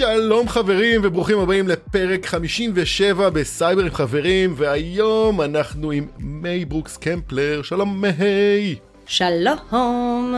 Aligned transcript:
שלום 0.00 0.48
חברים 0.48 1.00
וברוכים 1.04 1.38
הבאים 1.38 1.68
לפרק 1.68 2.26
57 2.26 3.30
בסייבר 3.30 3.82
עם 3.82 3.90
חברים 3.90 4.54
והיום 4.56 5.40
אנחנו 5.40 5.90
עם 5.90 6.06
מיי 6.18 6.64
ברוקס 6.64 6.96
קמפלר, 6.96 7.62
שלום 7.62 8.00
מיי. 8.00 8.76
שלום. 9.06 10.34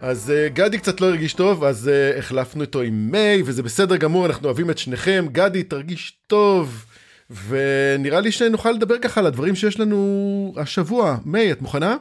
אז 0.00 0.32
uh, 0.32 0.52
גדי 0.52 0.78
קצת 0.78 1.00
לא 1.00 1.06
הרגיש 1.06 1.34
טוב 1.34 1.64
אז 1.64 1.90
uh, 2.14 2.18
החלפנו 2.18 2.62
איתו 2.62 2.80
עם 2.80 3.10
מיי 3.10 3.42
וזה 3.44 3.62
בסדר 3.62 3.96
גמור 3.96 4.26
אנחנו 4.26 4.46
אוהבים 4.46 4.70
את 4.70 4.78
שניכם 4.78 5.26
גדי 5.32 5.62
תרגיש 5.62 6.18
טוב 6.26 6.84
ונראה 7.48 8.20
לי 8.20 8.32
שנוכל 8.32 8.70
לדבר 8.70 8.98
ככה 8.98 9.20
על 9.20 9.26
הדברים 9.26 9.54
שיש 9.54 9.80
לנו 9.80 10.54
השבוע 10.56 11.16
מיי 11.24 11.52
את 11.52 11.62
מוכנה? 11.62 11.96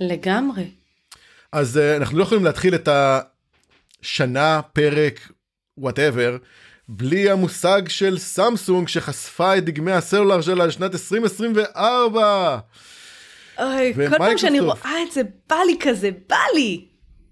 לגמרי. 0.00 0.70
אז 1.52 1.76
uh, 1.76 1.96
אנחנו 2.00 2.18
לא 2.18 2.22
יכולים 2.22 2.44
להתחיל 2.44 2.74
את 2.74 2.88
השנה 4.02 4.60
פרק 4.72 5.20
whatever 5.80 6.36
בלי 6.88 7.30
המושג 7.30 7.82
של 7.88 8.18
סמסונג 8.18 8.88
שחשפה 8.88 9.58
את 9.58 9.64
דגמי 9.64 9.92
הסלולר 9.92 10.40
שלה 10.40 10.66
לשנת 10.66 10.94
2024. 10.94 12.58
אוי, 13.58 13.94
כל 13.94 14.18
פעם 14.18 14.38
שאני 14.38 14.60
רואה 14.60 15.02
את 15.08 15.12
זה 15.12 15.22
בא 15.48 15.56
לי 15.66 15.76
כזה, 15.80 16.10
בא 16.28 16.36
לי. 16.54 16.84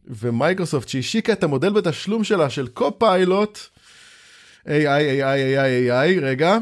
ומייקרוסופט 0.07 0.89
שהשיקה 0.89 1.33
את 1.33 1.45
המודל 1.45 1.73
בתשלום 1.73 2.25
שלה 2.25 2.51
של 2.51 2.69
קו-פיילוט, 2.69 3.59
AI, 4.67 4.69
AI, 4.69 4.71
AI, 4.71 5.91
AI, 5.91 6.23
רגע, 6.23 6.59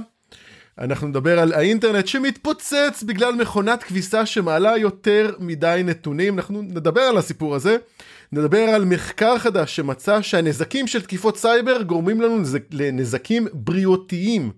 אנחנו 0.79 1.09
נדבר 1.09 1.39
על 1.39 1.53
האינטרנט 1.53 2.07
שמתפוצץ 2.07 3.03
בגלל 3.07 3.35
מכונת 3.35 3.83
כביסה 3.83 4.27
שמעלה 4.27 4.77
יותר 4.77 5.35
מדי 5.39 5.83
נתונים, 5.85 6.39
אנחנו 6.39 6.63
נדבר 6.63 7.01
על 7.01 7.19
הסיפור 7.19 7.55
הזה. 7.55 7.77
נדבר 8.33 8.63
על 8.63 8.85
מחקר 8.85 9.39
חדש 9.39 9.77
שמצא 9.77 10.23
שהנזקים 10.23 10.87
של 10.87 11.03
תקיפות 11.03 11.37
סייבר 11.37 11.83
גורמים 11.83 12.21
לנו 12.21 12.43
לנזקים 12.71 13.47
בריאותיים. 13.53 14.51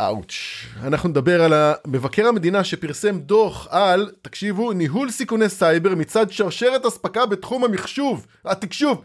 אאוץ'. 0.00 0.34
אנחנו 0.82 1.08
נדבר 1.08 1.42
על 1.42 1.52
מבקר 1.86 2.26
המדינה 2.26 2.64
שפרסם 2.64 3.18
דוח 3.18 3.68
על, 3.70 4.10
תקשיבו, 4.22 4.72
ניהול 4.72 5.10
סיכוני 5.10 5.48
סייבר 5.48 5.94
מצד 5.94 6.30
שרשרת 6.30 6.86
אספקה 6.86 7.26
בתחום 7.26 7.64
המחשוב, 7.64 8.26
התקשוב. 8.44 9.02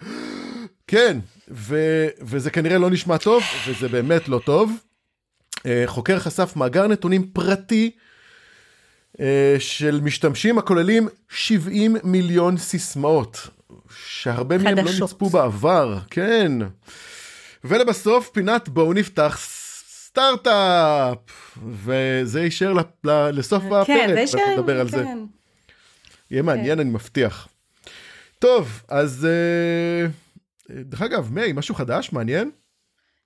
כן, 0.87 1.19
ו- 1.51 2.07
וזה 2.21 2.51
כנראה 2.51 2.77
לא 2.77 2.89
נשמע 2.89 3.17
טוב, 3.17 3.43
וזה 3.67 3.87
באמת 3.87 4.27
לא 4.27 4.41
טוב. 4.45 4.71
אה, 5.65 5.83
חוקר 5.85 6.19
חשף 6.19 6.53
מאגר 6.55 6.87
נתונים 6.87 7.27
פרטי 7.33 7.91
של 9.59 9.99
משתמשים 10.03 10.57
הכוללים 10.57 11.07
70 11.29 11.95
מיליון 12.03 12.57
סיסמאות, 12.57 13.47
שהרבה 13.97 14.57
מהם 14.57 14.77
לא 14.77 14.83
נצפו 14.83 15.29
בעבר, 15.29 15.97
כן. 16.09 16.51
ולבסוף 17.63 18.29
פינת 18.29 18.69
בואו 18.69 18.93
נפתח 18.93 19.37
סטארט-אפ, 20.11 21.57
וזה 21.71 22.41
יישאר 22.41 22.73
לסוף 23.33 23.63
כן, 23.63 23.73
הפרק, 23.73 24.29
ואנחנו 24.33 24.57
נדבר 24.57 24.79
על 24.79 24.89
כן. 24.89 24.97
זה. 24.97 25.05
יהיה 26.31 26.41
מעניין, 26.41 26.75
כן. 26.75 26.79
אני 26.79 26.89
מבטיח. 26.89 27.47
טוב, 28.39 28.81
אז 28.87 29.27
אה, 29.29 30.07
דרך 30.69 31.01
אגב, 31.01 31.29
מיי, 31.31 31.53
משהו 31.53 31.75
חדש, 31.75 32.13
מעניין? 32.13 32.51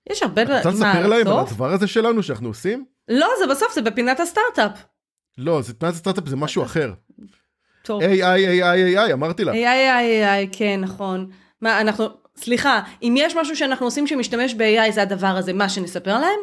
יש 0.09 0.23
הרבה 0.23 0.45
מה, 0.45 0.57
רוצה 0.57 0.69
לספר 0.69 1.07
להם 1.07 1.27
על 1.27 1.39
הדבר 1.39 1.73
הזה 1.73 1.87
שלנו 1.87 2.23
שאנחנו 2.23 2.47
עושים? 2.47 2.85
לא, 3.07 3.27
זה 3.39 3.47
בסוף, 3.51 3.73
זה 3.73 3.81
בפינת 3.81 4.19
הסטארט-אפ. 4.19 4.71
לא, 5.37 5.61
זה 5.61 5.73
פינת 5.73 5.93
הסטארט-אפ 5.93 6.27
זה 6.27 6.35
משהו 6.35 6.63
אחר. 6.63 6.93
טוב. 7.83 8.01
AI, 8.01 8.05
AI, 8.05 8.97
AI, 8.97 9.13
אמרתי 9.13 9.43
לך. 9.43 9.53
AI, 9.53 9.57
AI, 9.57 10.51
AI, 10.51 10.57
כן, 10.57 10.79
נכון. 10.81 11.29
מה, 11.61 11.81
אנחנו, 11.81 12.05
סליחה, 12.37 12.81
אם 13.03 13.15
יש 13.17 13.35
משהו 13.35 13.55
שאנחנו 13.55 13.85
עושים 13.85 14.07
שמשתמש 14.07 14.53
ב-AI 14.53 14.91
זה 14.91 15.01
הדבר 15.01 15.27
הזה, 15.27 15.53
מה, 15.53 15.69
שנספר 15.69 16.19
להם? 16.19 16.39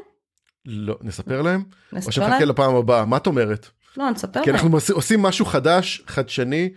לא, 0.67 0.99
נספר 1.01 1.43
להם? 1.43 1.65
נספר 1.93 2.07
או 2.07 2.13
שנחכה 2.13 2.45
לפעם 2.45 2.75
הבאה, 2.75 3.05
מה 3.05 3.17
את 3.17 3.27
אומרת? 3.27 3.69
לא, 3.97 4.11
נספר 4.11 4.41
להם. 4.41 4.45
כי 4.45 4.51
אנחנו 4.51 4.79
עושים 4.93 5.23
משהו 5.23 5.47
חדש, 5.47 6.03
חדשני, 6.07 6.71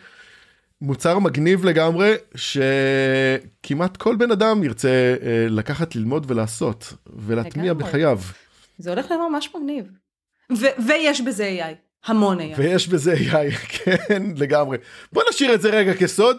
מוצר 0.81 1.19
מגניב 1.19 1.65
לגמרי, 1.65 2.13
שכמעט 2.35 3.97
כל 3.97 4.15
בן 4.15 4.31
אדם 4.31 4.63
ירצה 4.63 5.15
אה, 5.21 5.45
לקחת, 5.49 5.95
ללמוד 5.95 6.31
ולעשות, 6.31 6.93
ולהטמיע 7.15 7.73
בחייו. 7.73 8.19
זה 8.77 8.89
הולך 8.89 9.11
להיות 9.11 9.31
ממש 9.31 9.49
מגניב. 9.55 9.85
ויש 10.87 11.21
בזה 11.21 11.57
AI, 11.59 11.84
המון 12.05 12.39
AI. 12.39 12.43
ויש 12.57 12.87
בזה 12.87 13.13
AI, 13.13 13.55
כן, 13.77 14.23
לגמרי. 14.35 14.77
בוא 15.13 15.23
נשאיר 15.29 15.53
את 15.53 15.61
זה 15.61 15.69
רגע 15.69 15.93
כסוד, 15.93 16.37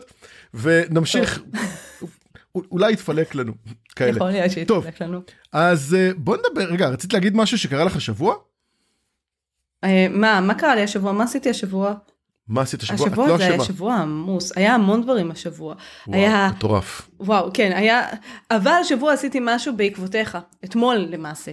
ונמשיך, 0.55 1.43
אולי 2.73 2.93
יתפלק 2.93 3.35
לנו, 3.35 3.53
כאלה. 3.97 4.11
יכול 4.11 4.31
להיות 4.31 4.51
שיתפלק 4.51 5.03
לנו. 5.03 5.21
אז 5.53 5.97
אה, 5.99 6.11
בוא 6.17 6.37
נדבר, 6.37 6.73
רגע, 6.73 6.89
רצית 6.89 7.13
להגיד 7.13 7.37
משהו 7.37 7.59
שקרה 7.59 7.85
לך 7.85 7.97
השבוע? 7.97 8.35
אה, 9.85 10.07
מה, 10.11 10.41
מה 10.41 10.55
קרה 10.55 10.75
לי 10.75 10.83
השבוע? 10.83 11.13
מה 11.13 11.25
עשיתי 11.25 11.51
השבוע? 11.51 11.95
מה 12.49 12.63
עשית 12.63 12.83
השבוע? 12.83 13.07
השבוע 13.07 13.29
לא 13.29 13.37
זה 13.37 13.47
היה 13.47 13.65
שבוע 13.65 13.95
עמוס, 13.95 14.53
היה 14.57 14.75
המון 14.75 15.03
דברים 15.03 15.31
השבוע. 15.31 15.75
וואו, 16.07 16.19
היה... 16.19 16.49
מטורף. 16.57 17.09
וואו, 17.21 17.51
כן, 17.55 17.73
היה, 17.75 18.07
אבל 18.51 18.71
השבוע 18.81 19.13
עשיתי 19.13 19.39
משהו 19.43 19.77
בעקבותיך, 19.77 20.39
אתמול 20.65 20.97
למעשה. 20.97 21.53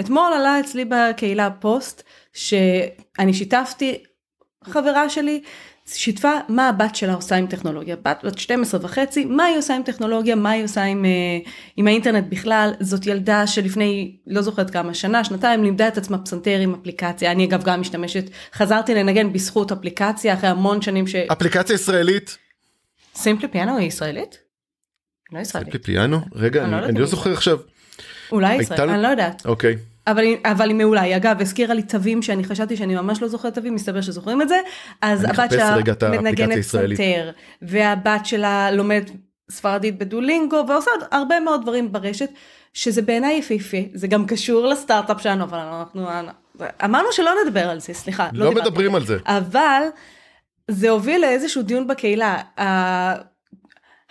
אתמול 0.00 0.32
עלה 0.32 0.60
אצלי 0.60 0.84
בקהילה 0.84 1.50
פוסט 1.50 2.02
שאני 2.32 3.34
שיתפתי 3.34 3.98
חברה 4.64 5.08
שלי 5.08 5.42
שיתפה 5.86 6.32
מה 6.48 6.68
הבת 6.68 6.96
שלה 6.96 7.14
עושה 7.14 7.36
עם 7.36 7.46
טכנולוגיה, 7.46 7.96
בת 7.96 8.20
בת 8.24 8.38
12 8.38 8.80
וחצי, 8.82 9.24
מה 9.24 9.44
היא 9.44 9.58
עושה 9.58 9.76
עם 9.76 9.82
טכנולוגיה, 9.82 10.34
מה 10.34 10.50
היא 10.50 10.64
עושה 10.64 10.82
עם, 10.82 11.04
uh, 11.04 11.48
עם 11.76 11.86
האינטרנט 11.86 12.24
בכלל, 12.28 12.72
זאת 12.80 13.06
ילדה 13.06 13.46
שלפני 13.46 14.16
לא 14.26 14.42
זוכרת 14.42 14.70
כמה 14.70 14.94
שנה, 14.94 15.24
שנתיים 15.24 15.64
לימדה 15.64 15.88
את 15.88 15.98
עצמה 15.98 16.18
פסנתר 16.18 16.58
עם 16.58 16.74
אפליקציה, 16.74 17.32
אני 17.32 17.44
אגב 17.44 17.62
גם 17.62 17.80
משתמשת, 17.80 18.24
חזרתי 18.54 18.94
לנגן 18.94 19.32
בזכות 19.32 19.72
אפליקציה 19.72 20.34
אחרי 20.34 20.48
המון 20.48 20.82
שנים 20.82 21.06
ש... 21.06 21.14
אפליקציה 21.14 21.74
ישראלית? 21.74 22.38
סימפלי 23.14 23.48
פיאנו 23.48 23.76
היא 23.76 23.88
ישראלית? 23.88 24.38
לא 25.32 25.38
ישראלית. 25.38 25.72
סימפלי 25.72 25.82
פיאנו? 25.82 26.20
רגע, 26.34 26.64
אני, 26.64 26.74
אני, 26.74 26.82
לא, 26.82 26.86
אני 26.86 27.00
לא 27.00 27.06
זוכר 27.06 27.32
עכשיו. 27.32 27.58
אולי 28.32 28.54
ישראלית, 28.54 28.94
אני 28.94 29.02
לא 29.02 29.08
יודעת. 29.08 29.46
אוקיי. 29.46 29.76
אבל, 30.06 30.24
אבל 30.44 30.68
היא 30.68 30.76
מעולה, 30.76 31.00
היא 31.00 31.16
אגב 31.16 31.40
הזכירה 31.40 31.74
לי 31.74 31.82
תווים 31.82 32.22
שאני 32.22 32.44
חשבתי 32.44 32.76
שאני 32.76 32.94
ממש 32.94 33.22
לא 33.22 33.28
זוכרת 33.28 33.54
תווים, 33.54 33.74
מסתבר 33.74 34.00
שזוכרים 34.00 34.42
את 34.42 34.48
זה, 34.48 34.60
אז 35.02 35.24
הבת 35.24 35.50
שלה 35.50 35.76
מנגנת 36.10 36.58
פסנתר, 36.58 37.30
והבת 37.62 38.26
שלה 38.26 38.70
לומדת 38.70 39.10
ספרדית 39.50 39.98
בדולינגו, 39.98 40.64
ועושה 40.68 40.90
הרבה 41.10 41.40
מאוד 41.40 41.62
דברים 41.62 41.92
ברשת, 41.92 42.30
שזה 42.74 43.02
בעיניי 43.02 43.34
יפהפה, 43.34 43.76
זה 43.94 44.06
גם 44.06 44.26
קשור 44.26 44.66
לסטארט-אפ 44.66 45.20
שלנו, 45.20 45.44
אבל 45.44 45.58
אנחנו 45.58 46.06
אמרנו 46.84 47.12
שלא 47.12 47.30
נדבר 47.46 47.70
על 47.70 47.80
זה, 47.80 47.94
סליחה. 47.94 48.28
לא, 48.32 48.44
לא 48.44 48.52
מדברים 48.52 48.94
על 48.94 49.06
זה. 49.06 49.18
אבל 49.26 49.82
זה 50.70 50.90
הוביל 50.90 51.20
לאיזשהו 51.20 51.62
דיון 51.62 51.86
בקהילה, 51.86 52.36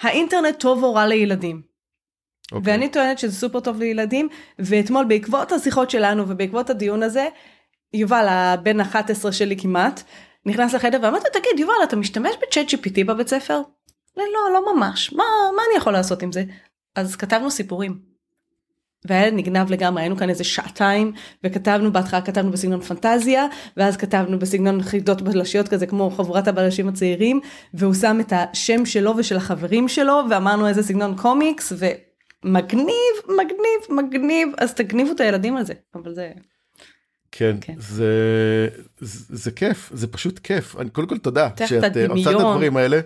האינטרנט 0.01 0.59
טוב 0.59 0.83
או 0.83 0.93
רע 0.93 1.07
לילדים. 1.07 1.70
Okay. 2.51 2.55
אוקיי. 2.55 2.73
ואני 2.73 2.89
טוענת 2.89 3.19
שזה 3.19 3.35
סופר 3.35 3.59
טוב 3.59 3.79
לילדים, 3.79 4.29
ואתמול 4.59 5.05
בעקבות 5.05 5.51
השיחות 5.51 5.89
שלנו 5.89 6.23
ובעקבות 6.27 6.69
הדיון 6.69 7.03
הזה, 7.03 7.27
יובל, 7.93 8.25
הבן 8.29 8.79
11 8.79 9.31
שלי 9.31 9.57
כמעט, 9.57 10.03
נכנס 10.45 10.73
לחדר 10.73 10.99
ואמרתי, 11.01 11.27
תגיד, 11.33 11.59
יובל, 11.59 11.73
אתה 11.83 11.95
משתמש 11.95 12.31
בצ'אט 12.41 12.69
GPT 12.69 13.03
בבית 13.05 13.27
ספר? 13.27 13.61
לא, 14.17 14.23
לא, 14.33 14.53
לא 14.53 14.75
ממש, 14.75 15.13
מה, 15.13 15.23
מה 15.55 15.61
אני 15.69 15.77
יכול 15.77 15.93
לעשות 15.93 16.23
עם 16.23 16.31
זה? 16.31 16.43
אז 16.95 17.15
כתבנו 17.15 17.51
סיפורים. 17.51 18.11
והילד 19.05 19.33
נגנב 19.33 19.71
לגמרי, 19.71 20.01
היינו 20.01 20.17
כאן 20.17 20.29
איזה 20.29 20.43
שעתיים, 20.43 21.11
וכתבנו 21.43 21.91
בהתחלה, 21.91 22.21
כתבנו 22.21 22.51
בסגנון 22.51 22.81
פנטזיה, 22.81 23.47
ואז 23.77 23.97
כתבנו 23.97 24.39
בסגנון 24.39 24.83
חידות 24.83 25.21
בלשיות 25.21 25.67
כזה, 25.67 25.87
כמו 25.87 26.11
חבורת 26.11 26.47
הבלשים 26.47 26.87
הצעירים, 26.87 27.39
והוא 27.73 27.93
שם 27.93 28.17
את 28.19 28.33
השם 28.35 28.85
שלו 28.85 29.13
ושל 29.17 29.37
החברים 29.37 29.87
שלו, 29.87 30.21
ואמרנו 30.29 30.67
איזה 30.67 30.83
סגנון 30.83 31.17
קומיקס, 31.17 31.73
ו... 31.75 31.85
מגניב, 32.45 33.15
מגניב, 33.27 34.05
מגניב, 34.05 34.49
אז 34.57 34.73
תגניבו 34.73 35.11
את 35.11 35.19
הילדים 35.19 35.57
על 35.57 35.65
זה, 35.65 35.73
אבל 35.95 36.13
זה... 36.13 36.31
כן, 37.31 37.55
כן. 37.61 37.73
זה, 37.77 38.67
זה, 38.99 39.37
זה 39.37 39.51
כיף, 39.51 39.89
זה 39.93 40.07
פשוט 40.07 40.39
כיף. 40.39 40.75
אני 40.79 40.89
קודם 40.89 41.07
כל 41.07 41.17
תודה 41.17 41.49
שאת 41.65 41.97
אה, 41.97 42.07
עושה 42.07 42.31
את 42.31 42.35
הדברים 42.35 42.77
האלה. 42.77 42.99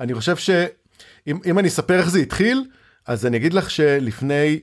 אני 0.00 0.14
חושב 0.14 0.36
שאם 0.36 1.58
אני 1.58 1.68
אספר 1.68 1.98
איך 1.98 2.10
זה 2.10 2.18
התחיל, 2.18 2.64
אז 3.06 3.26
אני 3.26 3.36
אגיד 3.36 3.54
לך 3.54 3.70
שלפני 3.70 4.60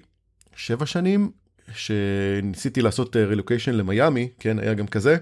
שבע 0.56 0.86
שנים, 0.86 1.32
שניסיתי 1.76 2.82
לעשות 2.82 3.16
רילוקיישן 3.16 3.72
אה, 3.72 3.78
למיאמי, 3.78 4.30
כן, 4.40 4.60
היה 4.60 4.74
גם 4.74 4.88
כזה, 4.88 5.18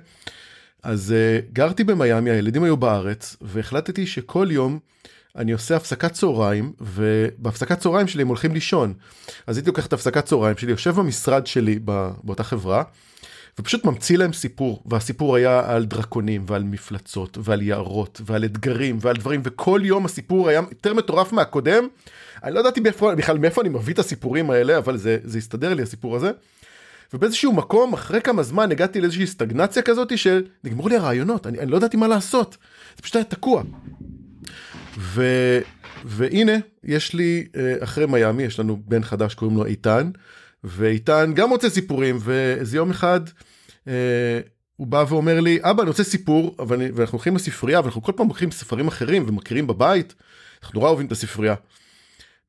אז 0.84 1.14
uh, 1.14 1.54
גרתי 1.54 1.84
במיאמי, 1.84 2.32
הילדים 2.32 2.64
היו 2.64 2.78
בארץ, 2.78 3.36
והחלטתי 3.42 4.08
שכל 4.08 4.48
יום 4.52 4.80
אני 5.36 5.52
עושה 5.52 5.76
הפסקת 5.76 6.12
צהריים, 6.12 6.72
ובהפסקת 6.82 7.80
צהריים 7.80 8.08
שלי 8.08 8.22
הם 8.22 8.28
הולכים 8.28 8.54
לישון. 8.54 8.94
אז 9.48 9.58
הייתי 9.58 9.70
לוקח 9.70 9.86
את 9.86 9.94
הפסקת 9.94 10.26
צהריים 10.26 10.58
שלי, 10.58 10.72
יושב 10.72 10.96
במשרד 10.96 11.48
שלי 11.48 11.80
באותה 12.24 12.44
חברה, 12.44 12.84
ופשוט 13.60 13.86
ממציא 13.86 14.18
להם 14.18 14.34
סיפור, 14.34 14.84
והסיפור 14.86 15.36
היה 15.36 15.76
על 15.76 15.86
דרקונים 15.86 16.44
ועל 16.48 16.64
מפלצות 16.64 17.38
ועל 17.42 17.62
יערות 17.62 18.22
ועל 18.26 18.46
אתגרים 18.46 18.98
ועל 19.02 19.16
דברים, 19.16 19.42
וכל 19.44 19.82
יום 19.84 20.06
הסיפור 20.06 20.50
היה 20.50 20.62
יותר 20.70 20.94
מטורף 20.94 21.34
מהקודם. 21.34 21.88
אני 22.44 22.56
לא 22.56 22.60
ידעתי 22.60 22.82
בכלל 22.82 23.38
מאיפה 23.38 23.62
אני 23.62 23.70
מביא 23.70 23.94
את 23.94 24.00
הסיפורים 24.00 24.50
האלה, 24.50 24.78
אבל 24.78 24.98
זה, 24.98 25.18
זה 25.24 25.38
הסתדר 25.38 25.74
לי 25.74 25.84
הסיפור 25.84 26.16
הזה. 26.16 26.32
ובאיזשהו 27.14 27.54
מקום, 27.54 27.94
אחרי 27.94 28.22
כמה 28.22 28.44
זמן, 28.44 28.72
הגעתי 28.72 29.02
לאיזושהי 29.02 29.28
סטגנציה 29.28 29.82
כזאת 29.82 30.18
שנגמרו 30.18 30.90
לי 30.90 30.96
הרעיונות, 30.98 31.48
אני, 31.48 31.60
אני 31.60 31.72
לא 31.72 31.78
ידעתי 31.78 31.98
מה 31.98 32.08
לעשות. 32.08 32.58
זה 32.96 33.02
פשוט 33.02 33.16
היה 33.16 33.26
תקוע. 33.26 33.64
ו, 34.98 35.24
והנה, 36.06 36.58
יש 36.84 37.14
לי, 37.14 37.48
אה, 37.56 37.76
אחרי 37.80 38.06
מיאמי, 38.06 38.44
יש 38.44 38.60
לנו 38.60 38.82
בן 38.86 39.04
חדש, 39.04 39.34
קוראים 39.34 39.58
לו 39.58 39.66
איתן, 39.66 40.12
ואיתן 40.64 41.32
גם 41.36 41.50
רוצה 41.50 41.70
סיפורים, 41.70 42.18
ואיזה 42.20 42.78
יום 42.78 42.90
אחד, 42.90 43.22
אה, 43.88 44.40
הוא 44.76 44.88
בא 44.88 45.06
ואומר 45.10 45.40
לי, 45.40 45.60
אבא, 45.62 45.82
אני 45.82 45.90
רוצה 45.90 46.04
סיפור, 46.04 46.56
אבל, 46.60 46.82
ואנחנו 46.94 47.16
הולכים 47.16 47.36
לספרייה, 47.36 47.80
ואנחנו 47.80 48.02
כל 48.02 48.12
פעם 48.16 48.28
לוקחים 48.28 48.52
ספרים 48.52 48.88
אחרים 48.88 49.26
ומכירים 49.28 49.68
בבית, 49.68 50.16
אנחנו 50.64 50.80
נורא 50.80 50.90
אוהבים 50.90 51.08
את 51.08 51.12
הספרייה. 51.12 51.56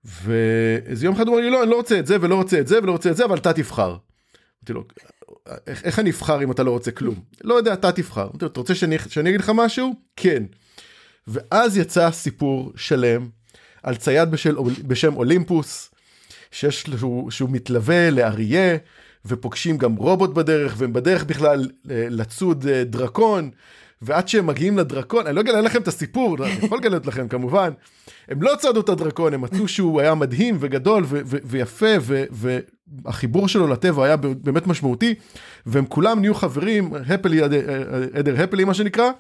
ואיזה 0.05 1.07
יום 1.07 1.15
אחד 1.15 1.27
הוא 1.27 1.35
אומר 1.37 1.47
לי, 1.47 1.51
לא, 1.51 1.63
אני 1.63 1.71
לא 1.71 1.77
רוצה 1.77 1.99
את 1.99 2.07
זה, 2.07 2.17
ולא 2.21 2.35
רוצה 2.35 2.61
את 2.61 2.67
זה, 2.67 2.79
ולא 2.83 2.93
רוצה 2.93 3.11
את 3.11 3.17
זה, 3.17 3.25
אבל 3.25 3.39
אתה 3.39 3.53
תבחר. 3.53 3.89
אמרתי 3.89 4.73
לו, 4.73 4.85
איך, 5.67 5.85
איך 5.85 5.99
אני 5.99 6.11
אבחר 6.11 6.43
אם 6.43 6.53
אתה 6.53 6.63
לא 6.63 6.71
רוצה 6.71 6.91
כלום? 6.91 7.15
לא 7.45 7.55
יודע, 7.55 7.73
אתה 7.73 7.93
תבחר. 7.93 8.23
אמרתי 8.23 8.45
לו, 8.45 8.51
אתה 8.51 8.61
רוצה 8.61 8.75
שאני, 8.75 8.97
שאני 9.09 9.29
אגיד 9.29 9.41
לך 9.41 9.53
משהו? 9.55 9.95
כן. 10.17 10.43
ואז 11.29 11.77
יצא 11.77 12.11
סיפור 12.11 12.73
שלם 12.77 13.29
על 13.83 13.97
צייד 13.97 14.31
בשל, 14.31 14.57
בשם 14.87 15.17
אולימפוס, 15.17 15.91
שיש 16.51 16.89
לו, 16.89 17.27
שהוא 17.31 17.51
מתלווה 17.51 18.11
לאריה, 18.11 18.77
ופוגשים 19.27 19.79
גם 19.79 19.95
רובוט 19.95 20.35
בדרך, 20.35 20.75
והם 20.79 20.93
בדרך 20.93 21.25
בכלל 21.25 21.69
אה, 21.91 22.07
לצוד 22.11 22.67
אה, 22.67 22.85
דרקון, 22.85 23.51
ועד 24.03 24.29
שהם 24.29 24.47
מגיעים 24.47 24.79
לדרקון, 24.79 25.27
אני 25.27 25.37
לא 25.37 25.41
אגלה 25.41 25.61
לכם 25.61 25.83
את 25.83 25.89
הסיפור, 25.89 26.37
אני 26.45 26.53
יכול 26.63 26.79
לגלות 26.79 27.07
לכם 27.07 27.29
כמובן, 27.29 27.71
הם 28.29 28.43
לא 28.43 28.53
צדו 28.59 28.81
את 28.81 28.89
הדרקון, 28.89 29.35
הם 29.35 29.41
מצאו 29.41 29.69
שהוא 29.69 30.01
היה 30.01 30.15
מדהים 30.15 30.57
וגדול 30.61 31.05
ו- 31.07 31.21
ו- 31.27 31.37
ויפה, 31.45 31.87
ו- 32.01 32.25
והחיבור 33.05 33.49
שלו 33.49 33.67
לטבע 33.67 34.05
היה 34.05 34.17
באמת 34.17 34.67
משמעותי, 34.67 35.15
והם 35.67 35.87
כולם 35.87 36.21
נהיו 36.21 36.35
חברים, 36.35 36.93
הפלי, 37.09 37.43
עדר 38.13 38.43
הפלי 38.43 38.65
מה 38.65 38.75
שנקרא, 38.75 39.11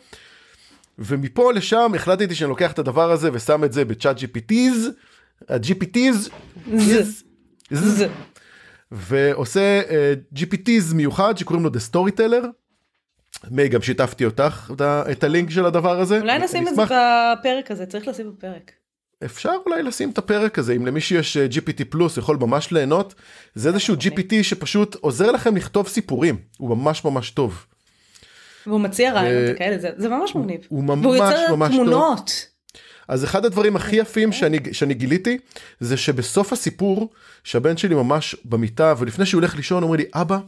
ומפה 0.99 1.53
לשם 1.53 1.93
החלטתי 1.95 2.35
שאני 2.35 2.49
לוקח 2.49 2.73
את 2.73 2.79
הדבר 2.79 3.11
הזה 3.11 3.31
ושם 3.33 3.65
את 3.65 3.73
זה 3.73 3.85
בצ'אט 3.85 4.17
GPTs, 4.19 4.89
ה-GPTs, 5.49 6.31
ועושה 8.93 9.83
uh, 9.83 9.91
אה, 9.91 10.15
GPTs 10.37 10.95
מיוחד 10.95 11.39
שקוראים 11.39 11.65
לו 11.65 11.71
The 11.71 11.93
Storyteller. 11.93 12.47
מי 13.51 13.69
גם 13.69 13.83
שיתפתי 13.83 14.25
אותך 14.25 14.71
את, 15.13 15.25
הלינק 15.25 15.51
של 15.51 15.67
הדבר 15.67 16.01
הזה. 16.01 16.21
אולי 16.21 16.39
נשים 16.39 16.69
את 16.69 16.75
זה 16.75 16.83
בפרק 16.83 17.71
הזה, 17.71 17.87
צריך 17.87 18.09
לשים 18.09 18.33
בפרק. 18.33 18.73
אפשר 19.25 19.53
אולי 19.67 19.83
לשים 19.83 20.11
את 20.11 20.19
הפרק 20.19 20.59
הזה 20.59 20.73
אם 20.73 20.87
למי 20.87 21.01
שיש 21.01 21.37
אה, 21.37 21.47
GPT 21.51 21.85
פלוס 21.89 22.17
יכול 22.17 22.37
ממש 22.41 22.73
ליהנות 22.73 23.15
זה 23.55 23.69
איזשהו 23.69 23.95
GPT 23.95 24.43
שפשוט 24.43 24.95
עוזר 24.95 25.31
לכם 25.31 25.57
לכתוב 25.57 25.89
סיפורים 25.89 26.37
הוא 26.59 26.77
ממש 26.77 27.05
ממש 27.05 27.31
טוב. 27.31 27.67
והוא 28.69 28.81
מציע 28.81 29.13
רעיונות 29.13 29.59
כאלה 29.59 29.79
זה, 29.79 29.91
זה 29.97 30.09
ממש 30.09 30.35
מגניב. 30.35 30.61
הוא 30.69 30.85
ממש 30.85 30.99
ממש 30.99 31.05
טוב. 31.05 31.13
והוא 31.13 31.17
יוצר 31.17 31.69
תמונות. 31.69 32.47
אז 33.09 33.25
אחד 33.25 33.45
הדברים 33.45 33.77
הכי 33.77 33.97
יפים 33.97 34.33
שאני, 34.33 34.59
שאני 34.73 34.95
גיליתי 34.95 35.39
זה 35.81 35.97
שבסוף 35.97 36.53
הסיפור 36.53 37.11
שהבן 37.45 37.77
שלי 37.77 37.95
ממש 37.95 38.37
במיטה 38.45 38.95
ולפני 38.99 39.27
שהוא 39.27 39.41
הולך 39.41 39.57
לישון 39.57 39.83
אומר 39.83 39.97
לי 39.97 40.05
אבא 40.15 40.39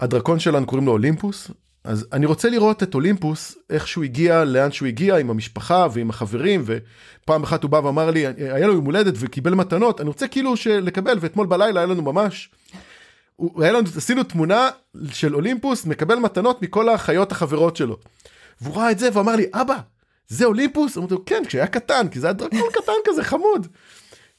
הדרקון 0.00 0.38
שלנו 0.38 0.66
קוראים 0.66 0.86
לו 0.86 0.92
אולימפוס 0.92 1.50
אז 1.84 2.06
אני 2.12 2.26
רוצה 2.26 2.50
לראות 2.50 2.82
את 2.82 2.94
אולימפוס 2.94 3.56
איך 3.70 3.88
שהוא 3.88 4.04
הגיע 4.04 4.44
לאן 4.44 4.72
שהוא 4.72 4.88
הגיע 4.88 5.16
עם 5.16 5.30
המשפחה 5.30 5.86
ועם 5.92 6.10
החברים 6.10 6.64
ופעם 6.66 7.42
אחת 7.42 7.62
הוא 7.62 7.70
בא 7.70 7.76
ואמר 7.76 8.10
לי 8.10 8.26
היה 8.26 8.66
לו 8.66 8.72
יום 8.72 8.84
הולדת 8.84 9.14
וקיבל 9.16 9.54
מתנות 9.54 10.00
אני 10.00 10.08
רוצה 10.08 10.28
כאילו 10.28 10.54
לקבל 10.68 11.18
ואתמול 11.20 11.46
בלילה 11.46 11.80
היה 11.80 11.86
לנו 11.86 12.02
ממש. 12.02 12.50
עשינו 13.96 14.22
תמונה 14.22 14.70
של 15.12 15.34
אולימפוס 15.34 15.86
מקבל 15.86 16.18
מתנות 16.18 16.62
מכל 16.62 16.88
החיות 16.88 17.32
החברות 17.32 17.76
שלו. 17.76 17.96
והוא 18.60 18.76
ראה 18.76 18.90
את 18.90 18.98
זה 18.98 19.08
ואמר 19.12 19.36
לי 19.36 19.46
אבא 19.52 19.78
זה 20.28 20.44
אולימפוס? 20.44 20.98
אמרתי 20.98 21.14
לו 21.14 21.24
כן 21.24 21.42
כשהיה 21.46 21.66
קטן 21.66 22.08
כי 22.08 22.20
זה 22.20 22.26
היה 22.26 22.34
דרקון 22.34 22.68
קטן 22.82 22.92
כזה 23.04 23.24
חמוד. 23.24 23.66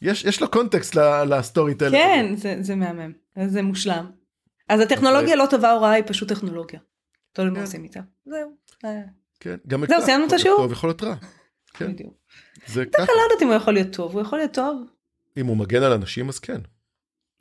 יש, 0.01 0.25
יש 0.25 0.41
לו 0.41 0.51
קונטקסט 0.51 0.95
לסטורי 1.29 1.75
טלר. 1.75 1.91
כן 1.91 2.35
זה, 2.35 2.55
זה 2.61 2.75
מהמם 2.75 3.11
זה 3.47 3.61
מושלם. 3.61 4.11
אז 4.69 4.79
הטכנולוגיה 4.79 5.35
לא 5.35 5.45
טובה 5.49 5.71
הוראה 5.71 5.91
היא 5.91 6.03
פשוט 6.07 6.29
טכנולוגיה. 6.29 6.79
תלוי 7.33 7.49
מה 7.49 7.55
כן. 7.55 7.61
עושים 7.61 7.83
איתה. 7.83 7.99
זהו. 8.25 8.51
כן, 9.39 9.55
גם 9.67 9.83
זהו, 9.87 10.01
סיימנו 10.01 10.27
את 10.27 10.33
השיעור? 10.33 10.57
טוב 10.57 10.71
יכול 10.71 10.89
להיות 10.89 11.03
רע. 11.03 11.15
כן. 11.73 11.93
בדיוק. 11.93 12.13
זה 12.67 12.85
ככה. 12.85 13.03
לא 13.03 13.21
יודעת 13.23 13.41
אם 13.41 13.47
הוא 13.47 13.55
יכול 13.55 13.73
להיות 13.73 13.93
טוב, 13.93 14.13
הוא 14.13 14.21
יכול 14.21 14.39
להיות 14.39 14.53
טוב. 14.53 14.81
אם 15.37 15.45
הוא 15.45 15.57
מגן 15.57 15.83
על 15.83 15.91
אנשים 15.91 16.29
אז 16.29 16.39
כן. 16.39 16.61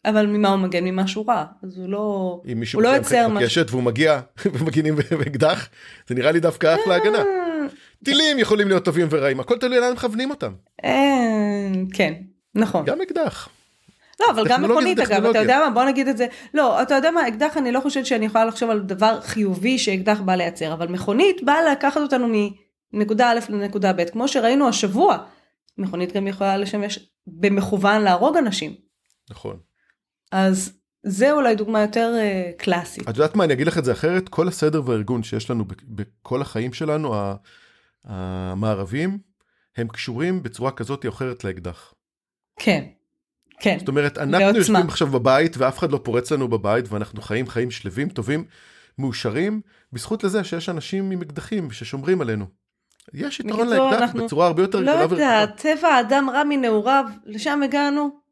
אבל 0.06 0.26
ממה 0.26 0.48
הוא 0.48 0.56
מגן? 0.56 0.84
ממשהו 0.84 1.26
רע. 1.26 1.44
אז 1.62 1.78
הוא 1.78 1.88
לא... 1.88 2.40
אם 2.52 2.60
מישהו 2.60 2.80
לא 2.80 2.88
יוצר 2.88 3.28
משהו. 3.28 3.46
קשת 3.46 3.66
והוא 3.70 3.82
מגיע 3.82 4.20
ומגינים 4.52 4.96
באקדח, 4.96 5.68
זה 6.08 6.14
נראה 6.14 6.32
לי 6.32 6.40
דווקא 6.40 6.74
אחלה 6.74 6.94
אה. 6.94 7.02
הגנה. 7.02 7.22
טילים 8.04 8.38
יכולים 8.38 8.68
להיות 8.68 8.84
טובים 8.84 9.06
ורעים, 9.10 9.40
הכל 9.40 9.58
תלוי 9.58 9.80
לאן 9.80 9.92
מכוונים 9.92 10.30
אותם. 10.30 10.52
אה, 10.84 11.70
כן, 11.94 12.14
נכון. 12.54 12.84
גם 12.84 13.00
אקדח. 13.00 13.48
לא, 14.20 14.26
אבל 14.30 14.48
גם 14.48 14.62
מכונית 14.62 14.98
אגב, 14.98 15.24
אתה 15.24 15.38
יודע 15.38 15.58
מה, 15.58 15.70
בוא 15.70 15.84
נגיד 15.84 16.08
את 16.08 16.16
זה, 16.16 16.26
לא, 16.54 16.82
אתה 16.82 16.94
יודע 16.94 17.10
מה, 17.10 17.28
אקדח 17.28 17.56
אני 17.56 17.72
לא 17.72 17.80
חושבת 17.80 18.06
שאני 18.06 18.26
יכולה 18.26 18.44
לחשוב 18.44 18.70
על 18.70 18.80
דבר 18.80 19.20
חיובי 19.20 19.78
שאקדח 19.78 20.20
בא 20.20 20.34
לייצר, 20.34 20.72
אבל 20.72 20.88
מכונית 20.88 21.44
באה 21.44 21.72
לקחת 21.72 22.00
אותנו 22.00 22.28
מנקודה 22.92 23.30
א' 23.30 23.38
לנקודה 23.48 23.92
ב', 23.92 24.04
כמו 24.04 24.28
שראינו 24.28 24.68
השבוע, 24.68 25.18
מכונית 25.78 26.12
גם 26.12 26.26
יכולה 26.26 26.56
לשמש 26.56 26.98
במכוון 27.26 28.02
להרוג 28.02 28.36
אנשים. 28.36 28.74
נכון. 29.30 29.56
אז 30.32 30.72
זה 31.02 31.32
אולי 31.32 31.54
דוגמה 31.54 31.80
יותר 31.80 32.14
uh, 32.14 32.62
קלאסית. 32.62 33.02
את 33.08 33.16
יודעת 33.16 33.36
מה, 33.36 33.44
אני 33.44 33.52
אגיד 33.52 33.66
לך 33.66 33.78
את 33.78 33.84
זה 33.84 33.92
אחרת, 33.92 34.28
כל 34.28 34.48
הסדר 34.48 34.82
והארגון 34.84 35.22
שיש 35.22 35.50
לנו 35.50 35.64
בכל 35.88 36.42
החיים 36.42 36.72
שלנו, 36.72 37.14
המערבים, 38.04 39.18
הם 39.76 39.88
קשורים 39.88 40.42
בצורה 40.42 40.70
כזאת 40.70 41.04
או 41.04 41.10
אחרת 41.10 41.44
לאקדח. 41.44 41.94
כן. 42.58 42.84
כן. 43.60 43.76
זאת 43.78 43.88
אומרת, 43.88 44.18
אנחנו 44.18 44.58
יושבים 44.58 44.86
עכשיו 44.86 45.06
בבית 45.06 45.56
ואף 45.56 45.78
אחד 45.78 45.92
לא 45.92 46.00
פורץ 46.04 46.32
לנו 46.32 46.48
בבית 46.48 46.84
ואנחנו 46.88 47.22
חיים 47.22 47.48
חיים 47.48 47.70
שלווים, 47.70 48.08
טובים, 48.08 48.44
מאושרים, 48.98 49.60
בזכות 49.92 50.24
לזה 50.24 50.44
שיש 50.44 50.68
אנשים 50.68 51.10
עם 51.10 51.22
אקדחים 51.22 51.70
ששומרים 51.70 52.20
עלינו. 52.20 52.46
יש 53.14 53.40
יתרון 53.40 53.68
לאקדח 53.68 54.02
אנחנו... 54.02 54.24
בצורה 54.24 54.46
הרבה 54.46 54.62
יותר 54.62 54.80
לא 54.80 55.06
גדולה. 55.06 55.06
לא 55.06 55.12
יודע, 55.12 55.46
טבע 55.46 55.88
האדם 55.88 56.30
רע 56.30 56.42
מנעוריו, 56.44 57.04
לשם 57.24 57.62
הגענו. 57.62 58.25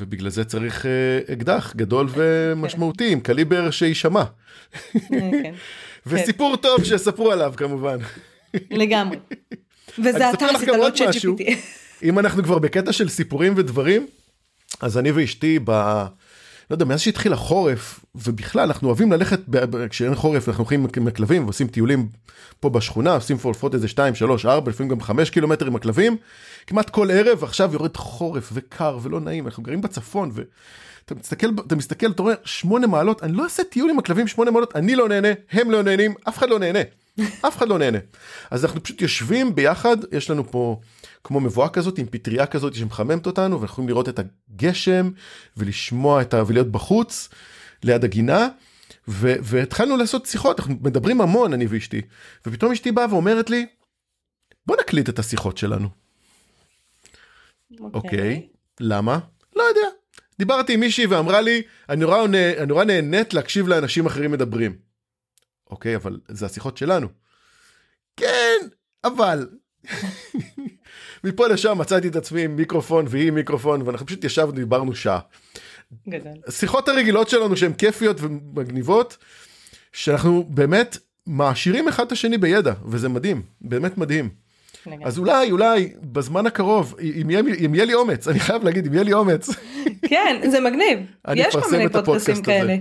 ובגלל 0.00 0.28
זה 0.28 0.44
צריך 0.44 0.84
uh, 0.84 1.32
אקדח 1.32 1.72
גדול 1.76 2.08
ומשמעותי 2.14 3.12
עם 3.12 3.20
קליבר 3.20 3.70
שיישמע. 3.70 4.22
אה, 4.22 5.00
כן. 5.10 5.54
וסיפור 6.06 6.56
טוב 6.56 6.84
שיספרו 6.84 7.32
עליו 7.32 7.54
כמובן. 7.56 7.98
לגמרי. 8.70 9.16
וזה 9.98 10.30
אתה 10.30 10.46
עשית 10.46 10.68
לא 10.68 10.88
צ'אט 10.94 11.14
GPT. 11.14 11.42
אם 12.02 12.18
אנחנו 12.18 12.42
כבר 12.42 12.58
בקטע 12.58 12.92
של 12.92 13.08
סיפורים 13.08 13.54
ודברים, 13.56 14.06
אז 14.80 14.98
אני 14.98 15.10
ואשתי 15.10 15.58
ב... 15.64 15.70
לא 16.70 16.74
יודע, 16.74 16.84
מאז 16.84 17.00
שהתחיל 17.00 17.32
החורף, 17.32 18.04
ובכלל 18.14 18.62
אנחנו 18.62 18.88
אוהבים 18.88 19.12
ללכת, 19.12 19.40
כשאין 19.90 20.14
חורף 20.14 20.48
אנחנו 20.48 20.62
הולכים 20.64 20.86
עם 20.96 21.06
הכלבים 21.06 21.44
ועושים 21.44 21.66
טיולים 21.66 22.08
פה 22.60 22.70
בשכונה, 22.70 23.14
עושים 23.14 23.38
פולפות 23.38 23.74
איזה 23.74 23.88
2, 23.88 24.14
3, 24.14 24.46
4, 24.46 24.70
לפעמים 24.70 24.90
גם 24.90 25.00
5 25.00 25.30
קילומטר 25.30 25.66
עם 25.66 25.76
הכלבים, 25.76 26.16
כמעט 26.66 26.90
כל 26.90 27.10
ערב, 27.10 27.44
עכשיו 27.44 27.72
יורד 27.72 27.96
חורף 27.96 28.50
וקר 28.52 28.98
ולא 29.02 29.20
נעים, 29.20 29.46
אנחנו 29.46 29.62
גרים 29.62 29.80
בצפון, 29.80 30.30
ואתה 30.34 31.14
מסתכל, 31.14 31.46
אתה 31.66 31.76
מסתכל, 31.76 32.10
אתה 32.10 32.22
רואה 32.22 32.34
8 32.44 32.86
מעלות, 32.86 33.22
אני 33.22 33.32
לא 33.32 33.44
אעשה 33.44 33.64
טיול 33.64 33.90
עם 33.90 33.98
הכלבים 33.98 34.28
8 34.28 34.50
מעלות, 34.50 34.76
אני 34.76 34.96
לא 34.96 35.08
נהנה, 35.08 35.28
הם 35.50 35.70
לא 35.70 35.82
נהנים, 35.82 36.14
אף 36.28 36.38
אחד 36.38 36.48
לא 36.48 36.58
נהנה, 36.58 36.78
אף 37.46 37.56
אחד 37.56 37.68
לא 37.68 37.78
נהנה. 37.78 37.98
אז 38.50 38.64
אנחנו 38.64 38.82
פשוט 38.82 39.02
יושבים 39.02 39.54
ביחד, 39.54 39.96
יש 40.12 40.30
לנו 40.30 40.50
פה... 40.50 40.80
כמו 41.26 41.40
מבואה 41.40 41.68
כזאת 41.68 41.98
עם 41.98 42.06
פטריה 42.10 42.46
כזאת 42.46 42.74
שמחממת 42.74 43.26
אותנו 43.26 43.60
ואנחנו 43.60 43.72
יכולים 43.72 43.88
לראות 43.88 44.08
את 44.08 44.20
הגשם 44.50 45.10
ולשמוע 45.56 46.22
את 46.22 46.34
ה... 46.34 46.42
ולהיות 46.46 46.70
בחוץ 46.70 47.28
ליד 47.82 48.04
הגינה. 48.04 48.48
ו... 49.08 49.34
והתחלנו 49.42 49.96
לעשות 49.96 50.26
שיחות 50.26 50.60
אנחנו 50.60 50.74
מדברים 50.82 51.20
המון 51.20 51.52
אני 51.52 51.66
ואשתי 51.66 52.00
ופתאום 52.46 52.72
אשתי 52.72 52.92
באה 52.92 53.06
ואומרת 53.10 53.50
לי 53.50 53.66
בוא 54.66 54.76
נקליט 54.80 55.08
את 55.08 55.18
השיחות 55.18 55.58
שלנו. 55.58 56.05
אוקיי 57.80 58.36
okay. 58.36 58.42
okay. 58.42 58.56
למה? 58.80 59.18
לא 59.56 59.62
יודע. 59.62 59.88
דיברתי 60.38 60.74
עם 60.74 60.80
מישהי 60.80 61.06
ואמרה 61.06 61.40
לי 61.40 61.62
אני 61.88 62.00
נורא, 62.00 62.24
אני 62.24 62.66
נורא 62.66 62.84
נהנית 62.84 63.34
להקשיב 63.34 63.68
לאנשים 63.68 64.06
אחרים 64.06 64.32
מדברים. 64.32 64.76
אוקיי 65.70 65.94
okay, 65.94 65.96
אבל 65.96 66.20
זה 66.28 66.46
השיחות 66.46 66.76
שלנו. 66.76 67.08
כן 68.16 68.56
אבל 69.04 69.48
מפה 71.24 71.48
לשם 71.48 71.78
מצאתי 71.78 72.08
את 72.08 72.16
עצמי 72.16 72.44
עם 72.44 72.56
מיקרופון 72.56 73.04
והיא 73.08 73.28
עם 73.28 73.34
מיקרופון 73.34 73.82
ואנחנו 73.82 74.06
פשוט 74.06 74.24
ישבנו 74.24 74.52
דיברנו 74.52 74.94
שעה. 74.94 75.20
גדול. 76.08 76.32
השיחות 76.46 76.88
הרגילות 76.88 77.28
שלנו 77.28 77.56
שהן 77.56 77.72
כיפיות 77.72 78.16
ומגניבות, 78.20 79.16
שאנחנו 79.92 80.44
באמת 80.44 80.98
מעשירים 81.26 81.88
אחד 81.88 82.06
את 82.06 82.12
השני 82.12 82.38
בידע, 82.38 82.72
וזה 82.86 83.08
מדהים, 83.08 83.42
באמת 83.60 83.98
מדהים. 83.98 84.30
אז 85.04 85.18
אולי, 85.18 85.50
אולי, 85.50 85.92
בזמן 86.02 86.46
הקרוב, 86.46 86.94
אם 87.22 87.30
יהיה, 87.30 87.42
אם 87.66 87.74
יהיה 87.74 87.84
לי 87.84 87.94
אומץ, 87.94 88.28
אני 88.28 88.40
חייב 88.40 88.64
להגיד, 88.64 88.86
אם 88.86 88.92
יהיה 88.92 89.04
לי 89.04 89.12
אומץ, 89.12 89.48
כן, 90.10 90.50
זה 90.50 90.60
מגניב. 90.60 90.98
יש 91.34 91.56
כל 91.56 91.70
מיני 91.70 91.88
פודקאסטים. 91.88 92.42
כאלה. 92.42 92.76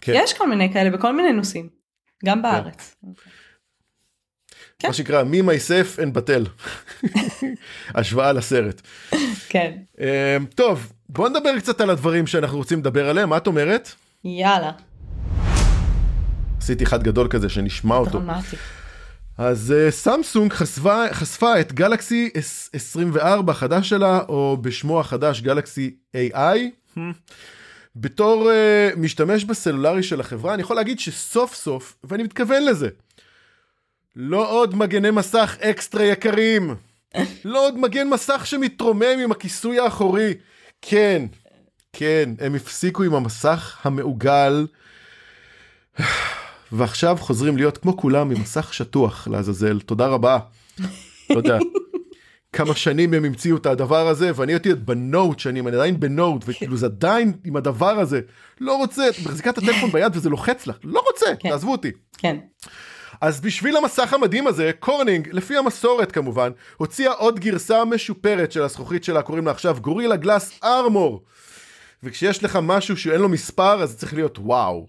כן. 0.00 0.12
יש 0.16 0.32
כל 0.32 0.48
מיני 0.48 0.72
כאלה 0.72 0.90
בכל 0.90 1.16
מיני 1.16 1.32
נושאים. 1.32 1.68
גם 2.24 2.42
בארץ. 2.42 2.94
כן. 4.78 4.88
מה 4.88 4.94
שנקרא, 4.94 5.22
מי 5.22 5.42
מייסף 5.42 5.96
אין 5.98 6.12
בטל. 6.12 6.46
השוואה 7.94 8.32
לסרט. 8.32 8.80
כן. 9.48 9.72
אמ, 10.00 10.04
טוב, 10.54 10.92
בוא 11.08 11.28
נדבר 11.28 11.58
קצת 11.58 11.80
על 11.80 11.90
הדברים 11.90 12.26
שאנחנו 12.26 12.58
רוצים 12.58 12.78
לדבר 12.78 13.08
עליהם, 13.08 13.28
מה 13.28 13.36
את 13.36 13.46
אומרת? 13.46 13.92
יאללה. 14.24 14.70
עשיתי 16.58 16.84
אחד 16.84 17.02
גדול 17.02 17.28
כזה 17.28 17.48
שנשמע 17.48 17.96
אותו. 17.96 18.18
דרמטי. 18.18 18.56
אז 19.38 19.74
uh, 19.76 19.90
סמסונג 19.90 20.52
חשפה, 20.52 21.04
חשפה 21.12 21.60
את 21.60 21.72
גלקסי 21.72 22.30
24 22.72 23.52
החדש 23.52 23.88
שלה, 23.88 24.20
או 24.28 24.56
בשמו 24.60 25.00
החדש 25.00 25.40
גלקסי 25.40 25.96
AI. 26.14 26.98
בתור 27.96 28.50
uh, 28.50 28.98
משתמש 28.98 29.44
בסלולרי 29.44 30.02
של 30.02 30.20
החברה, 30.20 30.54
אני 30.54 30.62
יכול 30.62 30.76
להגיד 30.76 31.00
שסוף 31.00 31.54
סוף, 31.54 31.96
ואני 32.04 32.22
מתכוון 32.22 32.64
לזה, 32.64 32.88
לא 34.16 34.50
עוד 34.50 34.74
מגני 34.74 35.10
מסך 35.10 35.56
אקסטרה 35.60 36.04
יקרים, 36.04 36.74
לא 37.44 37.66
עוד 37.66 37.78
מגן 37.78 38.08
מסך 38.08 38.46
שמתרומם 38.46 39.18
עם 39.24 39.32
הכיסוי 39.32 39.78
האחורי. 39.78 40.34
כן, 40.82 41.26
כן, 41.92 42.30
הם 42.40 42.54
הפסיקו 42.54 43.02
עם 43.02 43.14
המסך 43.14 43.78
המעוגל. 43.84 44.66
ועכשיו 46.72 47.16
חוזרים 47.20 47.56
להיות 47.56 47.78
כמו 47.78 47.96
כולם 47.96 48.30
עם 48.30 48.40
מסך 48.40 48.74
שטוח 48.74 49.28
לעזאזל 49.28 49.80
תודה 49.80 50.06
רבה. 50.06 50.38
לא 51.30 51.36
יודע. 51.36 51.58
כמה 52.52 52.74
שנים 52.74 53.14
הם 53.14 53.24
המציאו 53.24 53.56
את 53.56 53.66
הדבר 53.66 54.08
הזה 54.08 54.30
ואני 54.34 54.52
הייתי 54.52 54.68
עוד 54.68 54.86
בנוט 54.86 55.38
שנים 55.38 55.68
אני 55.68 55.76
עדיין 55.76 56.00
בנוט 56.00 56.44
וכאילו 56.46 56.76
זה 56.76 56.86
עדיין 56.86 57.32
עם 57.44 57.56
הדבר 57.56 57.98
הזה 57.98 58.20
לא 58.60 58.76
רוצה 58.76 59.08
את 59.08 59.14
מחזיקה 59.24 59.50
את 59.50 59.58
הטלפון 59.58 59.90
ביד 59.90 60.16
וזה 60.16 60.30
לוחץ 60.30 60.66
לך 60.66 60.76
לא 60.84 61.02
רוצה 61.10 61.26
כן. 61.40 61.50
תעזבו 61.50 61.72
אותי. 61.72 61.90
כן. 62.18 62.36
אז 63.20 63.40
בשביל 63.40 63.76
המסך 63.76 64.12
המדהים 64.12 64.46
הזה 64.46 64.70
קורנינג 64.80 65.28
לפי 65.32 65.56
המסורת 65.56 66.12
כמובן 66.12 66.50
הוציאה 66.76 67.12
עוד 67.12 67.40
גרסה 67.40 67.84
משופרת 67.84 68.52
של 68.52 68.62
הזכוכית 68.62 69.04
שלה 69.04 69.22
קוראים 69.22 69.44
לה 69.44 69.50
עכשיו 69.50 69.76
גורילה 69.80 70.16
גלאס 70.16 70.60
ארמור. 70.64 71.24
וכשיש 72.02 72.44
לך 72.44 72.58
משהו 72.62 72.96
שאין 72.96 73.20
לו 73.20 73.28
מספר 73.28 73.82
אז 73.82 73.96
צריך 73.96 74.14
להיות 74.14 74.38
וואו. 74.38 74.86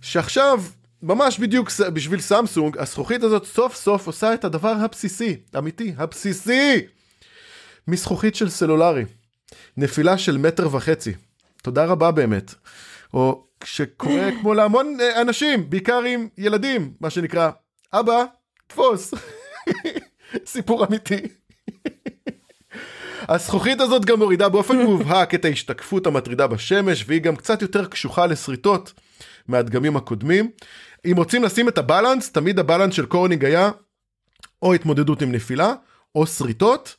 שעכשיו 0.00 0.62
ממש 1.02 1.38
בדיוק 1.38 1.70
בשביל 1.92 2.20
סמסונג 2.20 2.78
הזכוכית 2.78 3.22
הזאת 3.22 3.44
סוף 3.44 3.74
סוף 3.76 4.06
עושה 4.06 4.34
את 4.34 4.44
הדבר 4.44 4.74
הבסיסי 4.80 5.36
אמיתי 5.58 5.94
הבסיסי 5.96 6.80
מזכוכית 7.88 8.34
של 8.34 8.48
סלולרי 8.48 9.04
נפילה 9.76 10.18
של 10.18 10.38
מטר 10.38 10.74
וחצי 10.74 11.12
תודה 11.62 11.84
רבה 11.84 12.10
באמת 12.10 12.54
או 13.14 13.44
שקורה 13.64 14.28
כמו 14.40 14.54
להמון 14.54 14.96
אה, 15.00 15.20
אנשים 15.20 15.70
בעיקר 15.70 16.02
עם 16.02 16.28
ילדים 16.38 16.92
מה 17.00 17.10
שנקרא 17.10 17.50
אבא 17.92 18.24
תפוס 18.66 19.14
סיפור 20.46 20.86
אמיתי. 20.86 21.20
הזכוכית 23.28 23.80
הזאת 23.80 24.04
גם 24.04 24.18
מורידה 24.18 24.48
באופן 24.48 24.76
מובהק 24.86 25.34
את 25.34 25.44
ההשתקפות 25.44 26.06
המטרידה 26.06 26.46
בשמש 26.46 27.04
והיא 27.06 27.20
גם 27.20 27.36
קצת 27.36 27.62
יותר 27.62 27.86
קשוחה 27.86 28.26
לשריטות 28.26 28.92
מהדגמים 29.48 29.96
הקודמים. 29.96 30.50
אם 31.06 31.16
רוצים 31.16 31.44
לשים 31.44 31.68
את 31.68 31.78
ה 31.78 31.85
balance 31.85 32.32
תמיד 32.32 32.58
ה 32.58 32.62
balance 32.62 32.94
של 32.94 33.06
קורנינג 33.06 33.44
היה 33.44 33.70
או 34.62 34.74
התמודדות 34.74 35.22
עם 35.22 35.32
נפילה 35.32 35.72
או 36.14 36.26
שריטות. 36.26 36.96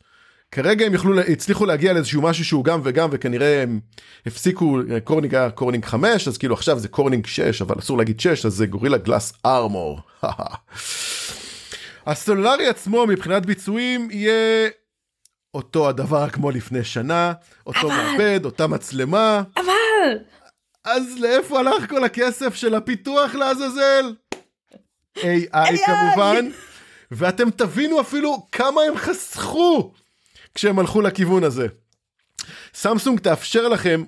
כרגע 0.51 0.85
הם 0.85 0.93
יכלו, 0.93 1.19
הצליחו 1.19 1.65
להגיע 1.65 1.93
לאיזשהו 1.93 2.21
משהו 2.21 2.45
שהוא 2.45 2.63
גם 2.65 2.81
וגם 2.83 3.09
וכנראה 3.11 3.63
הם 3.63 3.79
הפסיקו 4.25 4.79
קורנינג 5.03 5.35
היה 5.35 5.49
קורנינג 5.51 5.85
5 5.85 6.27
אז 6.27 6.37
כאילו 6.37 6.53
עכשיו 6.53 6.79
זה 6.79 6.87
קורנינג 6.87 7.25
6 7.25 7.61
אבל 7.61 7.75
אסור 7.79 7.97
להגיד 7.97 8.19
6 8.19 8.45
אז 8.45 8.53
זה 8.53 8.65
גורילה 8.65 8.97
גלאס 8.97 9.33
ארמור. 9.45 9.99
הסלולרי 12.05 12.67
עצמו 12.67 13.07
מבחינת 13.07 13.45
ביצועים 13.45 14.07
יהיה 14.11 14.69
אותו 15.53 15.89
הדבר 15.89 16.29
כמו 16.29 16.51
לפני 16.51 16.83
שנה 16.83 17.33
אותו 17.67 17.87
אבל- 17.87 17.95
מעבד 17.95 18.39
אותה 18.45 18.67
מצלמה 18.67 19.41
אבל 19.57 20.17
אז 20.83 21.03
לאיפה 21.19 21.59
הלך 21.59 21.89
כל 21.89 22.03
הכסף 22.03 22.55
של 22.55 22.75
הפיתוח 22.75 23.35
לעזאזל? 23.35 24.13
AI 25.17 25.77
כמובן, 25.85 26.49
ואתם 27.11 27.49
תבינו 27.49 28.01
אפילו 28.01 28.47
כמה 28.51 28.81
הם 28.81 28.97
חסכו 28.97 29.93
כשהם 30.55 30.79
הלכו 30.79 31.01
לכיוון 31.01 31.43
הזה. 31.43 31.67
סמסונג 32.73 33.19
תאפשר 33.19 33.67
לכם, 33.67 34.03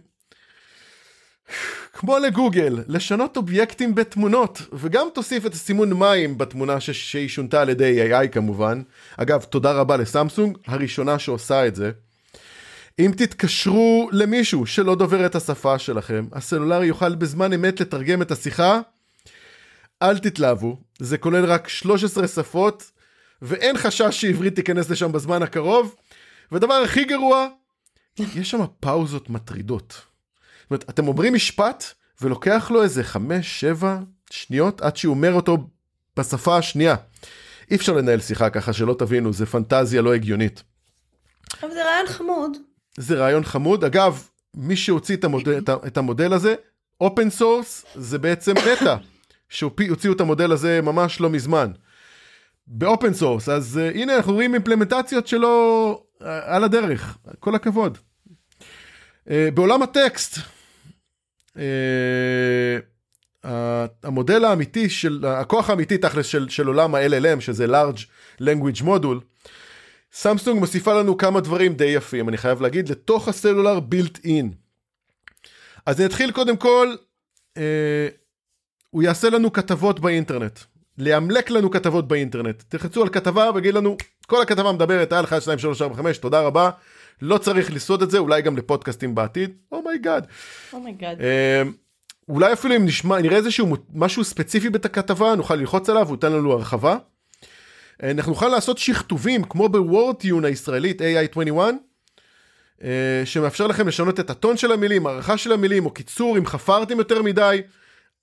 כמו 1.93 2.17
לגוגל, 2.19 2.79
לשנות 2.87 3.37
אובייקטים 3.37 3.95
בתמונות, 3.95 4.61
וגם 4.73 5.07
תוסיף 5.13 5.45
את 5.45 5.53
הסימון 5.53 5.93
מים 5.93 6.37
בתמונה 6.37 6.79
ש- 6.79 6.89
שהיא 7.11 7.29
שונתה 7.29 7.61
על 7.61 7.69
ידי 7.69 8.13
AI 8.13 8.27
כמובן. 8.27 8.81
אגב, 9.17 9.43
תודה 9.43 9.71
רבה 9.71 9.97
לסמסונג, 9.97 10.57
הראשונה 10.67 11.19
שעושה 11.19 11.67
את 11.67 11.75
זה. 11.75 11.91
אם 13.05 13.11
תתקשרו 13.17 14.09
למישהו 14.11 14.65
שלא 14.65 14.95
דובר 14.95 15.25
את 15.25 15.35
השפה 15.35 15.79
שלכם, 15.79 16.27
הסלולרי 16.31 16.85
יוכל 16.85 17.15
בזמן 17.15 17.53
אמת 17.53 17.79
לתרגם 17.79 18.21
את 18.21 18.31
השיחה. 18.31 18.79
אל 20.01 20.17
תתלהבו, 20.17 20.77
זה 20.99 21.17
כולל 21.17 21.45
רק 21.45 21.69
13 21.69 22.27
שפות, 22.27 22.91
ואין 23.41 23.77
חשש 23.77 24.21
שעברית 24.21 24.55
תיכנס 24.55 24.89
לשם 24.89 25.11
בזמן 25.11 25.43
הקרוב. 25.43 25.95
ודבר 26.51 26.73
הכי 26.73 27.03
גרוע, 27.03 27.47
יש 28.19 28.51
שם 28.51 28.59
פאוזות 28.79 29.29
מטרידות. 29.29 29.91
זאת 29.91 30.71
אומרת, 30.71 30.89
אתם 30.89 31.07
אומרים 31.07 31.33
משפט, 31.33 31.83
ולוקח 32.21 32.71
לו 32.71 32.83
איזה 32.83 33.01
5-7 33.81 33.85
שניות 34.31 34.81
עד 34.81 34.97
שהוא 34.97 35.15
אומר 35.15 35.33
אותו 35.33 35.57
בשפה 36.17 36.57
השנייה. 36.57 36.95
אי 37.71 37.75
אפשר 37.75 37.93
לנהל 37.93 38.19
שיחה 38.19 38.49
ככה 38.49 38.73
שלא 38.73 38.95
תבינו, 38.99 39.33
זה 39.33 39.45
פנטזיה 39.45 40.01
לא 40.01 40.13
הגיונית. 40.13 40.63
אבל 41.63 41.71
זה 41.71 41.85
רעיון 41.85 42.07
חמוד. 42.07 42.57
זה 42.97 43.15
רעיון 43.15 43.43
חמוד. 43.43 43.83
אגב, 43.83 44.27
מי 44.55 44.75
שהוציא 44.75 45.15
את 45.15 45.23
המודל, 45.23 45.57
את 45.57 45.69
את 45.87 45.97
המודל 45.97 46.33
הזה, 46.33 46.55
open 47.01 47.29
source 47.29 47.85
זה 47.95 48.17
בעצם 48.17 48.53
meta, 48.71 48.95
שהוציאו 49.49 50.13
את 50.13 50.21
המודל 50.21 50.51
הזה 50.51 50.81
ממש 50.81 51.21
לא 51.21 51.29
מזמן. 51.29 51.71
ב 52.67 52.77
open 52.77 53.13
source, 53.13 53.49
אז 53.49 53.79
uh, 53.79 53.97
הנה 53.97 54.15
אנחנו 54.15 54.33
רואים 54.33 54.53
implementations 54.53 55.27
שלו 55.27 56.03
uh, 56.19 56.23
על 56.25 56.63
הדרך, 56.63 57.17
כל 57.39 57.55
הכבוד. 57.55 57.97
Uh, 59.27 59.31
בעולם 59.53 59.81
הטקסט, 59.83 60.37
uh, 61.55 61.59
המודל 64.03 64.45
האמיתי 64.45 64.89
של, 64.89 65.25
הכוח 65.27 65.69
האמיתי 65.69 65.97
תכלס 65.97 66.25
של, 66.25 66.49
של 66.49 66.67
עולם 66.67 66.95
ה-LLM, 66.95 67.39
שזה 67.39 67.65
large 67.65 67.99
language 68.41 68.81
module, 68.81 69.30
סמסונג 70.13 70.59
מוסיפה 70.59 70.93
לנו 70.93 71.17
כמה 71.17 71.41
דברים 71.41 71.73
די 71.73 71.85
יפים, 71.85 72.29
אני 72.29 72.37
חייב 72.37 72.61
להגיד, 72.61 72.89
לתוך 72.89 73.27
הסלולר 73.27 73.79
built 73.79 74.25
in. 74.25 74.51
אז 75.85 75.99
אני 75.99 76.05
אתחיל 76.05 76.31
קודם 76.31 76.57
כל, 76.57 76.95
אה, 77.57 78.07
הוא 78.89 79.03
יעשה 79.03 79.29
לנו 79.29 79.53
כתבות 79.53 79.99
באינטרנט. 79.99 80.59
לאמלק 80.97 81.49
לנו 81.49 81.71
כתבות 81.71 82.07
באינטרנט. 82.07 82.63
תלחצו 82.69 83.01
על 83.01 83.09
כתבה 83.09 83.49
ויגיד 83.55 83.73
לנו, 83.73 83.97
כל 84.27 84.41
הכתבה 84.41 84.71
מדברת 84.71 85.13
על 85.13 85.25
1, 85.25 85.41
2, 85.41 85.59
3, 85.59 85.81
4, 85.81 85.95
5, 85.95 86.17
תודה 86.17 86.41
רבה. 86.41 86.69
לא 87.21 87.37
צריך 87.37 87.71
לעשות 87.71 88.01
את 88.01 88.11
זה, 88.11 88.17
אולי 88.17 88.41
גם 88.41 88.57
לפודקאסטים 88.57 89.15
בעתיד. 89.15 89.51
אומייגאד. 89.71 90.27
אומייגאד. 90.73 91.21
אה, 91.21 91.63
אולי 92.29 92.53
אפילו 92.53 92.75
אם 92.75 92.85
נשמע, 92.85 93.19
נראה 93.19 93.37
איזשהו 93.37 93.75
משהו 93.93 94.23
ספציפי 94.23 94.69
בכתבה, 94.69 95.35
נוכל 95.35 95.55
ללחוץ 95.55 95.89
עליו, 95.89 96.07
הוא 96.07 96.15
ייתן 96.15 96.31
לנו 96.31 96.51
הרחבה. 96.51 96.97
אה, 98.03 98.11
אנחנו 98.11 98.31
נוכל 98.31 98.47
לעשות 98.47 98.77
שכתובים 98.77 99.43
כמו 99.43 99.69
ב 99.69 99.78
Wordtune 99.78 100.45
הישראלית 100.45 101.01
AI21, 101.01 101.57
אה, 102.83 102.89
שמאפשר 103.25 103.67
לכם 103.67 103.87
לשנות 103.87 104.19
את 104.19 104.29
הטון 104.29 104.57
של 104.57 104.71
המילים, 104.71 105.07
הערכה 105.07 105.37
של 105.37 105.51
המילים, 105.51 105.85
או 105.85 105.91
קיצור 105.91 106.37
אם 106.37 106.45
חפרתם 106.45 106.97
יותר 106.97 107.21
מדי. 107.21 107.61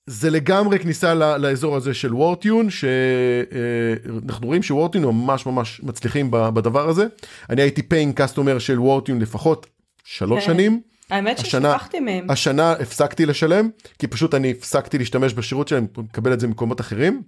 זה 0.06 0.30
לגמרי 0.30 0.78
כניסה 0.78 1.14
לאזור 1.14 1.76
הזה 1.76 1.94
של 1.94 2.14
Wordtune, 2.14 2.68
שאנחנו 2.70 4.46
רואים 4.46 4.62
ש 4.62 4.71
Wordtune 4.71 5.04
ממש 5.04 5.46
ממש 5.46 5.80
מצליחים 5.82 6.30
בדבר 6.30 6.88
הזה. 6.88 7.06
אני 7.50 7.62
הייתי 7.62 7.82
paying 7.82 8.14
customer 8.22 8.58
של 8.58 8.80
Wordtune 8.80 9.20
לפחות 9.20 9.66
שלוש 10.04 10.44
כן. 10.46 10.52
שנים. 10.52 10.80
האמת 11.10 11.38
השנה- 11.38 11.72
ששכחתי 11.78 12.00
מהם. 12.00 12.30
השנה 12.30 12.72
הפסקתי 12.72 13.26
לשלם, 13.26 13.68
כי 13.98 14.06
פשוט 14.06 14.34
אני 14.34 14.50
הפסקתי 14.50 14.98
להשתמש 14.98 15.34
בשירות 15.34 15.68
שלהם, 15.68 15.86
מקבל 15.98 16.32
את 16.32 16.40
זה 16.40 16.46
ממקומות 16.46 16.80
אחרים. 16.80 17.22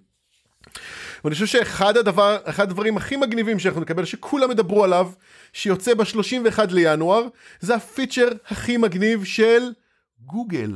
ואני 1.25 1.35
חושב 1.35 1.47
שאחד 1.47 1.97
הדבר, 1.97 2.37
אחד 2.45 2.63
הדברים 2.63 2.97
הכי 2.97 3.17
מגניבים 3.17 3.59
שאנחנו 3.59 3.81
נקבל, 3.81 4.05
שכולם 4.05 4.51
ידברו 4.51 4.85
עליו, 4.85 5.11
שיוצא 5.53 5.95
ב-31 5.95 6.59
לינואר, 6.71 7.23
זה 7.61 7.75
הפיצ'ר 7.75 8.29
הכי 8.47 8.77
מגניב 8.77 9.25
של 9.25 9.63
גוגל. 10.21 10.73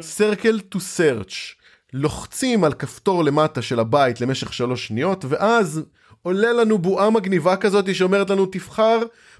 Circle 0.00 0.74
to 0.74 0.78
search. 0.78 1.58
לוחצים 1.92 2.64
על 2.64 2.72
כפתור 2.72 3.24
למטה 3.24 3.62
של 3.62 3.80
הבית 3.80 4.20
למשך 4.20 4.52
שלוש 4.52 4.86
שניות, 4.86 5.24
ואז 5.28 5.82
עולה 6.22 6.52
לנו 6.52 6.78
בועה 6.78 7.10
מגניבה 7.10 7.56
כזאת 7.56 7.94
שאומרת 7.94 8.30
לנו 8.30 8.46
תבחר 8.46 8.98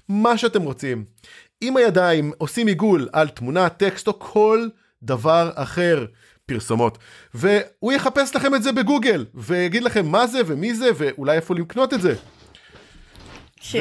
מה 0.09 0.37
שאתם 0.37 0.61
רוצים. 0.61 1.05
עם 1.61 1.77
הידיים 1.77 2.31
עושים 2.37 2.67
עיגול 2.67 3.09
על 3.13 3.27
תמונה, 3.27 3.69
טקסט 3.69 4.07
או 4.07 4.19
כל 4.19 4.67
דבר 5.03 5.51
אחר. 5.55 6.05
פרסומות. 6.49 6.97
והוא 7.33 7.91
יחפש 7.91 8.35
לכם 8.35 8.55
את 8.55 8.63
זה 8.63 8.71
בגוגל 8.71 9.25
ויגיד 9.33 9.83
לכם 9.83 10.05
מה 10.05 10.27
זה 10.27 10.41
ומי 10.45 10.73
זה 10.73 10.89
ואולי 10.97 11.35
איפה 11.35 11.55
לקנות 11.55 11.93
את 11.93 12.01
זה. 12.01 12.15
ש... 13.61 13.75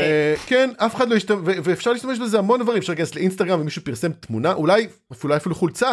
כן 0.46 0.70
אף 0.76 0.94
אחד 0.94 1.08
לא 1.08 1.14
ישתמש 1.14 1.38
ואפשר 1.44 1.92
להשתמש 1.92 2.18
בזה 2.18 2.38
המון 2.38 2.62
דברים. 2.62 2.78
אפשר 2.78 2.92
להיכנס 2.92 3.14
לאינסטגרם 3.14 3.60
ומישהו 3.60 3.84
פרסם 3.84 4.12
תמונה 4.12 4.52
אולי 4.52 4.88
אפילו 5.12 5.36
אפילו 5.36 5.54
חולצה. 5.54 5.90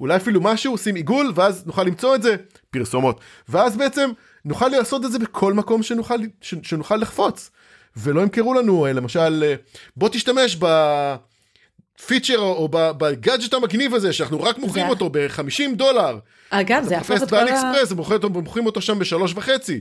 אולי 0.00 0.16
אפילו 0.16 0.40
משהו 0.40 0.72
עושים 0.72 0.94
עיגול 0.94 1.32
ואז 1.34 1.66
נוכל 1.66 1.82
למצוא 1.82 2.14
את 2.14 2.22
זה. 2.22 2.36
פרסומות. 2.70 3.20
ואז 3.48 3.76
בעצם 3.76 4.10
נוכל 4.44 4.68
לעשות 4.68 5.04
את 5.04 5.12
זה 5.12 5.18
בכל 5.18 5.52
מקום 5.52 5.82
שנוכל 5.82 6.14
שנוכל 6.40 6.96
לחפוץ. 6.96 7.50
ולא 7.96 8.20
ימכרו 8.20 8.54
לנו 8.54 8.86
למשל 8.94 9.54
בוא 9.96 10.08
תשתמש 10.08 10.56
ב... 10.60 10.66
פיצ'ר 12.06 12.38
או 12.38 12.68
בגאדג'ט 12.72 13.54
המגניב 13.54 13.94
הזה 13.94 14.12
שאנחנו 14.12 14.42
רק 14.42 14.58
מוכרים 14.58 14.88
אותו 14.88 15.10
ב-50 15.10 15.76
דולר. 15.76 16.18
אגב 16.50 16.84
זה 16.84 16.98
הפך 16.98 17.22
את 17.22 17.30
כל 17.30 17.36
ה... 17.36 17.44
אקספרס 17.44 17.92
ומוכרים 17.92 18.66
אותו 18.66 18.80
שם 18.80 18.98
בשלוש 18.98 19.32
וחצי. 19.34 19.80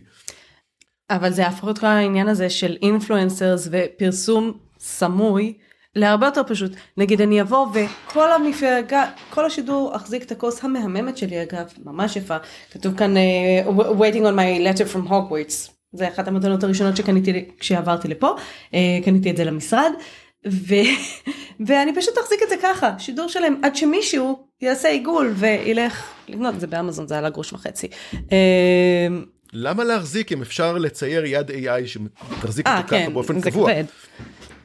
אבל 1.10 1.32
זה 1.32 1.48
הפך 1.48 1.68
את 1.70 1.80
כל 1.80 1.86
העניין 1.86 2.28
הזה 2.28 2.50
של 2.50 2.78
אינפלואנסרס 2.82 3.68
ופרסום 3.72 4.54
סמוי 4.80 5.54
להרבה 5.96 6.26
יותר 6.28 6.42
פשוט. 6.48 6.72
נגיד 6.98 7.22
אני 7.22 7.42
אבוא 7.42 7.68
וכל 7.74 8.32
המפלגה, 8.32 9.06
כל 9.30 9.46
השידור 9.46 9.96
אחזיק 9.96 10.24
את 10.24 10.32
הכוס 10.32 10.64
המהממת 10.64 11.18
שלי 11.18 11.44
אגב, 11.44 11.66
ממש 11.86 12.16
יפה. 12.16 12.38
כתוב 12.72 12.98
כאן 12.98 13.14
uh, 13.18 13.68
waiting 13.70 14.24
on 14.24 14.36
my 14.36 14.78
letter 14.78 14.94
from 14.94 15.10
Hogwarts. 15.10 15.72
זה 15.94 16.08
אחת 16.08 16.28
המתנות 16.28 16.64
הראשונות 16.64 16.98
שקניתי 16.98 17.46
כשעברתי 17.60 18.08
לפה, 18.08 18.36
uh, 18.72 18.76
קניתי 19.06 19.32
את 19.32 19.38
זה 19.38 19.44
למשרד. 19.44 19.92
ו... 20.48 20.74
ואני 21.68 21.96
פשוט 21.96 22.14
אחזיק 22.24 22.40
את 22.44 22.50
זה 22.50 22.56
ככה, 22.64 23.00
שידור 23.00 23.28
שלם, 23.28 23.62
עד 23.64 23.76
שמישהו 23.76 24.48
יעשה 24.62 24.90
עיגול 24.90 25.34
וילך 25.36 26.04
לקנות 26.28 26.56
את 26.56 26.60
זה 26.60 26.68
באמזון, 26.68 27.08
זה 27.08 27.18
עלה 27.18 27.30
גרוש 27.30 27.54
וחצי. 27.54 27.88
אמ, 28.14 29.26
למה 29.54 29.84
להחזיק 29.84 30.32
אם 30.32 30.42
אפשר 30.42 30.78
לצייר 30.78 31.26
יד 31.26 31.52
AI 31.52 31.88
שתחזיק 31.88 32.68
אותו 32.68 32.78
ככה 32.80 32.88
כן, 32.88 33.14
באופן 33.14 33.42
קבוע? 33.42 33.72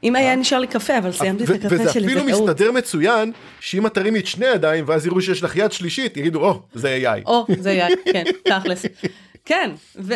אם 0.03 0.17
היה 0.17 0.37
נשאר 0.37 0.59
לי 0.59 0.67
קפה, 0.67 0.99
אבל 0.99 1.13
סיימתי 1.13 1.45
את 1.45 1.49
הקפה 1.49 1.69
שלי, 1.69 2.07
וזה 2.07 2.21
אפילו 2.21 2.25
מסתדר 2.25 2.73
מצוין, 2.73 3.33
שאם 3.61 3.87
את 3.87 3.95
תרימי 3.95 4.19
את 4.19 4.27
שני 4.27 4.47
ידיים, 4.47 4.85
ואז 4.89 5.07
יראו 5.07 5.23
שיש 5.23 5.43
לך 5.43 5.57
יד 5.57 5.73
שלישית, 5.73 6.17
יגידו, 6.17 6.41
או, 6.41 6.63
זה 6.75 6.99
AI. 7.03 7.27
או, 7.27 7.47
זה 7.59 7.87
AI, 7.87 8.13
כן, 8.13 8.25
תכלס. 8.45 8.87
כן, 9.45 9.71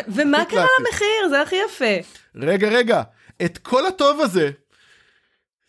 ומה 0.08 0.44
קרה 0.44 0.66
למחיר? 0.80 1.28
זה 1.30 1.42
הכי 1.42 1.56
יפה. 1.66 2.08
רגע, 2.36 2.68
רגע, 2.68 3.02
את 3.44 3.58
כל 3.58 3.86
הטוב 3.86 4.20
הזה, 4.20 4.50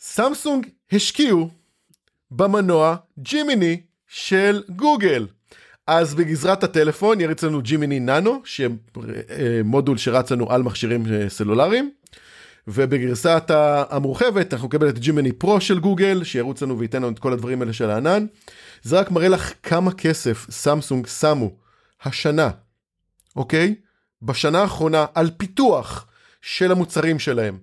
סמסונג 0.05 0.67
השקיעו 0.91 1.50
במנוע 2.31 2.95
ג'ימיני 3.19 3.81
של 4.07 4.63
גוגל. 4.69 5.27
אז 5.88 6.15
בגזרת 6.15 6.63
הטלפון 6.63 7.22
יריץ 7.22 7.43
לנו 7.43 7.62
ג'ימיני 7.62 8.00
ננו, 8.00 8.41
שמודול 8.45 9.98
שרץ 9.98 10.31
לנו 10.31 10.51
על 10.51 10.63
מכשירים 10.63 11.05
אה, 11.13 11.29
סלולריים. 11.29 11.91
ובגרסת 12.67 13.43
המורחבת 13.89 14.53
אנחנו 14.53 14.67
נקבל 14.67 14.89
את 14.89 15.00
ג'ימיני 15.00 15.31
פרו 15.31 15.62
של 15.62 15.79
גוגל, 15.79 16.24
שירוץ 16.24 16.62
לנו 16.62 16.79
וייתן 16.79 16.98
לנו 16.98 17.12
את 17.12 17.19
כל 17.19 17.33
הדברים 17.33 17.62
האלה 17.62 17.74
של 17.74 17.89
הענן. 17.89 18.25
זה 18.83 19.00
רק 19.00 19.12
מראה 19.12 19.27
לך 19.27 19.53
כמה 19.63 19.91
כסף 19.91 20.48
סמסונג 20.50 21.07
שמו 21.07 21.51
השנה, 22.03 22.50
אוקיי? 23.36 23.75
בשנה 24.22 24.62
האחרונה 24.62 25.05
על 25.16 25.29
פיתוח 25.37 26.07
של 26.42 26.72
המוצרים 26.72 27.20
שלהם. 27.20 27.57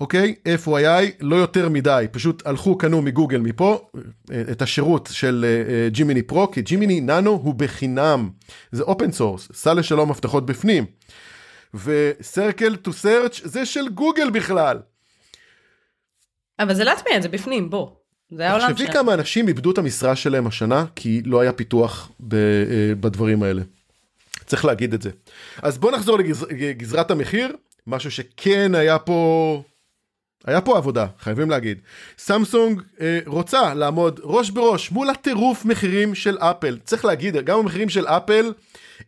אוקיי? 0.00 0.34
FYI, 0.64 1.04
לא 1.20 1.36
יותר 1.36 1.68
מדי, 1.68 2.06
פשוט 2.12 2.46
הלכו, 2.46 2.78
קנו 2.78 3.02
מגוגל 3.02 3.40
מפה 3.40 3.88
אה, 4.32 4.42
את 4.52 4.62
השירות 4.62 5.08
של 5.12 5.44
אה, 5.48 5.88
Gemini 5.88 6.22
Pro, 6.22 6.50
כי 6.50 6.62
Gemini 6.62 7.00
Nano 7.00 7.30
הוא 7.30 7.54
בחינם, 7.54 8.30
זה 8.72 8.82
open 8.82 9.12
source, 9.12 9.48
סע 9.52 9.74
לשלום 9.74 10.10
מפתחות 10.10 10.46
בפנים. 10.46 10.84
ו 11.74 11.89
Circle 11.89 12.76
to 12.76 12.92
Search 12.92 13.40
זה 13.44 13.66
של 13.66 13.88
גוגל 13.88 14.30
בכלל. 14.30 14.78
אבל 16.58 16.74
זה 16.74 16.84
להטמיע 16.84 17.20
זה 17.20 17.28
בפנים, 17.28 17.70
בוא. 17.70 17.90
זה 18.30 18.48
העולם 18.48 18.60
שלנו. 18.60 18.74
תחשבי 18.74 18.92
כמה 18.92 19.14
אנשים 19.14 19.48
איבדו 19.48 19.70
את 19.70 19.78
המשרה 19.78 20.16
שלהם 20.16 20.46
השנה, 20.46 20.84
כי 20.96 21.22
לא 21.24 21.40
היה 21.40 21.52
פיתוח 21.52 22.10
ב, 22.20 22.34
אה, 22.34 22.94
בדברים 23.00 23.42
האלה. 23.42 23.62
צריך 24.46 24.64
להגיד 24.64 24.94
את 24.94 25.02
זה. 25.02 25.10
אז 25.62 25.78
בוא 25.78 25.92
נחזור 25.92 26.18
לגזרת 26.50 27.10
המחיר, 27.10 27.56
משהו 27.86 28.10
שכן 28.10 28.74
היה 28.74 28.98
פה 28.98 29.62
היה 30.48 30.60
פה 30.60 30.76
עבודה, 30.76 31.06
חייבים 31.18 31.50
להגיד. 31.50 31.78
סמסונג 32.18 32.82
אה, 33.00 33.20
רוצה 33.26 33.74
לעמוד 33.74 34.20
ראש 34.22 34.50
בראש 34.50 34.90
מול 34.90 35.10
הטירוף 35.10 35.64
מחירים 35.64 36.14
של 36.14 36.38
אפל. 36.38 36.78
צריך 36.84 37.04
להגיד, 37.04 37.36
גם 37.36 37.58
המחירים 37.58 37.88
של 37.88 38.06
אפל 38.06 38.52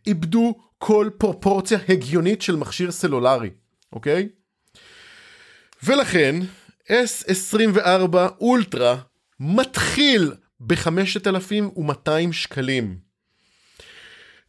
איבדו 0.07 0.55
כל 0.77 1.09
פרופורציה 1.17 1.79
הגיונית 1.89 2.41
של 2.41 2.55
מכשיר 2.55 2.91
סלולרי, 2.91 3.49
אוקיי? 3.93 4.29
ולכן 5.83 6.35
S24 6.87 8.15
אולטרה 8.41 8.97
מתחיל 9.39 10.33
ב-5,200 10.59 12.31
שקלים. 12.31 12.97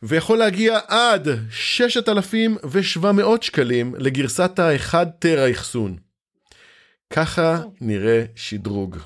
ויכול 0.02 0.38
להגיע 0.38 0.78
עד 0.88 1.28
6,700 1.50 3.42
שקלים 3.42 3.94
לגרסת 3.98 4.58
ה-1 4.58 4.94
טרה 5.18 5.50
אחסון. 5.50 5.96
ככה 7.12 7.60
נראה 7.80 8.24
שדרוג. 8.36 8.96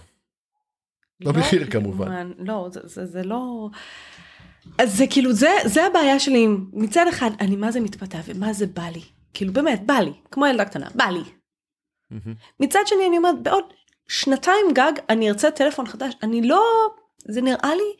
לא 1.21 1.33
במחיר 1.33 1.71
כמובן. 1.71 2.33
לא, 2.39 2.69
זה, 2.73 2.81
זה, 2.85 3.07
זה 3.07 3.23
לא... 3.23 3.69
אז 4.79 4.97
זה 4.97 5.05
כאילו, 5.11 5.33
זה, 5.33 5.51
זה 5.65 5.87
הבעיה 5.87 6.19
שלי. 6.21 6.47
מצד 6.73 7.07
אחד, 7.09 7.31
אני 7.41 7.57
מה 7.57 7.73
זה 7.73 7.81
מתפתה 7.81 8.19
ומה 8.27 8.53
זה 8.53 8.67
בא 8.67 8.83
לי. 8.83 9.03
כאילו, 9.35 9.53
באמת, 9.53 9.87
בא 9.87 9.95
לי. 9.95 10.13
כמו 10.31 10.47
ילדה 10.47 10.65
קטנה, 10.65 10.89
בא 10.95 11.05
לי. 11.05 11.23
מצד 12.61 12.81
שני, 12.87 13.07
אני 13.09 13.17
אומרת, 13.17 13.43
בעוד 13.43 13.65
שנתיים 14.09 14.67
גג 14.75 14.93
אני 15.09 15.29
ארצה 15.31 15.51
טלפון 15.51 15.87
חדש. 15.87 16.15
אני 16.23 16.43
לא... 16.49 16.63
זה 17.29 17.43
נראה 17.43 17.75
לי 17.75 17.97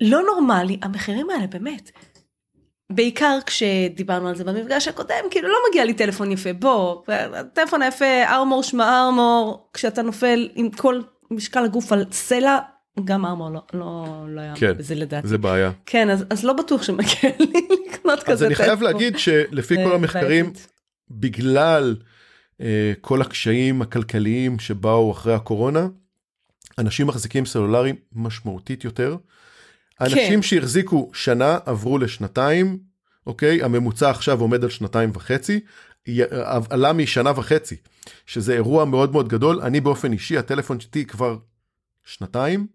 לא 0.00 0.22
נורמלי, 0.22 0.78
המחירים 0.82 1.30
האלה, 1.30 1.46
באמת. 1.46 1.90
בעיקר 2.90 3.38
כשדיברנו 3.46 4.28
על 4.28 4.34
זה 4.34 4.44
במפגש 4.44 4.88
הקודם, 4.88 5.24
כאילו 5.30 5.48
לא 5.48 5.58
מגיע 5.70 5.84
לי 5.84 5.94
טלפון 5.94 6.32
יפה, 6.32 6.52
בוא, 6.52 7.02
הטלפון 7.08 7.82
היפה, 7.82 8.24
ארמור 8.24 8.62
שמה 8.62 9.04
ארמור, 9.04 9.68
כשאתה 9.72 10.02
נופל 10.02 10.48
עם 10.54 10.70
כל 10.70 11.00
משקל 11.30 11.64
הגוף 11.64 11.92
על 11.92 12.04
סלע, 12.12 12.58
גם 13.04 13.26
ארמור 13.26 13.50
לא, 13.50 13.60
לא, 13.72 14.06
לא 14.28 14.40
היה 14.40 14.54
כן, 14.56 14.72
בזה 14.76 14.94
לדעתי. 14.94 15.28
זה 15.28 15.38
בעיה. 15.38 15.70
כן, 15.86 16.10
אז, 16.10 16.24
אז 16.30 16.44
לא 16.44 16.52
בטוח 16.52 16.82
שמגיע 16.82 17.30
לי 17.38 17.66
לקנות 17.86 18.22
כזה 18.22 18.26
טלפון. 18.26 18.32
אז 18.34 18.42
אני 18.42 18.54
חייב 18.54 18.82
להגיד 18.82 19.18
שלפי 19.18 19.74
כל 19.84 19.92
המחקרים, 19.92 20.52
בגלל 21.10 21.96
uh, 22.52 22.64
כל 23.00 23.22
הקשיים 23.22 23.82
הכלכליים 23.82 24.58
שבאו 24.58 25.12
אחרי 25.12 25.34
הקורונה, 25.34 25.86
אנשים 26.78 27.06
מחזיקים 27.06 27.46
סלולרי 27.46 27.92
משמעותית 28.12 28.84
יותר. 28.84 29.16
אנשים 30.00 30.34
כן. 30.34 30.42
שהחזיקו 30.42 31.10
שנה 31.14 31.58
עברו 31.66 31.98
לשנתיים, 31.98 32.78
אוקיי? 33.26 33.62
הממוצע 33.62 34.10
עכשיו 34.10 34.40
עומד 34.40 34.64
על 34.64 34.70
שנתיים 34.70 35.10
וחצי, 35.14 35.60
עלה 36.70 36.92
משנה 36.92 37.32
וחצי, 37.36 37.76
שזה 38.26 38.54
אירוע 38.54 38.84
מאוד 38.84 39.12
מאוד 39.12 39.28
גדול. 39.28 39.60
אני 39.60 39.80
באופן 39.80 40.12
אישי, 40.12 40.38
הטלפון 40.38 40.80
שלי 40.80 41.04
כבר 41.04 41.36
שנתיים, 42.04 42.66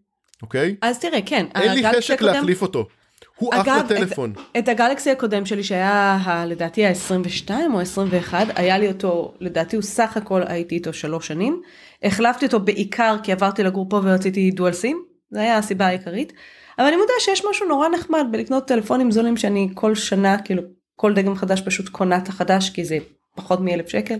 אוקיי? 0.41 0.75
אז 0.81 0.99
תראה, 0.99 1.19
כן. 1.25 1.45
אין 1.55 1.73
לי 1.73 1.83
חשק 1.97 2.13
הקודם... 2.13 2.33
להחליף 2.33 2.61
אותו. 2.61 2.87
הוא 3.35 3.53
אחלה 3.53 3.83
טלפון. 3.87 4.31
את, 4.31 4.57
את 4.57 4.67
הגלקסי 4.67 5.11
הקודם 5.11 5.45
שלי 5.45 5.63
שהיה 5.63 6.17
ה, 6.25 6.45
לדעתי 6.45 6.85
ה-22 6.85 7.49
או 7.73 7.79
21, 7.79 8.47
היה 8.55 8.77
לי 8.77 8.87
אותו, 8.87 9.33
לדעתי 9.39 9.75
הוא 9.75 9.83
סך 9.83 10.17
הכל 10.17 10.41
הייתי 10.47 10.75
איתו 10.75 10.93
שלוש 10.93 11.27
שנים. 11.27 11.61
החלפתי 12.03 12.45
אותו 12.45 12.59
בעיקר 12.59 13.15
כי 13.23 13.31
עברתי 13.31 13.63
לגור 13.63 13.89
פה 13.89 14.01
ורציתי 14.03 14.51
דואל 14.51 14.73
סים, 14.73 15.03
זה 15.31 15.41
היה 15.41 15.57
הסיבה 15.57 15.87
העיקרית. 15.87 16.33
אבל 16.79 16.87
אני 16.87 16.95
מודה 16.95 17.13
שיש 17.19 17.45
משהו 17.49 17.67
נורא 17.67 17.89
נחמד 17.89 18.25
בלקנות 18.31 18.67
טלפונים 18.67 19.11
זולים 19.11 19.37
שאני 19.37 19.69
כל 19.73 19.95
שנה 19.95 20.41
כאילו 20.41 20.61
כל 20.95 21.13
דגם 21.13 21.35
חדש 21.35 21.61
פשוט 21.61 21.89
קונה 21.89 22.17
את 22.17 22.27
החדש 22.27 22.69
כי 22.69 22.85
זה 22.85 22.97
פחות 23.35 23.59
מאלף 23.59 23.89
שקל. 23.89 24.19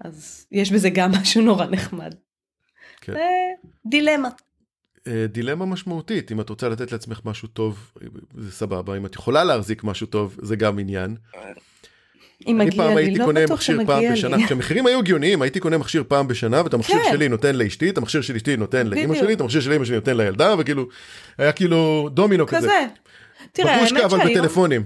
אז 0.00 0.46
יש 0.52 0.72
בזה 0.72 0.90
גם 0.90 1.10
משהו 1.20 1.42
נורא 1.42 1.66
נחמד. 1.66 2.14
כן. 3.00 3.12
דילמה. 3.86 4.28
אה, 5.06 5.26
דילמה 5.28 5.66
משמעותית 5.66 6.32
אם 6.32 6.40
את 6.40 6.48
רוצה 6.48 6.68
לתת 6.68 6.92
לעצמך 6.92 7.20
משהו 7.24 7.48
טוב 7.48 7.92
זה 8.38 8.52
סבבה 8.52 8.96
אם 8.96 9.06
את 9.06 9.14
יכולה 9.14 9.44
להחזיק 9.44 9.84
משהו 9.84 10.06
טוב 10.06 10.38
זה 10.42 10.56
גם 10.56 10.78
עניין. 10.78 11.16
אם 12.46 12.60
אני 12.60 12.66
מגיע 12.66 12.84
פעם 12.84 12.96
לי, 12.96 13.02
הייתי 13.02 13.18
לא 13.18 13.24
קונה 13.24 13.40
בטוח 13.44 13.58
מכשיר 13.58 13.76
פעם 13.76 13.86
שמגיע 13.86 14.12
בשנה, 14.12 14.36
לי. 14.36 14.44
כשהמחירים 14.44 14.86
היו 14.86 14.98
הגיוניים, 14.98 15.42
הייתי 15.42 15.60
קונה 15.60 15.78
מכשיר 15.78 16.04
פעם 16.08 16.28
בשנה, 16.28 16.62
ואת 16.64 16.74
המכשיר 16.74 17.04
כן. 17.04 17.12
שלי 17.12 17.28
נותן 17.28 17.56
לאשתי, 17.56 17.90
את 17.90 17.98
המכשיר 17.98 18.20
של 18.20 18.36
אשתי 18.36 18.56
נותן 18.56 18.90
בדיוק. 18.90 19.14
שלי, 19.14 19.34
את 19.34 19.40
המכשיר 19.40 19.60
של 19.60 19.72
אמא 19.72 19.84
שלי 19.84 19.94
נותן 19.94 20.16
לילדה, 20.16 20.54
וכאילו, 20.58 20.86
היה 21.38 21.52
כאילו 21.52 22.08
דומינו 22.12 22.46
כזה. 22.46 22.58
כזה. 22.58 22.86
תראה, 23.52 23.70
האמת 23.70 23.80
בבושקה 23.80 24.04
אבל 24.04 24.18
שהיום, 24.18 24.38
בטלפונים. 24.38 24.82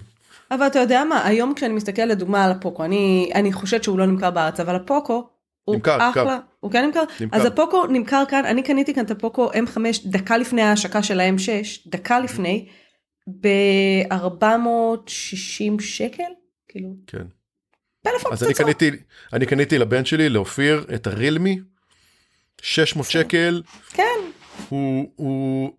אבל 0.51 0.66
אתה 0.66 0.79
יודע 0.79 1.05
מה, 1.05 1.27
היום 1.27 1.55
כשאני 1.55 1.75
מסתכלת 1.75 2.09
לדוגמה 2.09 2.45
על 2.45 2.51
הפוקו, 2.51 2.85
אני, 2.85 3.31
אני 3.35 3.53
חושבת 3.53 3.85
שהוא 3.85 3.99
לא 3.99 4.07
נמכר 4.07 4.31
בארץ, 4.31 4.61
אבל 4.61 4.77
הפוקו, 4.77 5.29
הוא 5.64 5.75
נמכר, 5.75 6.11
אחלה, 6.11 6.23
נמכר. 6.23 6.38
הוא 6.61 6.71
כן 6.71 6.85
נמכר? 6.85 7.03
נמכר. 7.21 7.37
אז 7.37 7.45
הפוקו 7.45 7.87
נמכר 7.87 8.23
כאן, 8.29 8.45
אני 8.45 8.62
קניתי 8.62 8.95
כאן 8.95 9.05
את 9.05 9.11
הפוקו 9.11 9.51
M5 9.53 9.77
דקה 10.05 10.38
לפני 10.38 10.62
ההשקה 10.62 11.03
של 11.03 11.21
ה-M6, 11.21 11.81
דקה 11.87 12.21
לפני, 12.21 12.69
ב-460 13.40 15.81
שקל, 15.81 16.23
כאילו, 16.69 16.88
כן. 17.07 17.25
פלאפון 18.11 18.33
אז 18.33 18.42
אני. 18.45 18.55
קניתי, 18.55 18.90
אני 19.33 19.47
קניתי 19.47 19.79
לבן 19.79 20.05
שלי, 20.05 20.29
לאופיר, 20.29 20.85
את 20.95 21.07
הרילמי, 21.07 21.61
600 22.62 23.11
שקל, 23.11 23.62
כן, 23.92 24.19
הוא, 24.69 25.11
הוא, 25.16 25.73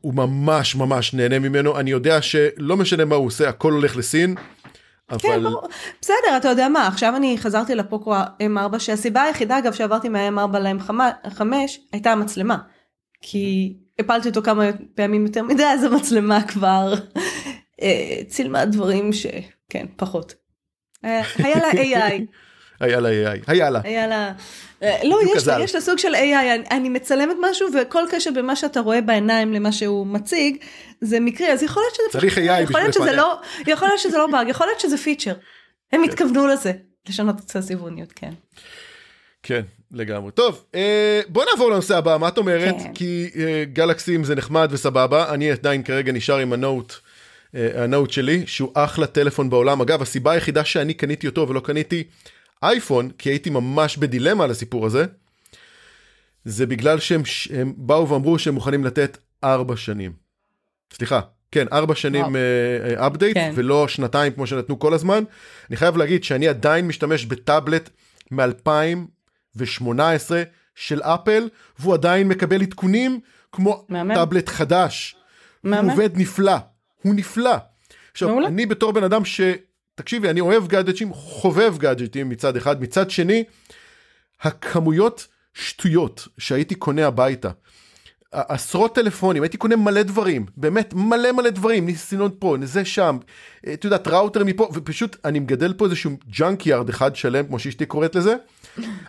הוא 0.00 0.14
ממש 0.14 0.74
ממש 0.74 1.14
נהנה 1.14 1.38
ממנו, 1.38 1.80
אני 1.80 1.90
יודע 1.90 2.22
שלא 2.22 2.76
משנה 2.76 3.04
מה 3.04 3.14
הוא 3.14 3.26
עושה, 3.26 3.48
הכל 3.48 3.72
הולך 3.72 3.96
לסין, 3.96 4.34
כן, 5.08 5.28
אבל 5.32 5.42
ברור. 5.42 5.68
בסדר, 6.00 6.36
אתה 6.36 6.48
יודע 6.48 6.68
מה, 6.68 6.86
עכשיו 6.86 7.16
אני 7.16 7.38
חזרתי 7.38 7.74
לפוקו 7.74 8.14
M4, 8.16 8.78
שהסיבה 8.78 9.22
היחידה 9.22 9.58
אגב 9.58 9.72
שעברתי 9.72 10.08
מה-M4 10.08 10.58
ל-M5 10.58 11.42
הייתה 11.92 12.12
המצלמה. 12.12 12.58
כי 13.22 13.76
הפלתי 13.98 14.28
אותו 14.28 14.42
כמה 14.42 14.64
פעמים 14.94 15.26
יותר 15.26 15.42
מדי, 15.42 15.64
אז 15.64 15.84
המצלמה 15.84 16.42
כבר 16.42 16.94
אה, 17.82 18.20
צילמה 18.28 18.64
דברים 18.64 19.12
שכן, 19.12 19.86
פחות. 19.96 20.34
אה, 21.04 21.22
היה 21.36 21.56
לה 21.56 21.70
AI, 21.70 22.20
היה 22.80 23.00
לה 23.00 23.08
AI, 23.08 23.38
היה 23.46 23.70
לה. 23.70 23.80
היה 23.84 24.06
לה... 24.06 24.32
אה, 24.82 24.96
לא, 25.04 25.18
יש 25.34 25.46
לה. 25.46 25.60
יש 25.60 25.74
לה 25.74 25.80
סוג 25.80 25.98
של 25.98 26.14
AI, 26.14 26.18
אני, 26.18 26.64
אני 26.70 26.88
מצלמת 26.88 27.36
משהו 27.50 27.68
וכל 27.74 28.02
קשר 28.10 28.30
במה 28.34 28.56
שאתה 28.56 28.80
רואה 28.80 29.00
בעיניים 29.00 29.52
למה 29.52 29.72
שהוא 29.72 30.06
מציג, 30.06 30.56
זה 31.00 31.20
מקרי, 31.20 31.52
אז 31.52 31.62
יכול 31.62 31.82
להיות 31.82 31.94
שזה... 31.94 32.20
צריך 32.20 32.38
AI 32.38 32.40
יכול 32.40 32.62
בשביל 32.62 32.82
להיות 32.82 32.94
שזה. 32.94 33.12
לא, 33.12 33.40
יכול 33.66 33.88
להיות 33.88 34.00
שזה 34.00 34.18
לא 34.18 34.26
באג, 34.26 34.48
יכול 34.48 34.66
להיות 34.66 34.80
שזה 34.80 34.96
פיצ'ר. 34.96 35.34
הם 35.92 36.02
התכוונו 36.02 36.46
לזה, 36.46 36.72
לשנות 37.08 37.40
קצת 37.40 37.60
סיבוניות, 37.60 38.12
כן. 38.12 38.30
כן, 39.42 39.62
לגמרי. 39.92 40.32
טוב, 40.32 40.64
אה, 40.74 41.20
בוא 41.28 41.44
נעבור 41.50 41.70
לנושא 41.70 41.96
הבא, 41.96 42.16
מה 42.20 42.28
את 42.28 42.38
אומרת? 42.38 42.74
כן. 42.82 42.92
כי 42.94 43.30
אה, 43.36 43.64
גלקסים 43.72 44.24
זה 44.24 44.34
נחמד 44.34 44.68
וסבבה, 44.70 45.34
אני 45.34 45.50
עדיין 45.50 45.82
כרגע 45.82 46.12
נשאר 46.12 46.38
עם 46.38 46.52
הנוט, 46.52 46.94
הנוט 47.54 48.10
שלי, 48.10 48.46
שהוא 48.46 48.70
אחלה 48.74 49.06
טלפון 49.06 49.50
בעולם. 49.50 49.80
אגב, 49.80 50.02
הסיבה 50.02 50.32
היחידה 50.32 50.64
שאני 50.64 50.94
קניתי 50.94 51.26
אותו 51.26 51.48
ולא 51.48 51.60
קניתי 51.60 52.04
אייפון, 52.62 53.10
כי 53.18 53.28
הייתי 53.28 53.50
ממש 53.50 53.96
בדילמה 53.96 54.44
על 54.44 54.50
הסיפור 54.50 54.86
הזה, 54.86 55.04
זה 56.44 56.66
בגלל 56.66 57.00
שהם 57.00 57.22
הם 57.54 57.74
באו 57.76 58.08
ואמרו 58.08 58.38
שהם 58.38 58.54
מוכנים 58.54 58.84
לתת 58.84 59.18
ארבע 59.44 59.76
שנים. 59.76 60.12
סליחה, 60.92 61.20
כן, 61.52 61.66
ארבע 61.72 61.94
שנים. 61.94 62.36
אפדייט, 62.96 63.36
כן. 63.36 63.52
ולא 63.54 63.88
שנתיים 63.88 64.32
כמו 64.32 64.46
שנתנו 64.46 64.78
כל 64.78 64.94
הזמן. 64.94 65.24
אני 65.68 65.76
חייב 65.76 65.96
להגיד 65.96 66.24
שאני 66.24 66.48
עדיין 66.48 66.86
משתמש 66.86 67.24
בטאבלט 67.24 67.90
מ-2018 68.30 70.30
של 70.74 71.02
אפל, 71.02 71.48
והוא 71.78 71.94
עדיין 71.94 72.28
מקבל 72.28 72.62
עדכונים 72.62 73.20
כמו 73.52 73.86
מהמם. 73.88 74.14
טאבלט 74.14 74.48
חדש. 74.48 75.16
מהמם. 75.64 75.84
הוא 75.84 75.92
עובד 75.92 76.10
נפלא, 76.16 76.56
הוא 77.02 77.14
נפלא. 77.14 77.56
עכשיו, 78.12 78.28
מעולה. 78.28 78.48
אני 78.48 78.66
בתור 78.66 78.92
בן 78.92 79.04
אדם 79.04 79.24
ש... 79.24 79.40
תקשיבי, 79.94 80.30
אני 80.30 80.40
אוהב 80.40 80.68
גאדג'טים, 80.68 81.12
חובב 81.12 81.78
גאדג'טים 81.78 82.28
מצד 82.28 82.56
אחד, 82.56 82.82
מצד 82.82 83.10
שני, 83.10 83.44
הכמויות 84.40 85.26
שטויות 85.54 86.28
שהייתי 86.38 86.74
קונה 86.74 87.06
הביתה. 87.06 87.50
עשרות 88.32 88.94
טלפונים, 88.94 89.42
הייתי 89.42 89.56
קונה 89.56 89.76
מלא 89.76 90.02
דברים, 90.02 90.46
באמת 90.56 90.94
מלא 90.94 91.32
מלא 91.32 91.50
דברים, 91.50 91.86
ניסיונות 91.86 92.36
פה, 92.38 92.56
זה 92.62 92.84
שם, 92.84 93.18
את 93.72 93.84
יודעת, 93.84 94.08
ראוטר 94.08 94.44
מפה, 94.44 94.68
ופשוט 94.74 95.16
אני 95.24 95.38
מגדל 95.38 95.72
פה 95.72 95.84
איזשהו 95.84 96.10
junkyard 96.28 96.88
אחד 96.88 97.16
שלם, 97.16 97.46
כמו 97.46 97.58
שאשתי 97.58 97.86
קוראת 97.86 98.14
לזה. 98.14 98.34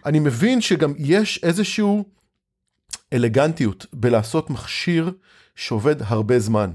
אני 0.05 0.19
מבין 0.19 0.61
שגם 0.61 0.93
יש 0.97 1.39
איזשהו 1.43 2.05
אלגנטיות 3.13 3.85
בלעשות 3.93 4.49
מכשיר 4.49 5.11
שעובד 5.55 5.95
הרבה 5.99 6.39
זמן, 6.39 6.71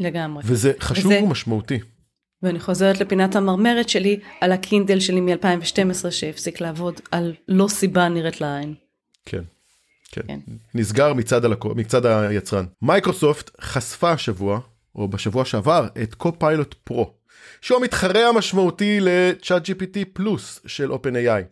לגמרי. 0.00 0.42
וזה 0.46 0.72
חשוב 0.80 1.06
וזה- 1.06 1.20
ומשמעותי. 1.22 1.78
ואני 2.42 2.60
חוזרת 2.60 3.00
לפינת 3.00 3.36
הממורמרת 3.36 3.88
שלי 3.88 4.20
על 4.40 4.52
הקינדל 4.52 5.00
שלי 5.00 5.20
מ-2012 5.20 6.10
שהפסיק 6.10 6.60
לעבוד 6.60 7.00
על 7.10 7.34
לא 7.48 7.68
סיבה 7.68 8.08
נראית 8.08 8.40
לעין. 8.40 8.74
כן. 9.26 9.42
כן. 10.12 10.22
כן. 10.26 10.38
נסגר 10.74 11.14
מצד, 11.14 11.44
הלקו... 11.44 11.72
מצד 11.76 12.06
היצרן. 12.06 12.64
מייקרוסופט 12.82 13.50
חשפה 13.60 14.10
השבוע, 14.12 14.60
או 14.94 15.08
בשבוע 15.08 15.44
שעבר, 15.44 15.86
את 16.02 16.14
Copilot 16.14 16.74
Pro, 16.84 17.12
שהוא 17.60 17.78
המתחרה 17.78 18.28
המשמעותי 18.28 19.00
ל-ChatGPT 19.00 19.98
Plus 20.12 20.60
של 20.66 20.92
OpenAI. 20.92 21.42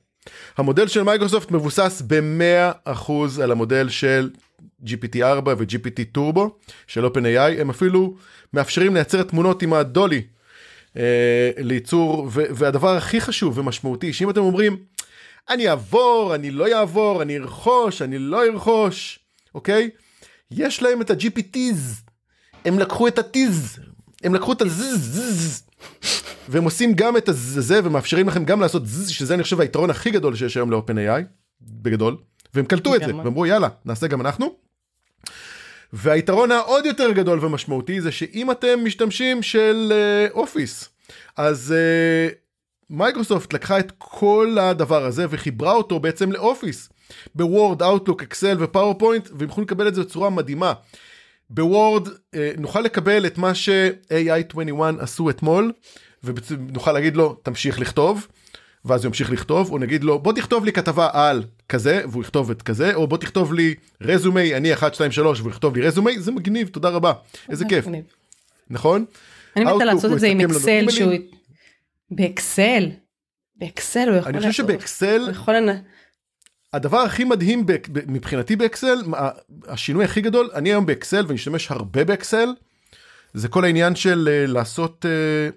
המודל 0.56 0.88
של 0.88 1.02
מייקרוסופט 1.02 1.50
מבוסס 1.50 2.02
ב-100% 2.06 3.12
על 3.42 3.52
המודל 3.52 3.88
של 3.88 4.30
GPT-4 4.86 5.48
ו- 5.58 5.77
GPT 5.77 6.04
Turbo 6.12 6.58
של 6.86 7.06
OpenAI, 7.06 7.60
הם 7.60 7.70
אפילו 7.70 8.14
מאפשרים 8.52 8.94
לייצר 8.94 9.22
תמונות 9.22 9.62
עם 9.62 9.72
ה 9.72 9.79
DALL-E 9.79 10.22
אה, 10.96 11.50
לייצור, 11.58 12.28
ו- 12.32 12.44
והדבר 12.50 12.96
הכי 12.96 13.20
חשוב 13.20 13.58
ומשמעותי, 13.58 14.12
שאם 14.12 14.30
אתם 14.30 14.40
אומרים, 14.40 14.76
אני 15.50 15.68
אעבור, 15.68 16.34
אני 16.34 16.50
לא 16.50 16.66
אעבור, 16.78 17.22
אני 17.22 17.38
ארכוש, 17.38 18.02
אני 18.02 18.18
לא 18.18 18.44
ארכוש, 18.44 19.18
אוקיי? 19.54 19.90
יש 20.50 20.82
להם 20.82 21.00
את 21.00 21.10
ה-GPTs, 21.10 22.10
הם 22.64 22.78
לקחו 22.78 23.08
את 23.08 23.18
ה-T's, 23.18 23.80
הם 24.24 24.34
לקחו 24.34 24.52
את 24.52 24.62
הזז, 24.62 25.62
והם 26.48 26.64
עושים 26.64 26.94
גם 26.94 27.16
את 27.16 27.28
הזה 27.28 27.80
ומאפשרים 27.84 28.28
לכם 28.28 28.44
גם 28.44 28.60
לעשות 28.60 28.86
זז, 28.86 29.10
שזה 29.10 29.34
אני 29.34 29.42
חושב 29.42 29.60
היתרון 29.60 29.90
הכי 29.90 30.10
גדול 30.10 30.36
שיש 30.36 30.56
היום 30.56 30.70
ל-OpenAI, 30.70 31.22
בגדול, 31.60 32.16
והם 32.54 32.64
קלטו 32.64 32.94
את 32.94 33.00
זה. 33.00 33.16
ואמרו 33.16 33.46
יאללה, 33.46 33.68
נעשה 33.84 34.06
גם 34.06 34.20
אנחנו. 34.20 34.56
והיתרון 35.92 36.52
העוד 36.52 36.86
יותר 36.86 37.12
גדול 37.12 37.44
ומשמעותי 37.44 38.00
זה 38.00 38.12
שאם 38.12 38.50
אתם 38.50 38.84
משתמשים 38.84 39.42
של 39.42 39.92
אה, 39.94 40.26
אופיס, 40.32 40.88
אז 41.36 41.74
אה, 41.76 42.28
מייקרוסופט 42.90 43.52
לקחה 43.52 43.78
את 43.78 43.92
כל 43.98 44.56
הדבר 44.60 45.04
הזה 45.04 45.26
וחיברה 45.30 45.72
אותו 45.72 46.00
בעצם 46.00 46.32
לאופיס. 46.32 46.88
ב 47.34 47.42
Word, 47.42 47.82
Outlook, 47.82 48.22
Excel 48.22 48.56
ו 48.60 48.66
PowerPoint, 48.66 49.28
והם 49.38 49.48
יכולים 49.48 49.66
לקבל 49.66 49.88
את 49.88 49.94
זה 49.94 50.00
בצורה 50.00 50.30
מדהימה. 50.30 50.72
ב 51.50 51.62
Word 51.62 52.08
אה, 52.34 52.52
נוכל 52.58 52.80
לקבל 52.80 53.26
את 53.26 53.38
מה 53.38 53.54
ש-AI21 53.54 54.80
עשו 54.98 55.30
אתמול, 55.30 55.72
ונוכל 56.24 56.92
להגיד 56.92 57.16
לו, 57.16 57.34
תמשיך 57.42 57.80
לכתוב, 57.80 58.26
ואז 58.84 59.04
הוא 59.04 59.08
ימשיך 59.08 59.30
לכתוב, 59.30 59.70
או 59.72 59.78
נגיד 59.78 60.04
לו, 60.04 60.18
בוא 60.18 60.32
תכתוב 60.32 60.64
לי 60.64 60.72
כתבה 60.72 61.08
על 61.12 61.42
כזה, 61.68 62.02
והוא 62.08 62.22
יכתוב 62.22 62.50
את 62.50 62.62
כזה, 62.62 62.94
או 62.94 63.06
בוא 63.06 63.18
תכתוב 63.18 63.54
לי 63.54 63.74
resume, 64.00 64.54
אני 64.54 64.72
1, 64.72 64.94
2, 64.94 65.12
3, 65.12 65.40
והוא 65.40 65.50
יכתוב 65.50 65.76
לי 65.76 65.86
resume, 65.86 66.18
זה 66.18 66.32
מגניב, 66.32 66.68
תודה 66.68 66.88
רבה, 66.88 67.12
איזה 67.48 67.64
כיף, 67.68 67.86
מגניב. 67.86 68.04
נכון? 68.70 69.04
אני 69.56 69.64
מתה 69.64 69.84
לעשות 69.84 70.12
את 70.12 70.20
זה 70.20 70.26
עם 70.26 70.40
Excel. 70.40 70.90
שהוא... 70.90 71.12
ב 72.10 72.22
Excel? 72.22 72.90
באקסל 73.56 74.08
הוא 74.08 74.16
יכול... 74.16 74.32
אני 74.32 74.38
חושב 74.38 74.52
שבאקסל, 74.52 75.20
הוא 75.20 75.30
יכול... 75.30 75.54
לנ- 75.54 75.78
הדבר 76.72 76.98
הכי 76.98 77.24
מדהים 77.24 77.66
מבחינתי 78.06 78.56
באקסל, 78.56 78.98
השינוי 79.66 80.04
הכי 80.04 80.20
גדול, 80.20 80.50
אני 80.54 80.68
היום 80.68 80.86
באקסל 80.86 81.22
ואני 81.22 81.34
משתמש 81.34 81.70
הרבה 81.70 82.04
באקסל, 82.04 82.48
זה 83.34 83.48
כל 83.48 83.64
העניין 83.64 83.96
של 83.96 84.28
אה, 84.32 84.46
לעשות 84.46 85.06
אה, 85.06 85.50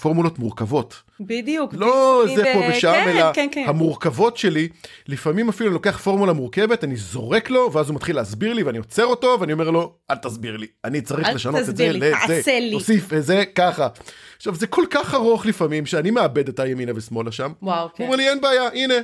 פורמולות 0.00 0.38
מורכבות. 0.38 1.02
בדיוק. 1.20 1.74
לא 1.76 2.24
זה 2.36 2.44
פה 2.54 2.60
ושם, 2.70 2.92
כן, 2.92 3.08
אלא 3.08 3.32
כן, 3.32 3.48
כן. 3.52 3.64
המורכבות 3.66 4.36
שלי, 4.36 4.68
לפעמים 5.08 5.48
אפילו 5.48 5.68
אני 5.68 5.74
לוקח 5.74 5.98
פורמולה 5.98 6.32
מורכבת, 6.32 6.84
אני 6.84 6.96
זורק 6.96 7.50
לו, 7.50 7.72
ואז 7.72 7.88
הוא 7.88 7.96
מתחיל 7.96 8.16
להסביר 8.16 8.52
לי, 8.52 8.62
ואני 8.62 8.78
עוצר 8.78 9.04
אותו, 9.04 9.36
ואני 9.40 9.52
אומר 9.52 9.70
לו, 9.70 9.94
אל 10.10 10.16
תסביר 10.16 10.56
לי, 10.56 10.66
אני 10.84 11.00
צריך 11.00 11.28
לשנות 11.34 11.60
את 11.60 11.62
תסביר 11.62 11.92
זה 11.92 11.98
לי, 11.98 11.98
לזה, 11.98 12.12
תעשה 12.26 12.60
לי." 12.60 12.72
תוסיף 12.72 13.12
את 13.12 13.24
זה 13.24 13.44
ככה. 13.54 13.88
עכשיו, 14.36 14.54
זה 14.54 14.66
כל 14.66 14.84
כך 14.90 15.14
ארוך 15.14 15.46
לפעמים, 15.46 15.86
שאני 15.86 16.10
מאבד 16.10 16.48
את 16.48 16.60
הימינה 16.60 16.92
ושמאלה 16.96 17.32
שם. 17.32 17.52
וואו, 17.62 17.82
הוא 17.82 17.90
כן. 17.94 18.04
אומר 18.04 18.16
לי, 18.16 18.28
אין 18.28 18.40
בעיה, 18.40 18.68
הנה, 18.74 18.94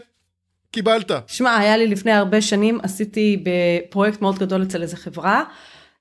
קיבלת. 0.72 1.10
שמע, 1.26 1.56
היה 1.56 1.76
לי 1.76 1.86
לפני 1.86 2.12
הרבה 2.12 2.40
שנים, 2.40 2.78
עשיתי 2.82 3.44
בפרויקט 3.44 4.20
מאוד 4.22 4.38
גדול 4.38 4.62
אצל 4.62 4.82
איזה 4.82 4.96
חברה, 4.96 5.42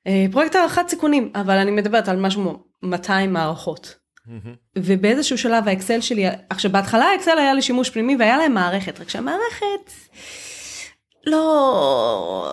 אה, 0.07 0.25
פרויקט 0.31 0.55
הערכת 0.55 0.89
סיכונים, 0.89 1.31
אבל 1.35 1.57
אני 1.57 1.71
מדברת 1.71 2.07
על 2.07 2.17
משהו 2.19 2.41
כמו 2.41 2.63
200 2.83 3.33
מערכות. 3.33 3.98
ובאיזשהו 4.75 5.37
שלב 5.37 5.67
האקסל 5.67 6.01
שלי, 6.01 6.25
עכשיו 6.49 6.71
בהתחלה 6.71 7.05
האקסל 7.05 7.37
היה 7.37 7.53
לשימוש 7.53 7.89
פנימי 7.89 8.15
והיה 8.19 8.37
להם 8.37 8.53
מערכת, 8.53 8.99
רק 8.99 9.09
שהמערכת 9.09 9.91
לא, 11.25 12.47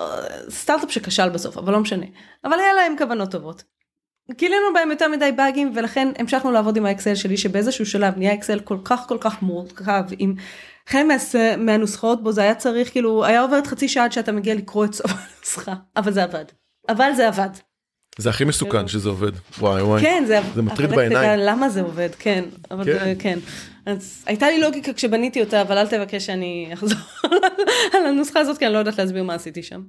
סטארט-אפ 0.51 0.91
שכשל 0.91 1.29
בסוף, 1.29 1.59
אבל 1.59 1.73
לא 1.73 1.81
משנה. 1.81 2.07
אבל 2.45 2.61
היה 2.61 2.75
להם 2.75 2.95
כוונות 2.99 3.31
טובות. 3.31 3.65
גילינו 4.33 4.65
בהם 4.75 4.91
יותר 4.91 5.09
מדי 5.09 5.33
באגים 5.33 5.73
ולכן 5.75 6.09
המשכנו 6.19 6.53
לעבוד 6.53 6.77
עם 6.77 6.87
האקסל 6.87 7.15
שלי 7.15 7.37
שבאיזשהו 7.37 7.87
שלב 7.87 8.19
נהיה 8.19 8.35
אקסל 8.35 8.61
כל 8.61 8.79
כך 8.85 9.09
כל 9.09 9.19
כך 9.21 9.43
מורכב 9.43 10.05
עם 10.19 10.35
חלק 10.87 11.05
מה, 11.05 11.15
מהנוסחאות 11.57 12.23
בו 12.23 12.33
זה 12.33 12.43
היה 12.43 12.55
צריך 12.55 12.91
כאילו 12.91 13.25
היה 13.25 13.41
עוברת 13.41 13.67
חצי 13.67 13.89
שעה 13.89 14.05
עד 14.05 14.13
שאתה 14.13 14.33
מגיע 14.33 14.55
לקרוא 14.55 14.85
את 14.85 14.95
סוף 14.95 15.11
הנוסחה 15.11 15.75
אבל 15.97 16.13
זה 16.13 16.23
עבד 16.23 16.45
אבל 16.89 17.13
זה 17.17 17.29
עבד. 17.29 17.51
זה 18.19 18.31
הכי 18.31 18.45
מסוכן 18.45 18.89
שזה 18.89 19.09
עובד. 19.09 19.33
וואי 19.59 19.83
וואי. 19.83 20.03
כן 20.03 20.25
זה, 20.27 20.41
זה 20.55 20.63
מטריד 20.63 20.91
בעיניים. 20.91 21.41
למה 21.41 21.69
זה 21.69 21.83
עובד 21.83 22.09
כן. 22.19 22.45
אבל 22.71 22.85
כן. 22.85 22.93
זה, 22.93 23.15
כן. 23.19 23.39
אז 23.87 24.23
הייתה 24.27 24.51
לי 24.51 24.61
לוגיקה 24.61 24.93
כשבניתי 24.93 25.41
אותה 25.41 25.63
אבל 25.63 25.79
אל 25.79 25.87
תבקש 25.87 26.27
שאני 26.27 26.71
אחזור 26.73 26.99
על 27.95 28.07
הנוסחה 28.07 28.41
הזאת 28.41 28.59
כי 28.59 28.67
אני 28.67 28.75
לא 28.75 28.79
יודעת 28.79 28.99
להסביר 28.99 29.23
מה 29.23 29.35
עשיתי 29.35 29.63
שם. 29.63 29.83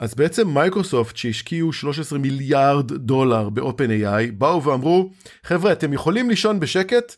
אז 0.00 0.14
בעצם 0.14 0.48
מייקרוסופט 0.48 1.16
שהשקיעו 1.16 1.72
13 1.72 2.18
מיליארד 2.18 2.92
דולר 2.92 3.48
ב 3.48 3.90
OpenAI 3.90 4.32
באו 4.32 4.62
ואמרו 4.62 5.10
חבר'ה 5.44 5.72
אתם 5.72 5.92
יכולים 5.92 6.30
לישון 6.30 6.60
בשקט? 6.60 7.14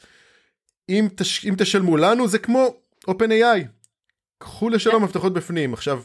אם, 0.89 1.09
תש... 1.15 1.47
אם 1.47 1.55
תשלמו 1.59 1.97
לנו 1.97 2.29
זה 2.29 2.39
כמו 2.39 2.75
OpenAI. 3.09 3.61
קחו 4.39 4.69
לשם 4.69 4.95
המפתחות 4.95 5.33
בפנים. 5.33 5.73
עכשיו 5.73 6.03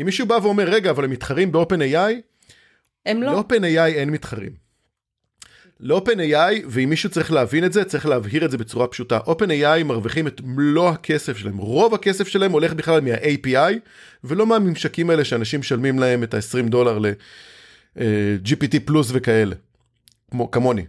אם 0.00 0.06
מישהו 0.06 0.26
בא 0.26 0.38
ואומר 0.42 0.68
רגע 0.68 0.90
אבל 0.90 1.04
הם 1.04 1.10
מתחרים 1.10 1.52
ב 1.52 1.82
OpenAI 1.82 2.35
הם 3.06 3.22
לא. 3.22 3.32
ל 3.32 3.64
OpenAI 3.64 3.94
אין 3.94 4.10
מתחרים. 4.10 4.66
ל 5.80 6.20
OpenAI 6.20 6.64
ואם 6.68 6.90
מישהו 6.90 7.10
צריך 7.10 7.32
להבין 7.32 7.64
את 7.64 7.72
זה 7.72 7.84
צריך 7.84 8.06
להבהיר 8.06 8.44
את 8.44 8.50
זה 8.50 8.58
בצורה 8.58 8.86
פשוטה 8.86 9.18
OpenAI 9.18 9.84
מרוויחים 9.84 10.26
את 10.26 10.40
מלוא 10.44 10.88
הכסף 10.88 11.36
שלהם 11.36 11.56
רוב 11.56 11.94
הכסף 11.94 12.28
שלהם 12.28 12.52
הולך 12.52 12.72
בכלל 12.72 13.00
מה-API 13.00 13.74
ולא 14.24 14.46
מהממשקים 14.46 15.10
האלה 15.10 15.24
שאנשים 15.24 15.60
משלמים 15.60 15.98
להם 15.98 16.22
את 16.22 16.34
ה-20 16.34 16.68
דולר 16.68 16.98
ל-GPT 16.98 18.80
פלוס 18.84 19.10
וכאלה 19.12 19.54
כמו 20.30 20.50
כמוני. 20.50 20.84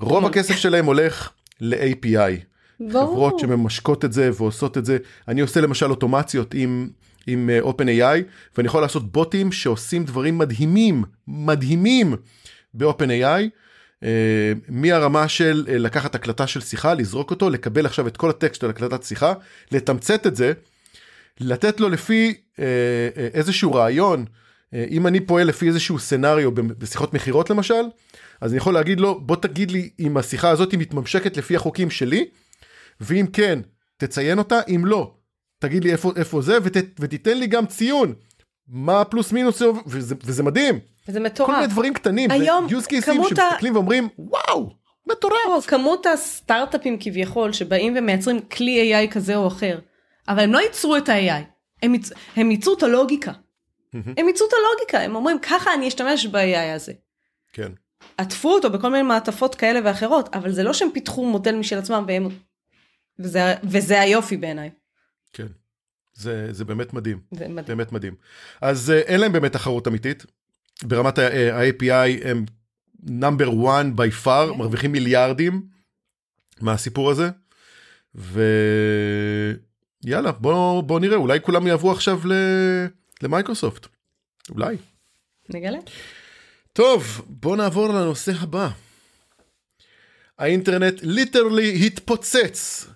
רוב 0.00 0.26
הכסף 0.26 0.56
שלהם 0.56 0.84
הולך 0.84 1.30
ל-API. 1.60 2.48
ברור. 2.80 3.12
חברות 3.12 3.38
שממשקות 3.38 4.04
את 4.04 4.12
זה 4.12 4.30
ועושות 4.34 4.78
את 4.78 4.84
זה 4.84 4.98
אני 5.28 5.40
עושה 5.40 5.60
למשל 5.60 5.90
אוטומציות 5.90 6.54
עם 6.54 6.90
עם 7.28 7.50
אה, 7.50 7.60
OpenAI 7.60 8.22
ואני 8.56 8.66
יכול 8.66 8.82
לעשות 8.82 9.12
בוטים 9.12 9.52
שעושים 9.52 10.04
דברים 10.04 10.38
מדהימים 10.38 11.04
מדהימים 11.28 12.16
ב-OpenAI 12.74 13.42
uh, 14.00 14.06
מהרמה 14.68 15.28
של 15.28 15.64
uh, 15.66 15.70
לקחת 15.72 16.14
הקלטה 16.14 16.46
של 16.46 16.60
שיחה 16.60 16.94
לזרוק 16.94 17.30
אותו 17.30 17.50
לקבל 17.50 17.86
עכשיו 17.86 18.06
את 18.06 18.16
כל 18.16 18.30
הטקסט 18.30 18.60
של 18.60 18.70
הקלטת 18.70 19.02
שיחה 19.02 19.32
לתמצת 19.72 20.26
את 20.26 20.36
זה 20.36 20.52
לתת 21.40 21.80
לו 21.80 21.88
לפי 21.88 22.34
איזשהו 23.34 23.74
רעיון 23.74 24.24
אם 24.72 25.06
אני 25.06 25.20
פועל 25.20 25.46
לפי 25.46 25.68
איזשהו 25.68 25.98
סצנריו 25.98 26.50
ב- 26.52 26.60
בשיחות 26.60 27.14
מכירות 27.14 27.50
למשל 27.50 27.82
אז 28.40 28.50
אני 28.50 28.56
יכול 28.58 28.74
להגיד 28.74 29.00
לו 29.00 29.20
בוא 29.20 29.36
תגיד 29.36 29.70
לי 29.70 29.90
אם 30.00 30.16
השיחה 30.16 30.50
הזאת 30.50 30.74
מתממשקת 30.74 31.36
לפי 31.36 31.56
החוקים 31.56 31.90
שלי 31.90 32.28
ואם 33.00 33.26
כן 33.32 33.58
תציין 33.96 34.38
אותה 34.38 34.60
אם 34.68 34.82
לא 34.86 35.14
תגיד 35.58 35.84
לי 35.84 35.92
איפה 35.92 36.12
איפה 36.16 36.42
זה 36.42 36.58
ות, 36.62 36.72
ותיתן 37.00 37.38
לי 37.38 37.46
גם 37.46 37.66
ציון 37.66 38.14
מה 38.68 39.04
פלוס 39.04 39.32
מינוס 39.32 39.62
וזה, 39.86 40.14
וזה 40.24 40.42
מדהים 40.42 40.78
וזה 41.08 41.18
כל 41.18 41.24
מטורף. 41.24 41.50
מיני 41.50 41.66
דברים 41.66 41.94
קטנים 41.94 42.30
היום 42.30 42.68
זה 42.68 42.76
use 42.76 42.80
cases 42.80 43.04
כמות 43.06 43.32
ה- 43.32 43.36
שמסתכלים 43.36 43.74
ואומרים 43.74 44.08
וואו 44.18 44.70
מטורף 45.06 45.34
או, 45.48 45.62
כמות 45.62 46.06
הסטארט-אפים 46.06 46.96
כביכול 47.00 47.52
שבאים 47.52 47.94
ומייצרים 47.96 48.40
כלי 48.40 49.04
AI 49.06 49.10
כזה 49.10 49.36
או 49.36 49.46
אחר, 49.46 49.78
אבל 50.28 50.42
הם 50.42 50.52
לא 50.52 50.58
ייצרו 50.58 50.96
את 50.96 51.08
ה-AI, 51.08 51.42
הם, 51.82 51.94
ייצ... 51.94 52.10
הם 52.36 52.50
ייצרו 52.50 52.74
את 52.74 52.82
הלוגיקה. 52.82 53.32
הם 53.94 54.28
ייצרו 54.28 54.46
את 54.48 54.52
הלוגיקה, 54.52 55.00
הם 55.00 55.16
אומרים 55.16 55.38
ככה 55.42 55.74
אני 55.74 55.88
אשתמש 55.88 56.26
ב-AI 56.26 56.74
הזה. 56.74 56.92
כן 57.52 57.72
עטפו 58.16 58.48
אותו 58.54 58.70
בכל 58.70 58.90
מיני 58.90 59.02
מעטפות 59.02 59.54
כאלה 59.54 59.80
ואחרות, 59.84 60.28
אבל 60.34 60.52
זה 60.52 60.62
לא 60.62 60.72
שהם 60.72 60.88
פיתחו 60.94 61.24
מודל 61.26 61.54
משל 61.54 61.78
עצמם 61.78 62.04
והם... 62.08 62.28
וזה, 63.18 63.54
וזה 63.64 64.00
היופי 64.00 64.36
בעיניי. 64.36 64.70
כן 65.32 65.46
זה 66.14 66.52
זה 66.52 66.64
באמת 66.64 66.92
מדהים 66.92 67.20
זה 67.30 67.48
מדהים. 67.48 67.66
באמת 67.66 67.92
מדהים 67.92 68.14
אז 68.60 68.90
אה, 68.90 68.98
אין 68.98 69.20
להם 69.20 69.32
באמת 69.32 69.52
תחרות 69.52 69.88
אמיתית 69.88 70.26
ברמת 70.82 71.18
אה, 71.18 71.56
ה-API 71.56 72.26
הם 72.28 72.44
number 73.02 73.48
1 73.70 73.86
by 73.96 74.24
far 74.24 74.52
כן. 74.52 74.58
מרוויחים 74.58 74.92
מיליארדים 74.92 75.62
מהסיפור 76.60 77.10
הזה 77.10 77.30
ויאללה 80.04 80.32
בוא 80.32 80.82
בוא 80.82 81.00
נראה 81.00 81.16
אולי 81.16 81.40
כולם 81.40 81.66
יעברו 81.66 81.92
עכשיו 81.92 82.20
ל... 82.24 82.32
למייקרוסופט 83.22 83.86
אולי. 84.50 84.76
יאללה? 85.48 85.78
טוב, 86.72 87.22
בוא 87.26 87.56
נעבור 87.56 87.88
לנושא 87.88 88.32
הבא. 88.40 88.68
האינטרנט 90.38 91.00
literally 91.02 91.86
התפוצץ 91.86 92.86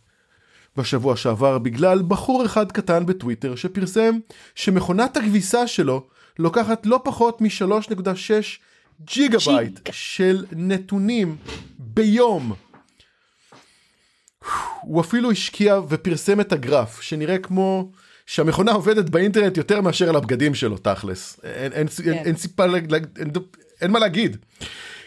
בשבוע 0.76 1.16
שעבר 1.16 1.58
בגלל 1.58 2.02
בחור 2.08 2.46
אחד 2.46 2.72
קטן 2.72 3.06
בטוויטר 3.06 3.54
שפרסם 3.54 4.18
שמכונת 4.54 5.16
הכביסה 5.16 5.66
שלו 5.66 6.06
לוקחת 6.38 6.86
לא 6.86 7.00
פחות 7.04 7.40
מ-3.6 7.40 8.32
ג'יגה 9.00 9.38
בייט. 9.46 9.80
של 9.92 10.44
נתונים 10.52 11.36
ביום. 11.78 12.52
הוא 14.82 15.00
אפילו 15.00 15.30
השקיע 15.30 15.80
ופרסם 15.88 16.40
את 16.40 16.52
הגרף 16.52 17.00
שנראה 17.00 17.38
כמו 17.38 17.90
שהמכונה 18.26 18.72
עובדת 18.72 19.10
באינטרנט 19.10 19.56
יותר 19.56 19.80
מאשר 19.80 20.08
על 20.08 20.16
הבגדים 20.16 20.54
שלו 20.54 20.78
תכלס 20.78 21.40
אין, 21.44 21.72
אין, 21.72 21.86
אין, 22.04 22.14
אין 22.14 22.36
סיפה 22.36 22.64
אין, 22.64 23.30
אין 23.80 23.90
מה 23.90 23.98
להגיד. 23.98 24.36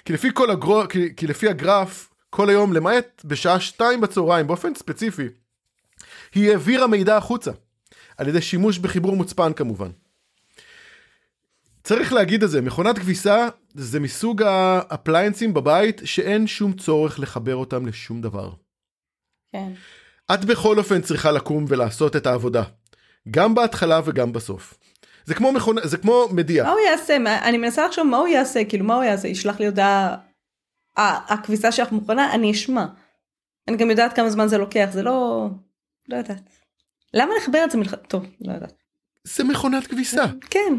כי 0.05 0.13
לפי 0.13 0.29
כל 0.33 0.51
הגרו, 0.51 0.83
כי, 0.89 1.15
כי 1.15 1.27
לפי 1.27 1.49
הגרף 1.49 2.09
כל 2.29 2.49
היום 2.49 2.73
למעט 2.73 3.21
בשעה 3.25 3.59
שתיים 3.59 4.01
בצהריים 4.01 4.47
באופן 4.47 4.75
ספציפי 4.75 5.27
היא 6.35 6.51
העבירה 6.51 6.87
מידע 6.87 7.17
החוצה 7.17 7.51
על 8.17 8.27
ידי 8.27 8.41
שימוש 8.41 8.77
בחיבור 8.77 9.15
מוצפן 9.15 9.53
כמובן. 9.53 9.89
צריך 11.83 12.13
להגיד 12.13 12.43
את 12.43 12.49
זה 12.49 12.61
מכונת 12.61 12.99
כביסה 12.99 13.47
זה 13.73 13.99
מסוג 13.99 14.41
ה 14.43 14.52
appliances 14.52 15.37
ים 15.37 15.53
בבית 15.53 16.01
שאין 16.05 16.47
שום 16.47 16.73
צורך 16.73 17.19
לחבר 17.19 17.55
אותם 17.55 17.85
לשום 17.85 18.21
דבר. 18.21 18.49
כן. 19.51 19.71
את 20.33 20.45
בכל 20.45 20.77
אופן 20.77 21.01
צריכה 21.01 21.31
לקום 21.31 21.65
ולעשות 21.67 22.15
את 22.15 22.27
העבודה. 22.27 22.63
גם 23.31 23.55
בהתחלה 23.55 24.01
וגם 24.05 24.33
בסוף. 24.33 24.73
זה 25.25 25.33
כמו 25.35 25.51
מכונה, 25.51 25.81
זה 25.83 25.97
כמו 25.97 26.27
מדיח. 26.31 26.65
מה 26.65 26.71
הוא 26.71 26.79
יעשה? 26.91 27.19
מה- 27.19 27.49
אני 27.49 27.57
מנסה 27.57 27.85
לחשוב 27.87 28.07
מה 28.07 28.17
הוא 28.17 28.27
יעשה, 28.27 28.65
כאילו 28.69 28.85
מה 28.85 28.95
הוא 28.95 29.03
יעשה? 29.03 29.27
ישלח 29.27 29.59
לי 29.59 29.65
הודעה, 29.65 30.15
"אה, 30.97 31.19
הכביסה 31.27 31.71
שלך 31.71 31.91
מוכנה? 31.91 32.33
אני 32.33 32.51
אשמע. 32.51 32.85
אני 33.67 33.77
גם 33.77 33.89
יודעת 33.89 34.15
כמה 34.15 34.29
זמן 34.29 34.47
זה 34.47 34.57
לוקח, 34.57 34.89
זה 34.91 35.03
לא... 35.03 35.47
לא 36.09 36.15
יודעת. 36.17 36.49
למה 37.13 37.31
לחבר 37.37 37.63
את 37.63 37.71
זה 37.71 37.77
מלכ... 37.77 37.95
טוב, 38.07 38.25
לא 38.41 38.53
יודעת. 38.53 38.73
זה 39.23 39.43
מכונת 39.43 39.87
כביסה. 39.87 40.25
כן, 40.49 40.73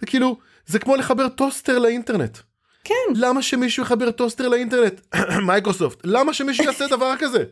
זה 0.00 0.06
כאילו, 0.06 0.38
זה 0.66 0.78
כמו 0.78 0.96
לחבר 0.96 1.28
טוסטר 1.28 1.78
לאינטרנט. 1.78 2.38
כן. 2.84 2.94
למה 3.14 3.42
שמישהו 3.42 3.82
יחבר 3.82 4.10
טוסטר 4.10 4.48
לאינטרנט? 4.48 5.00
מייקרוסופט. 5.46 5.98
למה 6.04 6.34
שמישהו 6.34 6.64
יעשה 6.64 6.86
דבר 6.86 7.14
כזה? 7.18 7.44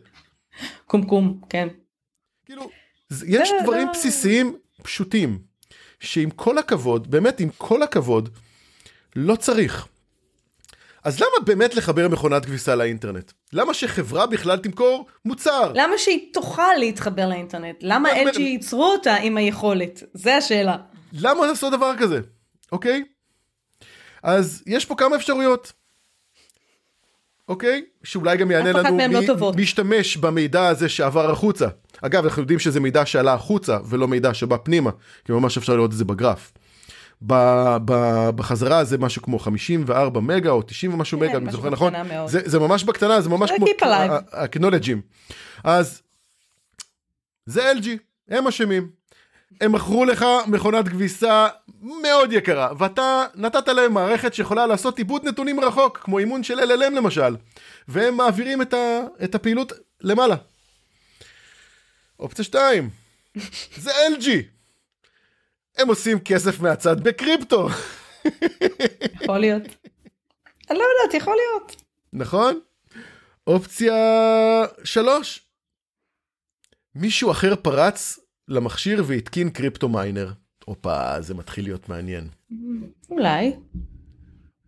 קומקום, 0.85 1.41
כן. 1.49 1.67
כאילו, 2.45 2.69
יש 3.27 3.49
דברים 3.63 3.87
לא- 3.87 3.93
בסיסיים 3.93 4.55
פשוטים, 4.83 5.39
שעם 5.99 6.29
כל 6.29 6.57
הכבוד, 6.57 7.11
באמת 7.11 7.39
עם 7.39 7.49
כל 7.57 7.83
הכבוד, 7.83 8.29
לא 9.15 9.35
צריך. 9.35 9.87
אז 11.03 11.19
למה 11.19 11.45
באמת 11.45 11.75
לחבר 11.75 12.07
מכונת 12.07 12.45
כביסה 12.45 12.75
לאינטרנט? 12.75 13.31
למה 13.53 13.73
שחברה 13.73 14.25
בכלל 14.25 14.57
תמכור 14.57 15.07
מוצר? 15.25 15.71
למה 15.75 15.97
שהיא 15.97 16.33
תוכל 16.33 16.75
להתחבר 16.79 17.29
לאינטרנט? 17.29 17.75
למה 17.81 18.09
מה- 18.23 18.31
LG 18.31 18.39
ייצרו 18.39 18.85
אותה 18.85 19.15
עם 19.15 19.37
היכולת? 19.37 20.03
זה 20.13 20.35
השאלה. 20.35 20.77
למה 21.13 21.47
לעשות 21.47 21.73
דבר 21.73 21.91
כזה? 21.99 22.19
אוקיי? 22.71 23.03
אז 24.23 24.63
יש 24.67 24.85
פה 24.85 24.95
כמה 24.95 25.15
אפשרויות. 25.15 25.73
אוקיי? 27.47 27.85
שאולי 28.03 28.37
גם 28.37 28.51
יענה 28.51 28.71
לנו 28.71 28.97
לא 29.39 29.51
מי 29.55 29.63
השתמש 29.63 30.17
במידע 30.17 30.67
הזה 30.67 30.89
שעבר 30.89 31.31
החוצה. 31.31 31.67
אגב, 32.01 32.23
אנחנו 32.25 32.41
יודעים 32.41 32.59
שזה 32.59 32.79
מידע 32.79 33.05
שעלה 33.05 33.33
החוצה 33.33 33.77
ולא 33.89 34.07
מידע 34.07 34.33
שבא 34.33 34.57
פנימה, 34.63 34.91
כי 35.25 35.31
ממש 35.31 35.57
אפשר 35.57 35.75
לראות 35.75 35.91
את 35.91 35.97
זה 35.97 36.05
בגרף. 36.05 36.53
ב- 37.21 37.77
ב- 37.85 38.29
בחזרה 38.35 38.83
זה 38.83 38.97
משהו 38.97 39.21
כמו 39.21 39.39
54 39.39 40.19
מגה 40.19 40.49
או 40.49 40.61
90 40.61 40.93
ומשהו 40.93 41.19
כן, 41.19 41.25
מגה, 41.25 41.37
אני 41.37 41.51
זוכר 41.51 41.69
נכון. 41.69 41.93
זה, 42.27 42.39
זה 42.45 42.59
ממש 42.59 42.83
בקטנה, 42.83 43.21
זה 43.21 43.29
ממש 43.29 43.51
כמו. 43.51 43.65
אקנולג'ים. 44.31 45.01
אז 45.63 46.01
זה 47.45 47.71
LG, 47.71 47.87
הם 48.29 48.47
אשמים. 48.47 48.89
הם 49.61 49.71
מכרו 49.71 50.05
לך 50.05 50.25
מכונת 50.47 50.87
כביסה 50.87 51.47
מאוד 52.01 52.33
יקרה, 52.33 52.69
ואתה 52.77 53.23
נתת 53.35 53.67
להם 53.67 53.93
מערכת 53.93 54.33
שיכולה 54.33 54.67
לעשות 54.67 54.97
עיבוד 54.97 55.25
נתונים 55.25 55.59
רחוק, 55.59 55.97
כמו 55.97 56.19
אימון 56.19 56.43
של 56.43 56.59
LLM 56.59 56.89
למשל, 56.95 57.35
והם 57.87 58.17
מעבירים 58.17 58.61
את, 58.61 58.73
ה, 58.73 58.99
את 59.23 59.35
הפעילות 59.35 59.71
למעלה. 60.01 60.35
אופציה 62.19 62.45
2, 62.45 62.89
זה 63.77 63.91
LG. 64.17 64.27
הם 65.77 65.87
עושים 65.87 66.19
כסף 66.19 66.59
מהצד 66.59 67.03
בקריפטו. 67.03 67.67
יכול 69.21 69.37
להיות. 69.37 69.63
אני 70.69 70.77
לא 70.77 70.83
יודעת, 70.83 71.21
יכול 71.21 71.35
להיות. 71.35 71.83
נכון? 72.13 72.59
אופציה 73.47 73.95
שלוש. 74.83 75.41
מישהו 76.95 77.31
אחר 77.31 77.55
פרץ 77.55 78.19
למכשיר 78.47 79.03
והתקין 79.07 79.49
קריפטו 79.49 79.89
מיינר. 79.89 80.31
הופה, 80.65 81.21
זה 81.21 81.33
מתחיל 81.33 81.65
להיות 81.65 81.89
מעניין. 81.89 82.27
אולי. 83.09 83.53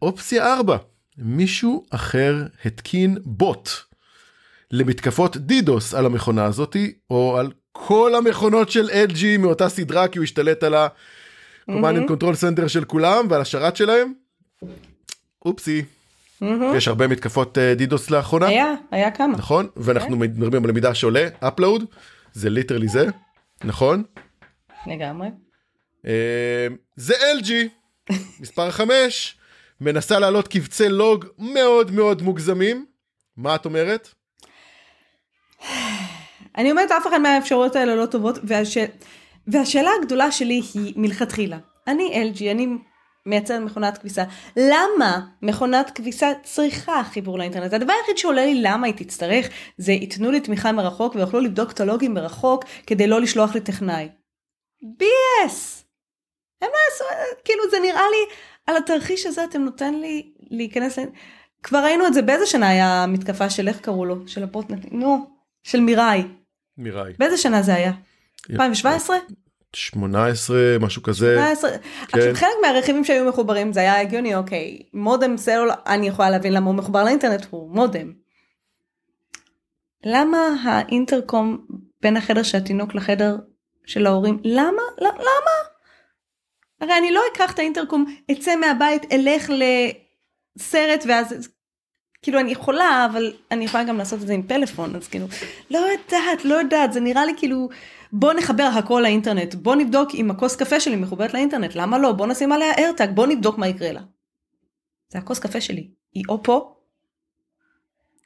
אופציה 0.02 0.54
4, 0.54 0.78
מישהו 1.18 1.86
אחר 1.90 2.36
התקין 2.66 3.18
בוט 3.24 3.70
למתקפות 4.72 5.38
דידוס 5.38 5.94
על 5.94 6.06
המכונה 6.06 6.46
הזאתי, 6.46 6.94
או 7.10 7.38
על 7.38 7.52
כל 7.88 8.16
המכונות 8.16 8.72
של 8.72 8.90
LG 8.90 9.38
מאותה 9.40 9.70
סדרה, 9.70 10.08
כי 10.08 10.18
הוא 10.18 10.24
השתלט 10.24 10.64
על 10.64 10.74
ה-command 10.76 11.72
and 11.72 12.12
control 12.12 12.34
center 12.42 12.68
של 12.68 12.86
כולם 12.86 13.28
ועל 13.30 13.42
השרת 13.42 13.76
שלהם. 13.76 14.14
אופסי. 15.46 15.84
יש 16.76 16.88
הרבה 16.88 17.08
מתקפות 17.08 17.58
אה, 17.58 17.76
דידוס 17.76 18.10
לאחרונה, 18.10 18.48
היה, 18.48 18.74
היה 18.92 19.12
כמה. 19.12 19.38
נכון? 19.38 19.68
ואנחנו 19.76 20.16
מדברים 20.16 20.66
על 20.66 20.72
מידע 20.72 20.94
שעולה, 20.94 21.28
upload, 21.44 21.84
זה 22.34 22.50
ליטרלי 22.50 22.88
זה, 22.88 23.08
נכון? 23.64 24.04
לגמרי. 24.88 25.28
אה, 26.08 26.68
זה 26.96 27.14
LG, 27.14 27.52
מספר 28.42 28.72
5, 28.72 29.38
מנסה 29.82 30.20
להעלות 30.20 30.48
קבצי 30.48 30.90
לוג 30.90 31.26
מאוד 31.38 31.92
מאוד 31.92 32.22
מוגזמים. 32.22 32.86
מה 33.38 33.56
את 33.56 33.66
אומרת? 33.66 34.10
אני 36.60 36.72
אומרת 36.72 36.92
אף 36.92 37.08
אחד 37.08 37.18
מהאפשרויות 37.18 37.76
האלה 37.76 37.96
לא 37.96 38.06
טובות, 38.06 38.38
והש... 38.44 38.78
והשאלה 39.48 39.92
הגדולה 40.00 40.32
שלי 40.32 40.62
היא 40.74 40.94
מלכתחילה. 40.96 41.58
אני 41.88 42.32
LG, 42.34 42.52
אני 42.52 42.68
מייצרת 43.26 43.62
מכונת 43.62 43.98
כביסה. 43.98 44.24
למה 44.58 45.20
מכונת 45.42 45.90
כביסה 45.90 46.32
צריכה 46.44 47.04
חיבור 47.04 47.40
לאינטרנט? 47.40 47.74
הדבר 47.74 47.94
היחיד 48.00 48.18
שעולה 48.18 48.46
לי 48.46 48.62
למה 48.62 48.88
היא 48.88 48.96
תצטרך, 48.98 49.50
זה 49.78 49.92
ייתנו 49.92 50.32
לי 50.32 50.40
תמיכה 50.40 50.72
מרחוק 50.72 51.16
ויוכלו 51.16 51.40
לבדוק 51.40 51.72
את 51.72 51.80
הלוגים 51.80 52.14
מרחוק 52.14 52.64
כדי 52.88 53.08
לא 53.08 53.22
לשלוח 53.22 53.56
לי 53.56 53.62
טכנאי. 53.62 54.10
BS! 54.84 55.84
הם 56.62 56.70
לא 56.74 56.78
יעשו, 56.92 57.04
כאילו 57.46 57.64
זה 57.72 57.78
נראה 57.80 58.04
לי, 58.12 58.36
על 58.68 58.78
התרחיש 58.78 59.26
הזה 59.26 59.44
אתם 59.44 59.62
נותן 59.62 59.94
לי 59.94 60.32
להיכנס 60.50 61.00
ל... 61.00 61.04
כבר 61.64 61.80
ראינו 61.80 62.08
את 62.08 62.14
זה, 62.14 62.22
באיזה 62.22 62.46
שנה 62.46 62.70
היה 62.70 63.04
המתקפה 63.04 63.50
של 63.50 63.68
איך 63.68 63.80
קראו 63.80 64.06
לו? 64.06 64.28
של 64.28 64.44
הפוטנט, 64.44 64.86
נו, 64.92 65.30
של 65.64 65.80
מיראי. 65.80 66.24
מיראי. 66.80 67.14
באיזה 67.20 67.38
שנה 67.38 67.62
זה 67.62 67.76
היה? 67.76 67.92
2017? 68.50 69.18
18 69.74 70.58
משהו 70.80 71.04
כזה. 71.04 71.36
18. 71.36 71.72
עכשיו 72.02 72.22
חלק 72.34 72.50
מהרכיבים 72.62 73.04
שהיו 73.04 73.30
מחוברים 73.30 73.74
זה 73.74 73.80
היה 73.80 74.02
הגיוני 74.02 74.36
אוקיי 74.36 74.80
מודם 74.94 75.38
סלולר 75.38 75.74
אני 75.88 76.08
יכולה 76.08 76.30
להבין 76.30 76.54
למה 76.54 76.66
הוא 76.66 76.76
מחובר 76.76 77.04
לאינטרנט 77.04 77.46
הוא 77.50 77.76
מודם. 77.76 78.14
למה 80.06 80.38
האינטרקום 80.64 81.66
בין 82.02 82.18
החדר 82.18 82.44
של 82.44 82.58
התינוק 82.58 82.96
לחדר 82.96 83.38
של 83.86 84.08
ההורים 84.08 84.40
למה 84.44 84.82
למה 85.02 85.52
הרי 86.82 86.98
אני 86.98 87.12
לא 87.12 87.22
אקח 87.34 87.52
את 87.52 87.60
האינטרקום 87.60 88.06
אצא 88.32 88.56
מהבית 88.56 89.06
אלך 89.12 89.50
לסרט 89.50 91.04
ואז 91.08 91.50
כאילו 92.22 92.40
אני 92.40 92.52
יכולה 92.52 93.08
אבל 93.12 93.34
אני 93.52 93.66
יכולה 93.66 93.84
גם 93.84 93.98
לעשות 93.98 94.22
את 94.22 94.28
זה 94.28 94.34
עם 94.34 94.44
פלאפון 94.44 94.96
אז 94.96 95.08
כאילו 95.08 95.26
לא 95.72 95.78
יודעת 95.78 96.46
לא 96.46 96.56
יודעת 96.56 96.94
זה 96.94 97.00
נראה 97.00 97.26
לי 97.26 97.34
כאילו 97.38 97.70
בוא 98.14 98.34
נחבר 98.34 98.70
הכל 98.78 99.00
לאינטרנט 99.04 99.56
בוא 99.56 99.76
נבדוק 99.76 100.10
אם 100.16 100.32
הכוס 100.32 100.56
קפה 100.56 100.80
שלי 100.80 100.96
מחוברת 100.96 101.34
לאינטרנט 101.34 101.76
למה 101.76 101.98
לא 101.98 102.12
בוא 102.12 102.28
נשים 102.28 102.52
עליה 102.52 102.74
איירטאג 102.78 103.12
בוא 103.16 103.28
נבדוק 103.28 103.58
מה 103.58 103.68
יקרה 103.68 103.92
לה. 103.92 104.02
זה 105.10 105.20
הכוס 105.20 105.40
קפה 105.40 105.62
שלי 105.62 105.90
היא 106.14 106.24
או 106.30 106.44
פה. 106.44 106.76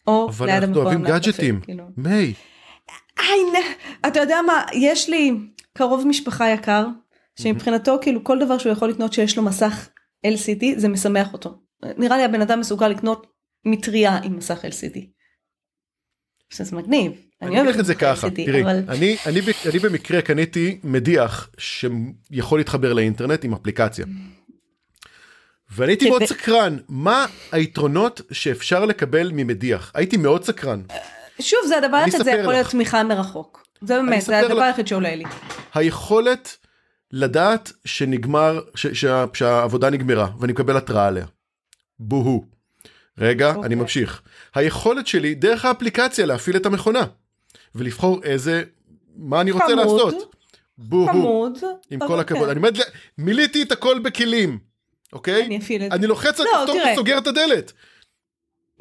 או 0.08 0.30
אבל 0.30 0.46
ליד 0.46 0.56
אנחנו 0.56 0.76
המקום 0.76 0.86
אוהבים 0.86 1.06
גאדג'טים. 1.06 1.62
כאילו. 1.62 1.84
מיי. 1.98 2.34
אתה 4.08 4.20
יודע 4.20 4.42
מה 4.48 4.66
יש 4.74 5.10
לי 5.10 5.32
קרוב 5.74 6.08
משפחה 6.08 6.50
יקר 6.50 6.88
שמבחינתו 7.40 7.98
כאילו 8.02 8.24
כל 8.24 8.40
דבר 8.40 8.58
שהוא 8.58 8.72
יכול 8.72 8.90
לקנות 8.90 9.14
שיש 9.14 9.38
לו 9.38 9.44
מסך 9.44 9.90
LCD 10.28 10.66
זה 10.76 10.90
משמח 10.90 11.34
אותו. 11.34 11.58
נראה 11.98 12.18
לי 12.18 12.24
הבן 12.24 12.42
אדם 12.42 12.60
מסוגל 12.60 12.88
לקנות 12.88 13.33
מטריה 13.66 14.18
עם 14.24 14.38
מסך 14.38 14.66
LCD. 14.66 15.00
שזה 16.50 16.76
מגניב. 16.76 17.12
אני 17.42 17.62
אגיד 17.62 17.80
את 17.80 17.86
זה 17.86 17.96
ככה, 17.96 18.28
LCD, 18.28 18.36
תראי, 18.46 18.64
אבל- 18.64 18.84
אני, 18.90 19.18
אני, 19.26 19.40
אני 19.70 19.80
במקרה 19.80 20.22
קניתי 20.22 20.80
מדיח 20.84 21.50
שיכול 21.58 22.60
להתחבר 22.60 22.94
לאינטרנט 22.94 23.44
עם 23.46 23.54
אפליקציה. 23.54 24.06
ואני 25.72 25.92
הייתי 25.92 26.10
מאוד 26.10 26.24
סקרן, 26.26 26.78
מה 26.90 27.26
היתרונות 27.52 28.22
שאפשר 28.32 28.86
לקבל 28.86 29.32
ממדיח? 29.34 29.92
הייתי 29.96 30.18
מאוד 30.18 30.44
סקרן. 30.44 30.82
שוב 31.42 31.60
זה 31.68 31.78
הדבר 31.78 31.98
היחיד 31.98 32.24
זה 32.24 32.32
יכול 32.32 32.54
להיות. 32.54 32.68
תמיכה 32.70 33.04
מרחוק. 33.04 33.68
זה 33.82 33.96
באמת 33.98 34.22
זה 34.22 34.40
הדבר. 34.40 34.62
היחיד 34.62 34.88
שעולה 34.88 35.16
לי. 35.16 35.24
היכולת 35.74 36.58
לדעת 37.12 37.72
שנגמר, 37.86 38.62
ש, 38.76 38.88
שה, 38.88 39.26
שהעבודה 39.34 39.90
נגמרה 39.90 40.28
ואני 40.40 40.54
מקבל 40.54 40.78
התראה 40.78 41.08
עליה. 41.08 41.26
בוהו. 42.00 42.53
רגע, 43.18 43.50
אוקיי. 43.50 43.64
אני 43.64 43.76
ממשיך. 43.76 44.22
היכולת 44.56 45.08
שלי 45.08 45.36
דרך 45.36 45.66
האפליקציה 45.66 46.26
להפעיל 46.26 46.56
את 46.58 46.66
המכונה 46.66 47.02
ולבחור 47.76 48.24
איזה, 48.24 48.64
מה 49.16 49.42
אני 49.42 49.52
רוצה 49.52 49.66
חמוד. 49.66 49.78
לעשות. 49.78 50.36
בוהו. 50.78 51.08
חמוד. 51.08 51.58
עם 51.92 52.02
אבל 52.02 52.08
כל 52.08 52.20
הכבוד. 52.20 52.50
כן. 52.50 52.50
אני 52.66 52.78
ל- 52.80 52.82
מילאתי 53.18 53.62
את 53.64 53.72
הכל 53.72 54.00
בכלים, 54.00 54.60
אוקיי? 55.14 55.46
אני 55.46 55.58
אפעיל 55.58 55.84
את 55.84 55.90
זה. 55.92 55.96
אני 55.98 56.08
לוחץ 56.08 56.40
על 56.40 56.46
לא, 56.46 56.60
כפתור. 56.68 56.82
וסוגר 56.94 57.18
את 57.18 57.28
הדלת. 57.28 57.72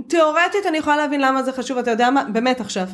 תיאורטית 0.08 0.66
אני 0.68 0.78
יכולה 0.78 0.96
להבין 0.96 1.20
למה 1.20 1.42
זה 1.42 1.52
חשוב 1.52 1.78
אתה 1.78 1.90
יודע 1.90 2.10
מה 2.10 2.24
באמת 2.24 2.60
עכשיו. 2.60 2.88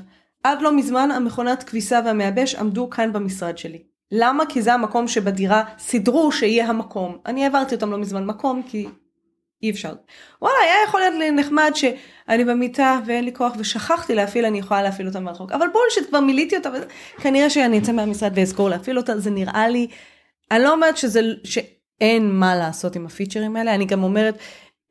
עד 0.44 0.62
לא 0.62 0.76
מזמן 0.76 1.10
המכונת 1.10 1.62
כביסה 1.62 2.00
והמייבש 2.04 2.54
עמדו 2.54 2.90
כאן 2.90 3.12
במשרד 3.12 3.58
שלי. 3.58 3.82
למה? 4.12 4.44
כי 4.48 4.62
זה 4.62 4.74
המקום 4.74 5.08
שבדירה 5.08 5.64
סידרו 5.78 6.32
שיהיה 6.32 6.66
המקום. 6.68 7.18
אני 7.26 7.44
העברתי 7.44 7.74
אותם 7.74 7.90
לא 7.90 7.98
מזמן 7.98 8.26
מקום 8.26 8.62
כי 8.68 8.86
אי 9.62 9.70
אפשר. 9.70 9.92
וואלה 10.42 10.56
היה 10.64 10.74
יכול 10.88 11.00
להיות 11.00 11.32
נחמד 11.36 11.72
שאני 11.74 12.44
במיטה 12.44 13.00
ואין 13.06 13.24
לי 13.24 13.34
כוח 13.34 13.52
ושכחתי 13.58 14.14
להפעיל 14.14 14.44
אני 14.44 14.58
יכולה 14.58 14.82
להפעיל 14.82 15.08
אותה 15.08 15.20
מרחוק. 15.20 15.52
אבל 15.52 15.66
בולשיט 15.72 16.08
כבר 16.08 16.20
מילאתי 16.20 16.56
אותה 16.56 16.70
וכנראה 17.18 17.50
שאני 17.50 17.78
אצא 17.78 17.92
מהמשרד 17.92 18.32
ואזכור 18.34 18.68
להפעיל 18.70 18.98
אותה 18.98 19.18
זה 19.18 19.30
נראה 19.30 19.68
לי. 19.68 19.88
אני 20.50 20.62
לא 20.62 20.72
אומרת 20.72 20.96
שזה 20.96 21.20
שאין 21.44 22.30
מה 22.30 22.56
לעשות 22.56 22.96
עם 22.96 23.06
הפיצ'רים 23.06 23.56
האלה 23.56 23.74
אני 23.74 23.84
גם 23.84 24.02
אומרת 24.02 24.38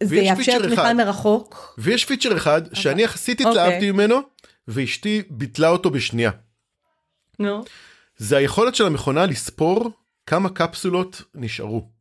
זה 0.04 0.16
יאפשר 0.16 0.60
תמיכה. 0.60 0.94
מרחוק. 0.94 1.76
ויש 1.78 2.06
פיצ'ר 2.06 2.38
אחד 2.38 2.62
שאני 2.74 3.04
יחסית 3.04 3.42
אוקיי. 3.42 3.52
התלהבתי 3.52 3.92
ממנו, 3.92 4.20
ואשתי 4.68 5.22
ביטלה 5.30 5.70
אותו 5.70 5.90
בשנייה. 5.90 6.32
נו. 7.40 7.64
זה 8.18 8.38
היכולת 8.38 8.76
של 8.76 8.86
המכונה 8.86 9.26
לספור 9.26 9.92
כמה 10.26 10.50
קפסולות 10.50 11.22
נשארו. 11.36 11.97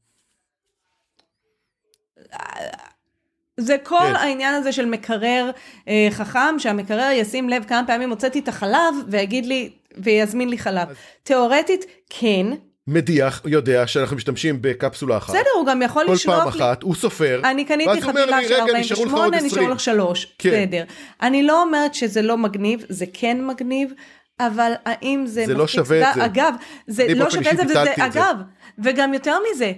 זה 3.60 3.76
כל 3.82 3.98
כן. 4.00 4.16
העניין 4.16 4.54
הזה 4.54 4.72
של 4.72 4.86
מקרר 4.86 5.50
אה, 5.88 6.08
חכם, 6.10 6.58
שהמקרר 6.58 7.10
ישים 7.12 7.48
לב 7.48 7.64
כמה 7.64 7.86
פעמים 7.86 8.10
הוצאתי 8.10 8.38
את 8.38 8.48
החלב 8.48 8.94
ויגיד 9.08 9.46
לי, 9.46 9.70
ויזמין 9.98 10.48
לי 10.48 10.58
חלב. 10.58 10.88
תיאורטית, 11.22 11.84
כן. 12.10 12.46
מדיח 12.88 13.42
יודע 13.46 13.86
שאנחנו 13.86 14.16
משתמשים 14.16 14.58
בקפסולה 14.60 15.16
אחת. 15.16 15.34
בסדר, 15.34 15.50
הוא 15.56 15.66
גם 15.66 15.82
יכול 15.82 16.06
כל 16.06 16.12
לשלוח 16.12 16.38
פעם 16.38 16.52
לי. 16.52 16.58
אחת, 16.58 16.82
הוא 16.82 16.94
סופר. 16.94 17.40
אני 17.44 17.64
קניתי 17.64 18.02
חבילה 18.02 18.48
של 18.48 18.54
רגע, 18.54 18.78
נשארו 18.78 19.04
לך 19.04 19.12
עוד 19.12 19.34
48, 19.34 19.46
נשארו 19.46 19.62
20. 19.62 19.70
לך 19.70 19.80
שלוש. 19.80 20.34
כן. 20.38 20.50
בסדר. 20.50 20.84
אני 21.22 21.42
לא 21.42 21.62
אומרת 21.62 21.94
שזה 21.94 22.22
לא 22.22 22.38
מגניב, 22.38 22.84
זה 22.88 23.04
כן 23.12 23.46
מגניב, 23.46 23.92
אבל 24.40 24.72
האם 24.84 25.26
זה 25.26 25.46
זה 25.46 25.54
לא 25.54 25.64
מספיק 25.64 25.84
שווה 25.84 26.10
את? 26.10 26.14
זה. 26.14 26.24
אגב, 26.24 26.54
זה 26.86 27.14
לא 27.14 27.30
שווה 27.30 27.52
את 27.52 27.56
זה, 27.56 27.64
וזה. 27.64 27.94
אגב, 27.96 28.36
וגם 28.78 29.14
יותר 29.14 29.36
מזה, 29.50 29.72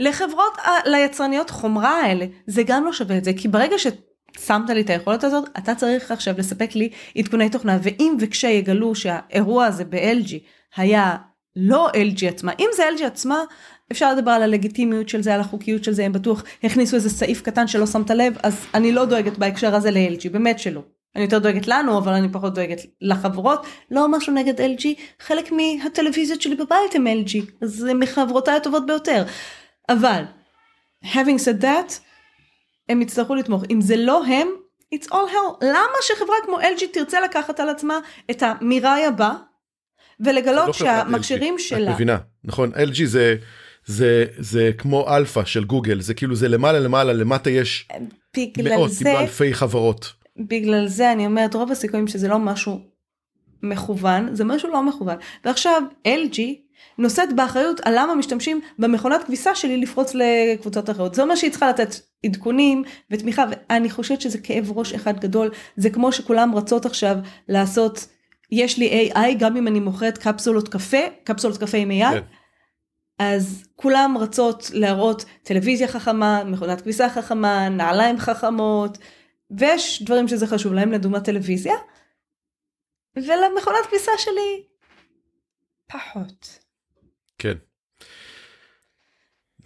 לחברות, 0.00 0.58
ה- 0.58 0.88
ליצרניות 0.88 1.50
חומרה 1.50 2.00
האלה, 2.00 2.26
זה 2.46 2.62
גם 2.62 2.84
לא 2.84 2.92
שווה 2.92 3.18
את 3.18 3.24
זה, 3.24 3.32
כי 3.32 3.48
ברגע 3.48 3.76
ששמת 3.78 4.70
לי 4.70 4.80
את 4.80 4.90
היכולת 4.90 5.24
הזאת, 5.24 5.48
אתה 5.58 5.74
צריך 5.74 6.10
עכשיו 6.10 6.34
לספק 6.38 6.74
לי 6.74 6.88
עדכוני 7.18 7.50
תוכנה, 7.50 7.78
ואם 7.82 8.16
וכשיגלו 8.20 8.94
שהאירוע 8.94 9.66
הזה 9.66 9.84
ב-LG 9.84 10.34
היה 10.76 11.16
לא 11.56 11.88
LG 11.88 12.26
עצמה, 12.28 12.52
אם 12.60 12.68
זה 12.76 12.82
LG 12.98 13.04
עצמה, 13.04 13.40
אפשר 13.92 14.14
לדבר 14.14 14.30
על 14.30 14.42
הלגיטימיות 14.42 15.08
של 15.08 15.22
זה, 15.22 15.34
על 15.34 15.40
החוקיות 15.40 15.84
של 15.84 15.92
זה, 15.92 16.04
הם 16.04 16.12
בטוח 16.12 16.44
הכניסו 16.64 16.96
איזה 16.96 17.10
סעיף 17.10 17.42
קטן 17.42 17.66
שלא 17.66 17.86
שמת 17.86 18.10
לב, 18.10 18.36
אז 18.42 18.66
אני 18.74 18.92
לא 18.92 19.04
דואגת 19.04 19.38
בהקשר 19.38 19.74
הזה 19.74 19.90
ל-LG, 19.90 20.30
באמת 20.32 20.58
שלא. 20.58 20.82
אני 21.16 21.24
יותר 21.24 21.38
דואגת 21.38 21.68
לנו, 21.68 21.98
אבל 21.98 22.12
אני 22.12 22.28
פחות 22.32 22.54
דואגת 22.54 22.78
לחברות. 23.00 23.66
לא 23.90 24.08
משהו 24.08 24.34
נגד 24.34 24.60
LG, 24.60 24.84
חלק 25.20 25.52
מהטלוויזיות 25.52 26.42
שלי 26.42 26.54
בבית 26.54 26.94
הם 26.94 27.06
LG, 27.06 27.36
אז 27.62 27.86
מחברותיי 27.94 28.56
הטובות 28.56 28.86
ביותר. 28.86 29.24
אבל, 29.92 30.22
having 31.04 31.38
said 31.44 31.62
that, 31.62 31.92
הם 32.88 33.02
יצטרכו 33.02 33.34
לתמוך. 33.34 33.64
אם 33.70 33.80
זה 33.80 33.96
לא 33.96 34.24
הם, 34.26 34.48
it's 34.94 35.06
all 35.06 35.30
hell. 35.32 35.64
למה 35.64 35.96
שחברה 36.02 36.36
כמו 36.44 36.60
LG 36.60 36.84
תרצה 36.92 37.20
לקחת 37.20 37.60
על 37.60 37.68
עצמה 37.68 37.98
את 38.30 38.42
המיראי 38.42 39.04
הבא, 39.04 39.32
ולגלות 40.20 40.66
לא 40.66 40.72
שהמכשירים 40.72 41.54
LG. 41.54 41.60
שלה... 41.62 41.90
את 41.90 41.94
מבינה, 41.94 42.18
נכון, 42.44 42.72
LG 42.74 43.04
זה, 43.04 43.36
זה 43.86 44.24
זה 44.38 44.70
כמו 44.78 45.16
אלפא 45.16 45.44
של 45.44 45.64
גוגל 45.64 46.00
זה 46.00 46.14
כאילו 46.14 46.34
זה 46.34 46.48
למעלה 46.48 46.78
למעלה 46.78 47.12
למטה 47.12 47.50
יש 47.50 47.88
מאות 48.58 48.90
זה, 48.90 49.20
אלפי 49.20 49.54
חברות. 49.54 50.12
בגלל 50.36 50.88
זה 50.88 51.12
אני 51.12 51.26
אומרת 51.26 51.54
רוב 51.54 51.70
הסיכויים 51.70 52.08
שזה 52.08 52.28
לא 52.28 52.38
משהו 52.38 52.80
מכוון, 53.62 54.34
זה 54.34 54.44
משהו 54.44 54.68
לא 54.68 54.82
מכוון. 54.82 55.16
ועכשיו 55.44 55.82
LG 56.08 56.40
נושאת 56.98 57.36
באחריות 57.36 57.80
על 57.84 57.94
למה 57.98 58.14
משתמשים 58.14 58.60
במכונת 58.78 59.24
כביסה 59.24 59.54
שלי 59.54 59.76
לפרוץ 59.76 60.12
לקבוצות 60.14 60.90
אחרות. 60.90 61.14
זה 61.14 61.22
אומר 61.22 61.34
שהיא 61.34 61.50
צריכה 61.50 61.68
לתת 61.68 61.94
עדכונים 62.26 62.84
ותמיכה 63.10 63.44
ואני 63.50 63.90
חושבת 63.90 64.20
שזה 64.20 64.38
כאב 64.38 64.72
ראש 64.78 64.92
אחד 64.92 65.20
גדול. 65.20 65.50
זה 65.76 65.90
כמו 65.90 66.12
שכולם 66.12 66.54
רצות 66.54 66.86
עכשיו 66.86 67.16
לעשות, 67.48 68.06
יש 68.52 68.78
לי 68.78 69.10
AI 69.12 69.34
גם 69.38 69.56
אם 69.56 69.66
אני 69.68 69.80
מוכרת 69.80 70.18
קפסולות 70.18 70.68
קפה, 70.68 70.98
קפסולות 71.24 71.58
קפה 71.58 71.78
עם 71.78 71.90
AI. 71.90 72.14
כן. 72.14 72.20
אז 73.18 73.64
כולם 73.76 74.16
רצות 74.20 74.70
להראות 74.74 75.24
טלוויזיה 75.42 75.88
חכמה, 75.88 76.44
מכונת 76.44 76.80
כביסה 76.80 77.08
חכמה, 77.08 77.68
נעליים 77.68 78.18
חכמות, 78.18 78.98
ויש 79.50 80.02
דברים 80.02 80.28
שזה 80.28 80.46
חשוב 80.46 80.72
להם, 80.72 80.92
לדוגמה 80.92 81.20
טלוויזיה, 81.20 81.74
ולמכונת 83.16 83.86
כביסה 83.88 84.12
שלי 84.18 84.64
פחות. 85.86 86.58
כן. 87.38 87.54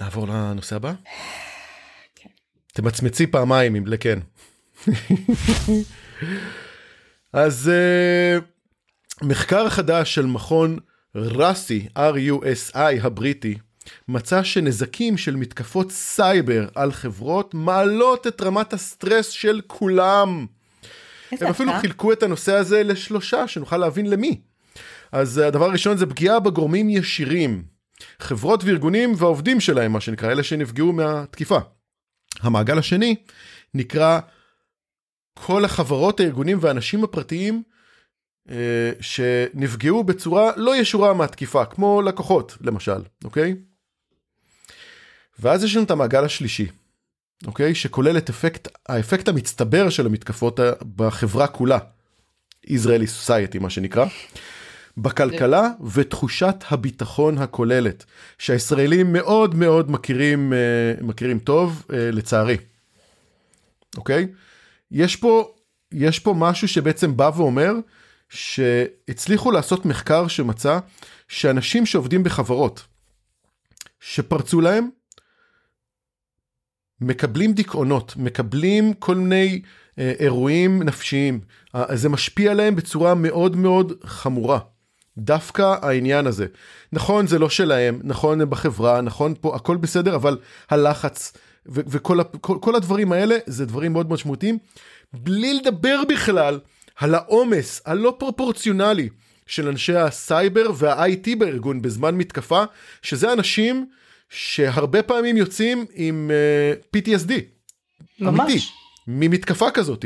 נעבור 0.00 0.28
לנושא 0.28 0.76
הבא? 0.76 0.92
כן. 2.14 2.30
תמצמצי 2.72 3.26
פעמיים 3.26 3.76
אם 3.76 3.86
לא, 3.86 4.00
כן. 4.00 4.18
אז 7.32 7.70
uh, 7.70 8.42
מחקר 9.22 9.68
חדש 9.68 10.14
של 10.14 10.26
מכון 10.26 10.78
ראסי, 11.14 11.88
RUSI 11.98 12.78
הבריטי, 13.02 13.58
מצא 14.08 14.42
שנזקים 14.42 15.16
של 15.16 15.36
מתקפות 15.36 15.90
סייבר 15.90 16.68
על 16.74 16.92
חברות 16.92 17.54
מעלות 17.54 18.26
את 18.26 18.42
רמת 18.42 18.72
הסטרס 18.72 19.28
של 19.28 19.60
כולם. 19.66 20.46
הם 21.40 21.48
אפילו 21.48 21.70
הפתעה. 21.70 21.80
חילקו 21.80 22.12
את 22.12 22.22
הנושא 22.22 22.54
הזה 22.54 22.82
לשלושה, 22.82 23.48
שנוכל 23.48 23.76
להבין 23.76 24.10
למי. 24.10 24.40
אז 25.12 25.38
אה, 25.38 25.46
הדבר 25.46 25.64
הראשון 25.64 25.96
זה 25.96 26.06
פגיעה 26.06 26.40
בגורמים 26.40 26.90
ישירים. 26.90 27.64
חברות 28.18 28.64
וארגונים 28.64 29.12
והעובדים 29.16 29.60
שלהם, 29.60 29.92
מה 29.92 30.00
שנקרא, 30.00 30.32
אלה 30.32 30.42
שנפגעו 30.42 30.92
מהתקיפה. 30.92 31.58
המעגל 32.40 32.78
השני 32.78 33.16
נקרא 33.74 34.20
כל 35.34 35.64
החברות, 35.64 36.20
הארגונים 36.20 36.58
והאנשים 36.60 37.04
הפרטיים 37.04 37.62
אה, 38.50 38.90
שנפגעו 39.00 40.04
בצורה 40.04 40.52
לא 40.56 40.76
ישורה 40.76 41.14
מהתקיפה, 41.14 41.64
כמו 41.64 42.02
לקוחות 42.02 42.56
למשל, 42.60 43.02
אוקיי? 43.24 43.54
ואז 45.38 45.64
יש 45.64 45.76
לנו 45.76 45.84
את 45.84 45.90
המעגל 45.90 46.24
השלישי, 46.24 46.66
אוקיי? 47.46 47.74
שכולל 47.74 48.18
את 48.18 48.30
אפקט, 48.30 48.68
האפקט 48.88 49.28
המצטבר 49.28 49.90
של 49.90 50.06
המתקפות 50.06 50.60
בחברה 50.96 51.46
כולה, 51.46 51.78
Israeli 52.66 53.26
Society 53.26 53.58
מה 53.60 53.70
שנקרא, 53.70 54.06
בכלכלה 54.96 55.68
ותחושת 55.92 56.54
הביטחון 56.68 57.38
הכוללת, 57.38 58.04
שהישראלים 58.38 59.12
מאוד 59.12 59.54
מאוד 59.54 59.90
מכירים, 59.90 60.52
אה, 60.52 60.58
מכירים 61.00 61.38
טוב, 61.38 61.86
אה, 61.92 62.10
לצערי, 62.10 62.56
אוקיי? 63.96 64.26
יש 64.90 65.16
פה, 65.16 65.54
יש 65.92 66.18
פה 66.18 66.34
משהו 66.38 66.68
שבעצם 66.68 67.16
בא 67.16 67.30
ואומר 67.36 67.72
שהצליחו 68.28 69.50
לעשות 69.50 69.86
מחקר 69.86 70.28
שמצא 70.28 70.78
שאנשים 71.28 71.86
שעובדים 71.86 72.22
בחברות 72.22 72.84
שפרצו 74.00 74.60
להם 74.60 74.88
מקבלים 77.00 77.52
דיכאונות, 77.52 78.14
מקבלים 78.16 78.92
כל 78.92 79.14
מיני 79.14 79.62
אה, 79.98 80.12
אירועים 80.18 80.82
נפשיים. 80.82 81.40
אה, 81.74 81.96
זה 81.96 82.08
משפיע 82.08 82.50
עליהם 82.50 82.76
בצורה 82.76 83.14
מאוד 83.14 83.56
מאוד 83.56 83.92
חמורה. 84.04 84.58
דווקא 85.18 85.74
העניין 85.82 86.26
הזה. 86.26 86.46
נכון, 86.92 87.26
זה 87.26 87.38
לא 87.38 87.48
שלהם, 87.48 88.00
נכון, 88.04 88.40
הם 88.40 88.50
בחברה, 88.50 89.00
נכון, 89.00 89.34
פה 89.40 89.56
הכל 89.56 89.76
בסדר, 89.76 90.14
אבל 90.14 90.38
הלחץ 90.70 91.32
ו- 91.68 91.80
וכל 91.86 92.18
כל, 92.40 92.58
כל 92.60 92.74
הדברים 92.74 93.12
האלה 93.12 93.36
זה 93.46 93.66
דברים 93.66 93.92
מאוד 93.92 94.10
משמעותיים. 94.10 94.58
בלי 95.12 95.54
לדבר 95.54 96.02
בכלל 96.08 96.60
על 96.96 97.14
העומס 97.14 97.82
הלא 97.86 98.16
פרופורציונלי 98.18 99.08
של 99.46 99.68
אנשי 99.68 99.96
הסייבר 99.96 100.70
וה-IT 100.74 101.36
בארגון 101.38 101.82
בזמן 101.82 102.14
מתקפה, 102.14 102.64
שזה 103.02 103.32
אנשים 103.32 103.86
שהרבה 104.28 105.02
פעמים 105.02 105.36
יוצאים 105.36 105.86
עם 105.94 106.30
uh, 106.30 106.96
PTSD. 106.96 107.32
ממש. 108.20 108.40
אמיתי, 108.40 108.64
ממתקפה 109.06 109.70
כזאת. 109.70 110.04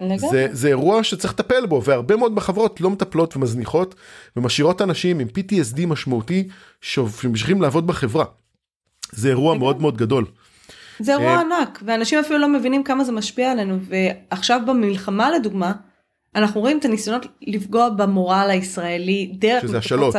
לגמרי. 0.00 0.18
זה, 0.30 0.48
זה 0.52 0.68
אירוע 0.68 1.04
שצריך 1.04 1.34
לטפל 1.34 1.66
בו, 1.66 1.82
והרבה 1.84 2.16
מאוד 2.16 2.34
בחברות 2.34 2.80
לא 2.80 2.90
מטפלות 2.90 3.36
ומזניחות, 3.36 3.94
ומשאירות 4.36 4.82
אנשים 4.82 5.18
עם 5.18 5.28
PTSD 5.28 5.86
משמעותי 5.86 6.48
שממשיכים 6.80 7.62
לעבוד 7.62 7.86
בחברה. 7.86 8.24
זה 9.12 9.28
אירוע 9.28 9.54
מאוד 9.54 9.80
מאוד 9.80 9.96
גדול. 9.96 10.26
זה 10.98 11.12
אירוע 11.12 11.26
אה, 11.26 11.40
ענק, 11.40 11.82
ואנשים 11.86 12.18
אפילו 12.18 12.38
לא 12.38 12.48
מבינים 12.48 12.84
כמה 12.84 13.04
זה 13.04 13.12
משפיע 13.12 13.52
עלינו, 13.52 13.78
ועכשיו 13.82 14.60
במלחמה 14.66 15.30
לדוגמה, 15.30 15.72
אנחנו 16.34 16.60
רואים 16.60 16.78
את 16.78 16.84
הניסיונות 16.84 17.26
לפגוע 17.42 17.88
במורל 17.88 18.48
הישראלי 18.50 19.32
דרך 19.38 19.62
שזה 19.62 19.78
השלוש. 19.78 20.14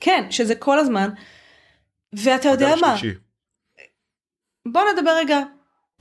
כן, 0.00 0.26
שזה 0.30 0.54
כל 0.54 0.78
הזמן. 0.78 1.08
ואתה 2.12 2.48
יודע 2.48 2.74
מה, 2.80 2.92
השלישי. 2.92 3.18
בוא 4.66 4.82
נדבר 4.92 5.10
רגע. 5.10 5.40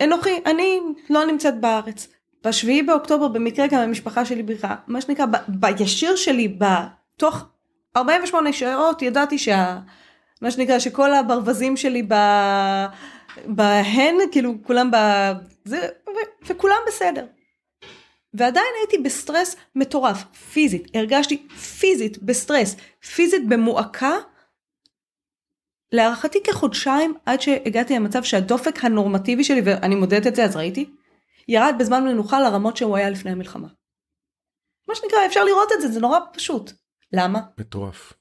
אנוכי, 0.04 0.42
אני 0.46 0.80
לא 1.10 1.26
נמצאת 1.26 1.60
בארץ. 1.60 2.08
בשביעי 2.44 2.84
באוקטובר 2.84 3.28
במקרה 3.28 3.68
גם 3.68 3.80
המשפחה 3.80 4.26
שלי 4.26 4.44
בריחה, 4.44 4.76
מה 4.88 5.02
שנקרא, 5.02 5.26
ב- 5.26 5.38
בישיר 5.48 6.16
שלי, 6.16 6.58
בתוך 6.58 7.46
48 7.98 8.54
שעות 8.54 9.02
ידעתי 9.02 9.38
שה... 9.38 9.80
מה 10.42 10.52
שנקרא, 10.52 10.80
שכל 10.80 11.14
הברווזים 11.14 11.78
שלי 11.78 12.04
ב... 12.08 12.14
בהן, 13.46 14.16
כאילו 14.32 14.54
כולם 14.64 14.92
ב... 14.92 14.96
זה... 15.66 15.88
ו... 16.08 16.48
וכולם 16.48 16.78
בסדר. 16.88 17.26
ועדיין 18.34 18.66
הייתי 18.80 18.98
בסטרס 18.98 19.56
מטורף, 19.76 20.24
פיזית, 20.54 20.96
הרגשתי 20.96 21.48
פיזית 21.80 22.24
בסטרס, 22.24 22.76
פיזית 23.16 23.48
במועקה, 23.48 24.12
להערכתי 25.92 26.44
כחודשיים 26.44 27.14
עד 27.26 27.42
שהגעתי 27.42 27.96
למצב 27.96 28.24
שהדופק 28.24 28.84
הנורמטיבי 28.84 29.44
שלי, 29.44 29.62
ואני 29.66 29.96
מודדת 29.96 30.28
את 30.28 30.36
זה 30.36 30.44
אז 30.44 30.56
ראיתי, 30.56 30.90
ירד 31.48 31.76
בזמן 31.80 32.04
מנוחה 32.04 32.40
לרמות 32.40 32.78
שהוא 32.78 32.98
היה 32.98 33.10
לפני 33.10 33.32
המלחמה. 33.32 33.68
מה 34.88 34.96
שנקרא 34.96 35.26
אפשר 35.26 35.44
לראות 35.44 35.72
את 35.72 35.82
זה, 35.82 35.88
זה 35.88 36.00
נורא 36.00 36.20
פשוט. 36.34 36.72
למה? 37.14 37.40
מטורף. 37.58 38.14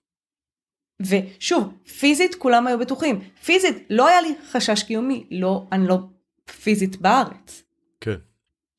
ושוב, 1.01 1.73
פיזית 1.99 2.35
כולם 2.35 2.66
היו 2.66 2.79
בטוחים. 2.79 3.21
פיזית 3.45 3.87
לא 3.91 4.09
היה 4.09 4.21
לי 4.21 4.35
חשש 4.51 4.83
קיומי, 4.83 5.27
לא, 5.31 5.66
אני 5.73 5.87
לא 5.87 5.99
פיזית 6.62 6.97
בארץ. 6.97 7.62
כן. 8.01 8.16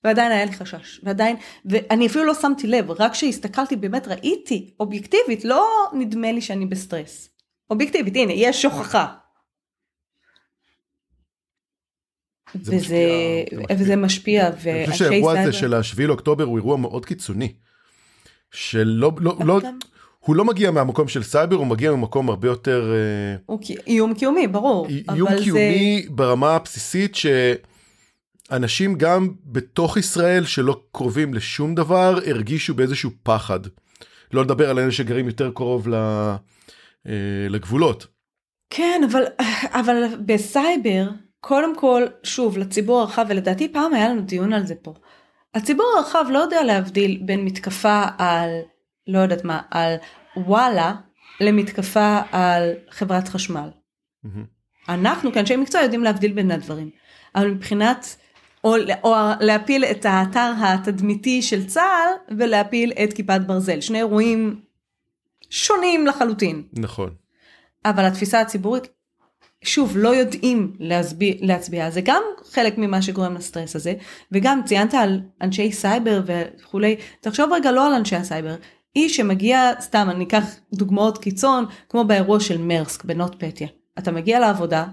ועדיין 0.03 0.31
היה 0.31 0.45
לי 0.45 0.51
חשש, 0.51 0.99
ועדיין, 1.03 1.35
ואני 1.65 2.07
אפילו 2.07 2.23
לא 2.25 2.33
שמתי 2.33 2.67
לב, 2.67 2.91
רק 2.91 3.11
כשהסתכלתי 3.11 3.75
באמת 3.75 4.07
ראיתי, 4.07 4.73
אובייקטיבית, 4.79 5.45
לא 5.45 5.67
נדמה 5.93 6.31
לי 6.31 6.41
שאני 6.41 6.65
בסטרס. 6.65 7.29
אובייקטיבית, 7.69 8.15
הנה, 8.15 8.33
יש 8.33 8.65
הוכחה. 8.65 9.05
זה 12.53 12.75
וזה, 12.75 12.95
משפיע, 13.47 13.75
וזה 13.79 13.95
משפיע, 13.95 14.47
אני 14.47 14.55
חושב 14.55 14.67
ואנשי 14.87 14.97
שהאירוע 14.97 15.39
הזה 15.39 15.53
של 15.53 15.73
השביעי 15.73 16.07
לאוקטובר 16.07 16.43
הוא 16.43 16.57
אירוע 16.57 16.77
מאוד 16.77 17.05
קיצוני. 17.05 17.53
שלא, 18.51 19.11
לא, 19.19 19.37
לא, 19.45 19.59
גם- 19.63 19.77
הוא 20.19 20.35
לא 20.35 20.45
מגיע 20.45 20.71
מהמקום 20.71 21.07
של 21.07 21.23
סייבר, 21.23 21.55
הוא 21.55 21.67
מגיע 21.67 21.91
ממקום 21.91 22.29
הרבה 22.29 22.47
יותר 22.47 22.91
אה, 22.93 23.35
הוא 23.45 23.59
איום 23.87 24.13
קיומי, 24.13 24.47
ברור. 24.47 24.87
איום 25.13 25.29
זה- 25.37 25.43
קיומי 25.43 26.05
ברמה 26.09 26.55
הבסיסית 26.55 27.15
שאנשים 28.49 28.95
גם 28.97 29.29
בתוך 29.45 29.97
ישראל 29.97 30.45
שלא 30.45 30.81
קרובים 30.91 31.33
לשום 31.33 31.75
דבר 31.75 32.19
הרגישו 32.27 32.73
באיזשהו 32.73 33.11
פחד. 33.23 33.59
לא 34.33 34.41
לדבר 34.43 34.69
על 34.69 34.79
אלה 34.79 34.91
שגרים 34.91 35.27
יותר 35.27 35.51
קרוב 35.55 35.87
ל, 35.87 35.95
לגבולות. 37.49 38.07
כן, 38.69 39.01
אבל, 39.11 39.23
אבל 39.79 40.03
בסייבר, 40.25 41.09
קודם 41.41 41.75
כל, 41.75 42.03
שוב, 42.23 42.57
לציבור 42.57 43.01
הרחב, 43.01 43.25
ולדעתי 43.29 43.73
פעם 43.73 43.93
היה 43.93 44.09
לנו 44.09 44.21
דיון 44.21 44.53
על 44.53 44.65
זה 44.65 44.75
פה. 44.75 44.93
הציבור 45.53 45.85
הרחב 45.97 46.25
לא 46.29 46.39
יודע 46.39 46.63
להבדיל 46.63 47.21
בין 47.25 47.45
מתקפה 47.45 48.03
על, 48.17 48.49
לא 49.07 49.19
יודעת 49.19 49.45
מה, 49.45 49.61
על 49.71 49.95
וואלה, 50.37 50.93
למתקפה 51.41 52.19
על 52.31 52.73
חברת 52.89 53.27
חשמל. 53.27 53.69
אנחנו 54.89 55.33
כאנשי 55.33 55.55
מקצוע 55.55 55.81
יודעים 55.81 56.03
להבדיל 56.03 56.33
בין 56.33 56.51
הדברים. 56.51 56.89
אבל 57.35 57.51
מבחינת, 57.51 58.17
או, 58.63 58.75
או 59.03 59.15
להפיל 59.39 59.85
את 59.85 60.05
האתר 60.05 60.51
התדמיתי 60.61 61.41
של 61.41 61.65
צה"ל 61.65 62.37
ולהפיל 62.37 62.91
את 63.03 63.13
כיפת 63.13 63.41
ברזל. 63.47 63.81
שני 63.81 63.97
אירועים 63.97 64.61
שונים 65.49 66.07
לחלוטין. 66.07 66.63
נכון. 66.73 67.09
אבל 67.85 68.05
התפיסה 68.05 68.41
הציבורית 68.41 68.87
שוב, 69.63 69.97
לא 69.97 70.15
יודעים 70.15 70.73
להצביע, 70.79 71.33
להצביע, 71.39 71.91
זה 71.91 72.01
גם 72.03 72.21
חלק 72.51 72.77
ממה 72.77 73.01
שגורם 73.01 73.35
לסטרס 73.35 73.75
הזה, 73.75 73.93
וגם 74.31 74.61
ציינת 74.65 74.93
על 74.93 75.21
אנשי 75.41 75.71
סייבר 75.71 76.21
וכולי, 76.25 76.95
תחשוב 77.21 77.53
רגע 77.53 77.71
לא 77.71 77.87
על 77.87 77.93
אנשי 77.93 78.15
הסייבר, 78.15 78.55
איש 78.95 79.17
שמגיע, 79.17 79.71
סתם 79.79 80.07
אני 80.11 80.23
אקח 80.23 80.43
דוגמאות 80.73 81.17
קיצון, 81.17 81.65
כמו 81.89 82.03
באירוע 82.03 82.39
של 82.39 82.57
מרסק 82.57 83.03
בנוט 83.03 83.35
פטיה, 83.43 83.67
אתה 83.99 84.11
מגיע 84.11 84.39
לעבודה, 84.39 84.85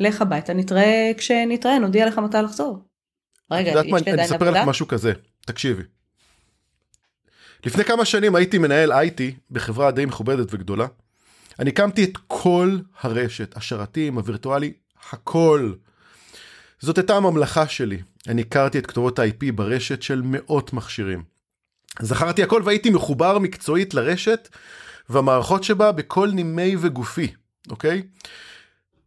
לך 0.00 0.22
הביתה, 0.22 0.52
נתראה 0.52 1.12
כשנתראה, 1.16 1.78
נודיע 1.78 2.06
לך 2.06 2.18
מתי 2.18 2.38
לחזור. 2.44 2.78
רגע, 3.50 3.70
יש 3.70 3.76
לי 3.76 3.82
עדיין 3.82 3.98
עבודה? 3.98 4.14
אני 4.14 4.24
אספר 4.24 4.50
לך 4.50 4.68
משהו 4.68 4.88
כזה, 4.88 5.12
תקשיבי. 5.46 5.82
לפני 7.66 7.84
כמה 7.84 8.04
שנים 8.04 8.34
הייתי 8.34 8.58
מנהל 8.58 8.92
IT 8.92 9.20
בחברה 9.50 9.90
די 9.90 10.04
מכובדת 10.04 10.54
וגדולה. 10.54 10.86
אני 11.58 11.70
הקמתי 11.70 12.04
את 12.04 12.18
כל 12.26 12.78
הרשת, 13.00 13.56
השרתים, 13.56 14.16
הווירטואלי, 14.16 14.72
הכל. 15.10 15.72
זאת 16.80 16.98
הייתה 16.98 17.16
הממלכה 17.16 17.68
שלי. 17.68 18.02
אני 18.28 18.42
הכרתי 18.42 18.78
את 18.78 18.86
כתובות 18.86 19.18
ה-IP 19.18 19.52
ברשת 19.54 20.02
של 20.02 20.22
מאות 20.24 20.72
מכשירים. 20.72 21.22
זכרתי 22.00 22.42
הכל 22.42 22.62
והייתי 22.64 22.90
מחובר 22.90 23.38
מקצועית 23.38 23.94
לרשת 23.94 24.48
והמערכות 25.08 25.64
שבה 25.64 25.92
בכל 25.92 26.30
נימי 26.30 26.76
וגופי, 26.80 27.32
אוקיי? 27.70 28.02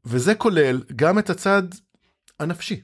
וזה 0.06 0.36
כולל 0.36 0.82
גם 0.96 1.20
את 1.20 1.30
הצד 1.30 1.64
הנפשי. 2.40 2.82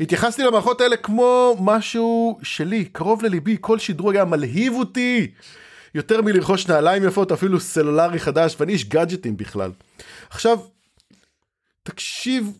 התייחסתי 0.00 0.42
למערכות 0.42 0.80
האלה 0.80 0.96
כמו 0.96 1.56
משהו 1.60 2.38
שלי, 2.42 2.84
קרוב 2.84 3.22
לליבי, 3.22 3.56
כל 3.60 3.78
שדרוג 3.78 4.14
היה 4.14 4.24
מלהיב 4.24 4.74
אותי. 4.74 5.30
יותר 5.94 6.22
מלרכוש 6.22 6.68
נעליים 6.68 7.04
יפות, 7.04 7.32
אפילו 7.32 7.60
סלולרי 7.60 8.18
חדש, 8.18 8.56
ואני 8.60 8.72
איש 8.72 8.84
גאדג'טים 8.84 9.36
בכלל. 9.36 9.72
עכשיו, 10.30 10.58
תקשיב, 11.82 12.58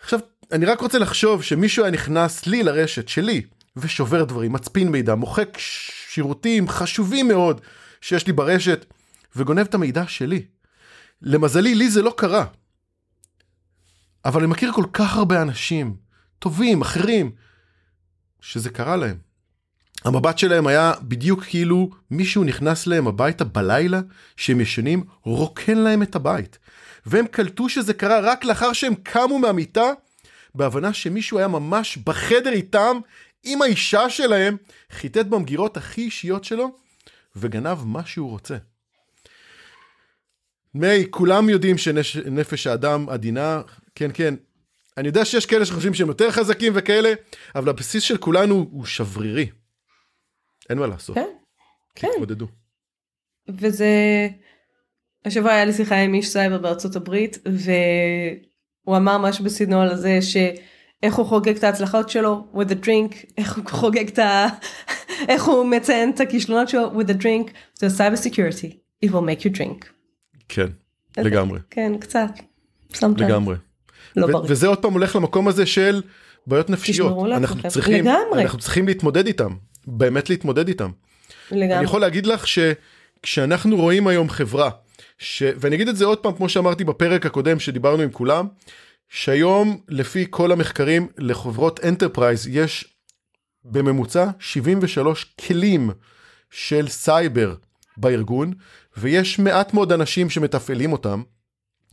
עכשיו, 0.00 0.20
אני 0.52 0.66
רק 0.66 0.80
רוצה 0.80 0.98
לחשוב 0.98 1.42
שמישהו 1.42 1.84
היה 1.84 1.92
נכנס 1.92 2.46
לי 2.46 2.62
לרשת 2.62 3.08
שלי, 3.08 3.42
ושובר 3.76 4.24
דברים, 4.24 4.52
מצפין 4.52 4.88
מידע, 4.88 5.14
מוחק 5.14 5.58
שירותים 5.58 6.68
חשובים 6.68 7.28
מאוד 7.28 7.60
שיש 8.00 8.26
לי 8.26 8.32
ברשת, 8.32 8.84
וגונב 9.36 9.66
את 9.66 9.74
המידע 9.74 10.04
שלי. 10.08 10.42
למזלי, 11.22 11.74
לי 11.74 11.90
זה 11.90 12.02
לא 12.02 12.14
קרה. 12.16 12.44
אבל 14.26 14.40
אני 14.40 14.50
מכיר 14.50 14.72
כל 14.72 14.84
כך 14.92 15.16
הרבה 15.16 15.42
אנשים, 15.42 15.96
טובים, 16.38 16.82
אחרים, 16.82 17.30
שזה 18.40 18.70
קרה 18.70 18.96
להם. 18.96 19.16
המבט 20.04 20.38
שלהם 20.38 20.66
היה 20.66 20.92
בדיוק 21.02 21.44
כאילו 21.44 21.90
מישהו 22.10 22.44
נכנס 22.44 22.86
להם 22.86 23.06
הביתה 23.06 23.44
בלילה 23.44 24.00
שהם 24.36 24.60
ישנים, 24.60 25.04
רוקן 25.22 25.78
להם 25.78 26.02
את 26.02 26.16
הבית. 26.16 26.58
והם 27.06 27.26
קלטו 27.26 27.68
שזה 27.68 27.94
קרה 27.94 28.20
רק 28.20 28.44
לאחר 28.44 28.72
שהם 28.72 28.94
קמו 28.94 29.38
מהמיטה, 29.38 29.90
בהבנה 30.54 30.92
שמישהו 30.92 31.38
היה 31.38 31.48
ממש 31.48 31.98
בחדר 32.06 32.52
איתם, 32.52 32.96
עם 33.44 33.62
האישה 33.62 34.10
שלהם, 34.10 34.56
חיטט 34.90 35.26
במגירות 35.26 35.76
הכי 35.76 36.00
אישיות 36.00 36.44
שלו, 36.44 36.76
וגנב 37.36 37.84
מה 37.84 38.06
שהוא 38.06 38.30
רוצה. 38.30 38.56
מי, 40.74 41.06
כולם 41.10 41.48
יודעים 41.48 41.78
שנפש 41.78 42.66
האדם 42.66 43.08
עדינה, 43.08 43.62
כן, 43.96 44.10
כן. 44.14 44.34
אני 44.96 45.08
יודע 45.08 45.24
שיש 45.24 45.46
כאלה 45.46 45.66
שחושבים 45.66 45.94
שהם 45.94 46.08
יותר 46.08 46.30
חזקים 46.30 46.72
וכאלה, 46.76 47.12
אבל 47.54 47.68
הבסיס 47.68 48.02
של 48.02 48.16
כולנו 48.16 48.68
הוא 48.70 48.84
שברירי. 48.84 49.48
אין 50.70 50.78
מה 50.78 50.86
לעשות. 50.86 51.14
כן, 51.14 51.28
כן. 51.94 52.08
תתמודדו. 52.12 52.46
וזה... 53.48 53.88
השבוע 55.24 55.52
היה 55.52 55.64
לי 55.64 55.72
שיחה 55.72 55.96
עם 55.96 56.14
איש 56.14 56.28
סייבר 56.28 56.58
בארצות 56.58 56.96
הברית, 56.96 57.38
והוא 57.46 58.96
אמר 58.96 59.18
משהו 59.18 59.44
בסגנון 59.44 59.86
הזה 59.86 60.22
ש... 60.22 60.36
איך 61.02 61.14
הוא 61.14 61.26
חוגג 61.26 61.56
את 61.56 61.64
ההצלחות 61.64 62.08
שלו 62.08 62.46
with 62.54 62.70
a 62.70 62.84
drink, 62.84 63.26
איך 63.38 63.56
הוא 63.56 63.64
חוגג 63.70 64.08
את 64.08 64.18
ה... 64.18 64.46
איך 65.28 65.44
הוא 65.44 65.66
מציין 65.66 66.10
את 66.10 66.20
הכישלונות 66.20 66.68
שלו 66.68 67.00
with 67.00 67.08
a 67.08 67.22
drink, 67.22 67.50
זה 67.74 67.86
cyber 67.86 68.16
security, 68.16 68.72
it 69.04 69.08
will 69.08 69.12
make 69.12 69.42
you 69.42 69.58
drink. 69.58 69.86
כן, 70.48 70.66
לגמרי. 71.16 71.60
כן, 71.70 71.92
קצת. 71.98 72.30
לגמרי. 73.16 73.56
לא 74.16 74.26
בריא. 74.26 74.50
וזה 74.50 74.66
עוד 74.66 74.78
פעם 74.78 74.92
הולך 74.92 75.16
למקום 75.16 75.48
הזה 75.48 75.66
של 75.66 76.02
בעיות 76.46 76.70
נפשיות. 76.70 77.26
אנחנו 77.32 77.68
צריכים, 77.68 78.04
לגמרי. 78.04 78.42
אנחנו 78.42 78.58
צריכים 78.58 78.86
להתמודד 78.86 79.26
איתם, 79.26 79.50
באמת 79.86 80.30
להתמודד 80.30 80.68
איתם. 80.68 80.90
לגמרי. 81.50 81.76
אני 81.76 81.84
יכול 81.84 82.00
להגיד 82.00 82.26
לך 82.26 82.44
שכשאנחנו 82.46 83.76
רואים 83.76 84.06
היום 84.06 84.30
חברה, 84.30 84.70
ש... 85.18 85.42
ואני 85.56 85.76
אגיד 85.76 85.88
את 85.88 85.96
זה 85.96 86.04
עוד 86.04 86.18
פעם 86.18 86.32
כמו 86.32 86.48
שאמרתי 86.48 86.84
בפרק 86.84 87.26
הקודם 87.26 87.58
שדיברנו 87.58 88.02
עם 88.02 88.10
כולם, 88.10 88.46
שהיום 89.08 89.80
לפי 89.88 90.26
כל 90.30 90.52
המחקרים 90.52 91.08
לחברות 91.18 91.84
enterprise 91.84 92.48
יש 92.48 92.84
בממוצע 93.64 94.26
73 94.38 95.34
כלים 95.46 95.90
של 96.50 96.88
סייבר 96.88 97.54
בארגון 97.96 98.52
ויש 98.96 99.38
מעט 99.38 99.74
מאוד 99.74 99.92
אנשים 99.92 100.30
שמתפעלים 100.30 100.92
אותם. 100.92 101.22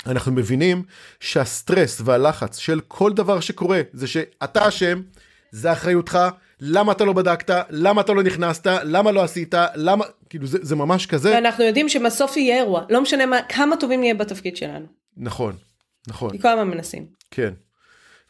אנחנו 0.05 0.31
מבינים 0.31 0.83
שהסטרס 1.19 2.01
והלחץ 2.05 2.57
של 2.57 2.79
כל 2.87 3.13
דבר 3.13 3.39
שקורה 3.39 3.81
זה 3.93 4.07
שאתה 4.07 4.67
אשם, 4.67 5.01
זה 5.51 5.71
אחריותך, 5.71 6.19
למה 6.59 6.91
אתה 6.91 7.05
לא 7.05 7.13
בדקת, 7.13 7.65
למה 7.69 8.01
אתה 8.01 8.13
לא 8.13 8.23
נכנסת, 8.23 8.67
למה 8.67 9.11
לא 9.11 9.23
עשית, 9.23 9.53
למה, 9.75 10.05
כאילו 10.29 10.47
זה, 10.47 10.57
זה 10.61 10.75
ממש 10.75 11.05
כזה. 11.05 11.31
ואנחנו 11.31 11.63
יודעים 11.63 11.89
שבסוף 11.89 12.37
יהיה 12.37 12.57
אירוע, 12.57 12.85
לא 12.89 13.01
משנה 13.01 13.25
מה, 13.25 13.37
כמה 13.49 13.77
טובים 13.77 13.99
נהיה 13.99 14.13
בתפקיד 14.13 14.57
שלנו. 14.57 14.85
נכון, 15.17 15.55
נכון. 16.07 16.31
כי 16.31 16.39
כל 16.39 16.47
הזמן 16.47 16.67
מנסים. 16.67 17.05
כן. 17.31 17.53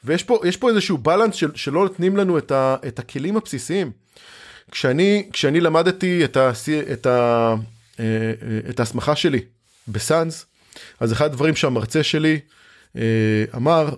ויש 0.03 0.23
פה, 0.23 0.39
פה 0.59 0.69
איזשהו 0.69 0.97
בלנס 0.97 1.35
של, 1.35 1.51
שלא 1.55 1.83
נותנים 1.83 2.17
לנו 2.17 2.37
את, 2.37 2.51
ה, 2.51 2.75
את 2.87 2.99
הכלים 2.99 3.37
הבסיסיים. 3.37 3.91
כשאני, 4.71 5.29
כשאני 5.33 5.61
למדתי 5.61 6.25
את, 6.25 6.37
ה, 6.37 6.51
את, 6.91 7.05
ה, 7.05 7.53
אה, 7.99 8.05
אה, 8.05 8.69
את 8.69 8.79
ההסמכה 8.79 9.15
שלי 9.15 9.39
בסאנס, 9.87 10.45
אז 10.99 11.13
אחד 11.13 11.25
הדברים 11.25 11.55
שהמרצה 11.55 12.03
שלי 12.03 12.39
אה, 12.97 13.43
אמר, 13.55 13.89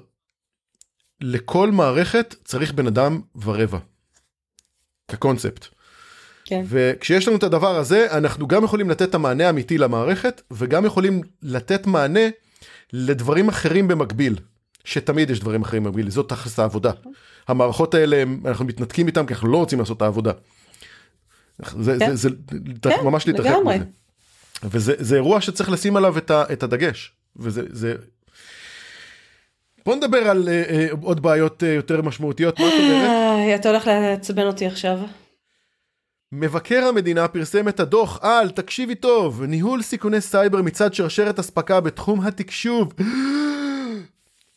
לכל 1.21 1.71
מערכת 1.71 2.35
צריך 2.43 2.73
בן 2.73 2.87
אדם 2.87 3.21
ורבע. 3.43 3.79
כקונספט. 5.07 5.65
כן. 6.45 6.63
וכשיש 6.67 7.27
לנו 7.27 7.37
את 7.37 7.43
הדבר 7.43 7.75
הזה, 7.75 8.07
אנחנו 8.17 8.47
גם 8.47 8.63
יכולים 8.63 8.89
לתת 8.89 9.09
את 9.09 9.15
המענה 9.15 9.47
האמיתי 9.47 9.77
למערכת, 9.77 10.41
וגם 10.51 10.85
יכולים 10.85 11.21
לתת 11.41 11.87
מענה 11.87 12.29
לדברים 12.93 13.49
אחרים 13.49 13.87
במקביל. 13.87 14.35
שתמיד 14.83 15.29
יש 15.29 15.39
דברים 15.39 15.61
אחרים 15.61 15.83
במקביל, 15.83 16.09
זאת 16.09 16.29
תכלס 16.29 16.59
העבודה. 16.59 16.91
המערכות 17.47 17.93
האלה, 17.93 18.23
אנחנו 18.45 18.65
מתנתקים 18.65 19.07
איתם 19.07 19.25
כי 19.25 19.33
אנחנו 19.33 19.47
לא 19.47 19.57
רוצים 19.57 19.79
לעשות 19.79 19.97
את 19.97 20.01
העבודה. 20.01 20.31
זה, 21.79 21.95
כן. 21.99 22.15
זה, 22.15 22.15
זה, 22.15 22.29
זה 22.83 22.89
כן, 22.89 23.03
ממש 23.03 23.27
להתרחק 23.27 23.55
מזה. 23.65 23.85
וזה 24.63 25.15
אירוע 25.15 25.41
שצריך 25.41 25.69
לשים 25.69 25.95
עליו 25.95 26.17
את, 26.17 26.31
ה, 26.31 26.43
את 26.53 26.63
הדגש. 26.63 27.11
וזה, 27.35 27.61
זה... 27.69 27.95
בוא 29.85 29.95
נדבר 29.95 30.17
על 30.29 30.43
uh, 30.47 30.91
uh, 30.91 30.97
עוד 31.01 31.21
בעיות 31.21 31.63
uh, 31.63 31.65
יותר 31.65 32.01
משמעותיות, 32.01 32.59
מה 32.59 32.67
את 32.67 32.73
אומרת? 32.79 33.59
אתה 33.59 33.69
הולך 33.69 33.87
לעצבן 33.87 34.45
אותי 34.45 34.65
עכשיו. 34.65 34.99
מבקר 36.31 36.85
המדינה 36.85 37.27
פרסם 37.27 37.67
את 37.67 37.79
הדוח 37.79 38.19
על, 38.21 38.49
תקשיבי 38.49 38.95
טוב, 38.95 39.43
ניהול 39.43 39.81
סיכוני 39.81 40.21
סייבר 40.21 40.61
מצד 40.61 40.93
שרשרת 40.93 41.39
אספקה 41.39 41.79
בתחום 41.79 42.21
התקשוב. 42.21 42.93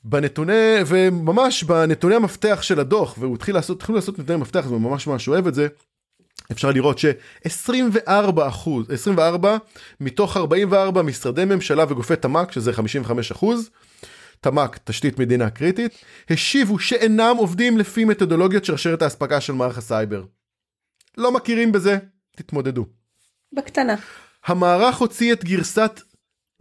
בנתוני, 0.05 0.77
וממש 0.87 1.65
בנתוני 1.65 2.15
המפתח 2.15 2.59
של 2.63 2.81
הדוח, 2.81 3.15
והוא 3.19 3.35
התחיל 3.35 3.55
לעשות, 3.55 3.77
התחילו 3.77 3.97
לעשות 3.97 4.19
נתוני 4.19 4.39
מפתח, 4.39 4.67
זה 4.67 4.75
ממש 4.75 5.07
ממש 5.07 5.29
אוהב 5.29 5.47
את 5.47 5.55
זה, 5.55 5.69
אפשר 6.53 6.71
לראות 6.71 6.99
ש-24 6.99 8.49
אחוז, 8.49 8.91
24 8.91 9.57
מתוך 10.01 10.37
44 10.37 11.03
משרדי 11.03 11.45
ממשלה 11.45 11.85
וגופי 11.89 12.17
תמ"ק, 12.17 12.53
שזה 12.53 12.73
55 12.73 13.31
אחוז, 13.31 13.71
תמ"ק, 14.41 14.79
תשתית 14.85 15.19
מדינה 15.19 15.51
קריטית, 15.51 15.93
השיבו 16.31 16.79
שאינם 16.79 17.35
עובדים 17.39 17.79
לפי 17.79 18.05
מתודולוגיות 18.05 18.65
שרשרת 18.65 19.03
האספקה 19.03 19.41
של 19.41 19.53
מערך 19.53 19.79
הסייבר. 19.79 20.25
לא 21.17 21.33
מכירים 21.33 21.73
בזה, 21.73 21.99
תתמודדו. 22.37 22.87
בקטנה. 23.53 23.95
המערך 24.47 24.97
הוציא 24.97 25.33
את 25.33 25.45
גרסת 25.45 26.01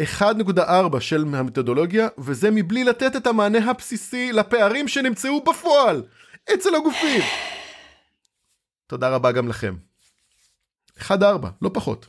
1.4 0.02 1.00
של 1.00 1.26
המתודולוגיה, 1.34 2.08
וזה 2.18 2.52
מבלי 2.52 2.84
לתת 2.84 3.16
את 3.16 3.28
המענה 3.28 3.70
הבסיסי 3.70 4.32
לפערים 4.32 4.88
שנמצאו 4.88 5.44
בפועל 5.44 6.04
אצל 6.54 6.76
הגופים. 6.76 7.22
תודה 8.88 9.10
רבה 9.10 9.32
גם 9.32 9.48
לכם. 9.48 9.76
1-4, 11.00 11.12
לא 11.62 11.72
פחות. 11.74 12.08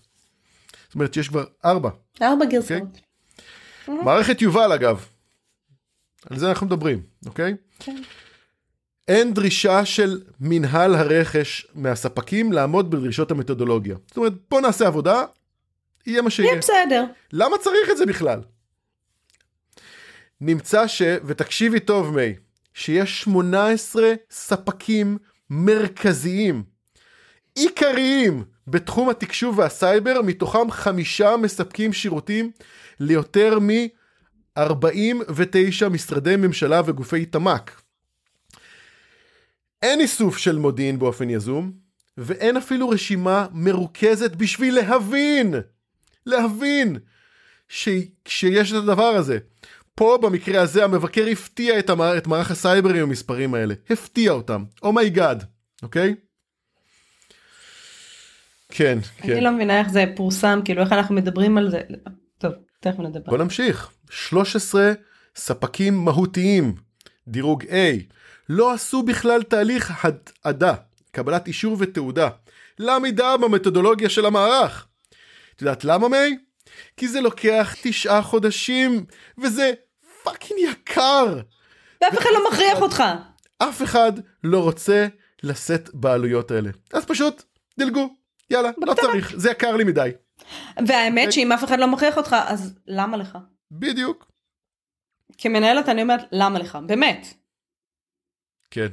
זאת 0.87 0.95
אומרת 0.95 1.15
שיש 1.15 1.29
כבר 1.29 1.45
4. 1.65 1.91
4 2.23 2.45
גרסאות. 2.45 2.83
Okay? 2.83 2.99
Mm-hmm. 3.89 4.05
מערכת 4.05 4.43
יובל 4.43 4.73
אגב, 4.73 5.07
על 6.31 6.39
זה 6.39 6.49
אנחנו 6.49 6.67
מדברים, 6.67 7.03
אוקיי? 7.27 7.53
Okay? 7.53 7.85
כן. 7.85 8.03
אין 9.09 9.35
דרישה 9.35 9.85
של 9.85 10.23
מנהל 10.41 10.95
הרכש 10.95 11.67
מהספקים 11.75 12.53
לעמוד 12.53 12.91
בדרישות 12.91 13.31
המתודולוגיה. 13.31 13.97
זאת 14.07 14.17
אומרת, 14.17 14.33
בוא 14.51 14.61
נעשה 14.61 14.87
עבודה, 14.87 15.25
יהיה 16.07 16.23
מה 16.23 16.31
שיהיה. 16.31 16.49
יהיה 16.49 16.59
בסדר. 16.59 17.05
למה 17.33 17.59
צריך 17.59 17.91
את 17.91 17.97
זה 17.97 18.07
בכלל? 18.07 18.41
נמצא 20.41 20.87
ש... 20.87 21.03
ותקשיבי 21.25 21.81
טוב 21.81 22.17
מי, 22.17 22.35
שיש 22.75 23.23
18 23.23 24.13
ספקים 24.31 25.19
מרכזיים, 25.51 26.63
עיקריים, 27.55 28.45
בתחום 28.67 29.09
התקשוב 29.09 29.59
והסייבר, 29.59 30.23
מתוכם 30.23 30.71
חמישה 30.71 31.37
מספקים 31.37 31.93
שירותים 31.93 32.51
ליותר 33.01 33.59
מ-49 33.61 35.89
משרדי 35.91 36.37
ממשלה 36.37 36.81
וגופי 36.87 37.27
תמ"ק. 37.27 37.81
אין 39.83 40.01
איסוף 40.01 40.39
של 40.39 40.59
מודיעין 40.59 40.99
באופן 40.99 41.31
יזום, 41.31 41.73
ואין 42.19 42.57
אפילו 42.57 42.89
רשימה 42.89 43.47
מרוכזת 43.53 44.37
בשביל 44.37 44.75
להבין, 44.75 45.55
להבין 46.27 46.97
ש... 47.69 47.89
שיש 48.29 48.73
את 48.73 48.77
הדבר 48.77 49.03
הזה. 49.03 49.39
פה 49.99 50.19
במקרה 50.23 50.63
הזה 50.63 50.85
המבקר 50.85 51.27
הפתיע 51.33 51.79
את, 51.79 51.91
המער, 51.91 52.19
את 52.19 52.27
מערך 52.27 52.51
הסייבר 52.51 52.91
עם 52.91 53.03
המספרים 53.03 53.55
האלה, 53.55 53.75
הפתיע 53.91 54.33
אותם, 54.33 54.65
oh 54.83 55.13
my 55.13 55.43
god, 55.43 55.47
אוקיי? 55.83 56.15
כן, 58.69 58.99
כן. 59.17 59.33
אני 59.33 59.41
לא 59.41 59.51
מבינה 59.51 59.79
איך 59.79 59.89
זה 59.89 60.05
פורסם, 60.17 60.61
כאילו 60.65 60.83
איך 60.83 60.93
אנחנו 60.93 61.15
מדברים 61.15 61.59
על 61.59 61.71
זה. 61.71 61.81
טוב, 62.39 62.53
תכף 62.81 62.99
נדבר. 62.99 63.31
בוא 63.31 63.39
נמשיך. 63.39 63.91
13 64.11 64.93
ספקים 65.37 66.05
מהותיים, 66.05 66.75
דירוג 67.29 67.65
A, 67.65 68.03
לא 68.49 68.73
עשו 68.73 69.03
בכלל 69.03 69.43
תהליך 69.43 70.05
התעדה, 70.05 70.75
קבלת 71.11 71.47
אישור 71.47 71.77
ותעודה, 71.79 72.29
לעמידה 72.79 73.37
במתודולוגיה 73.37 74.09
של 74.09 74.27
המערך. 74.27 74.87
את 75.57 75.63
יודעת 75.63 75.85
למה 75.85 76.09
מי? 76.09 76.39
כי 76.97 77.09
זה 77.09 77.21
לוקח 77.21 77.75
תשעה 77.83 78.23
חודשים, 78.23 79.05
וזה 79.39 79.73
fucking 80.33 80.61
יקר. 80.61 81.41
ואף 82.01 82.19
אחד 82.19 82.31
לא 82.35 82.51
מכריח 82.51 82.83
אותך. 82.83 83.03
אף 83.59 83.83
אחד 83.83 84.13
לא 84.45 84.63
רוצה 84.63 85.07
לשאת 85.43 85.95
בעלויות 85.95 86.51
האלה. 86.51 86.71
אז 86.93 87.05
פשוט 87.05 87.43
דילגו, 87.79 88.15
יאללה, 88.51 88.71
לא 88.87 88.95
צריך, 88.95 89.33
זה 89.37 89.51
יקר 89.51 89.77
לי 89.77 89.85
מדי. 89.85 90.11
והאמת 90.87 91.33
שאם 91.33 91.53
אף 91.53 91.65
אחד 91.65 91.79
לא 91.79 91.93
מכריח 91.93 92.17
אותך, 92.17 92.37
אז 92.47 92.75
למה 92.87 93.17
לך? 93.17 93.39
בדיוק. 93.71 94.31
כמנהלת 95.39 95.89
אני 95.89 96.03
אומרת, 96.03 96.21
למה 96.33 96.59
לך? 96.59 96.79
באמת. 96.87 97.27
כן. 98.71 98.89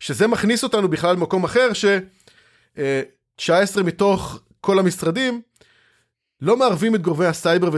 שזה 0.00 0.26
מכניס 0.26 0.64
אותנו 0.64 0.88
בכלל 0.88 1.12
למקום 1.12 1.44
אחר, 1.44 1.72
ש-19 1.72 3.82
מתוך 3.84 4.40
כל 4.60 4.78
המשרדים 4.78 5.42
לא 6.40 6.56
מערבים 6.56 6.94
את 6.94 7.02
גורמי 7.02 7.26
הסייבר 7.26 7.70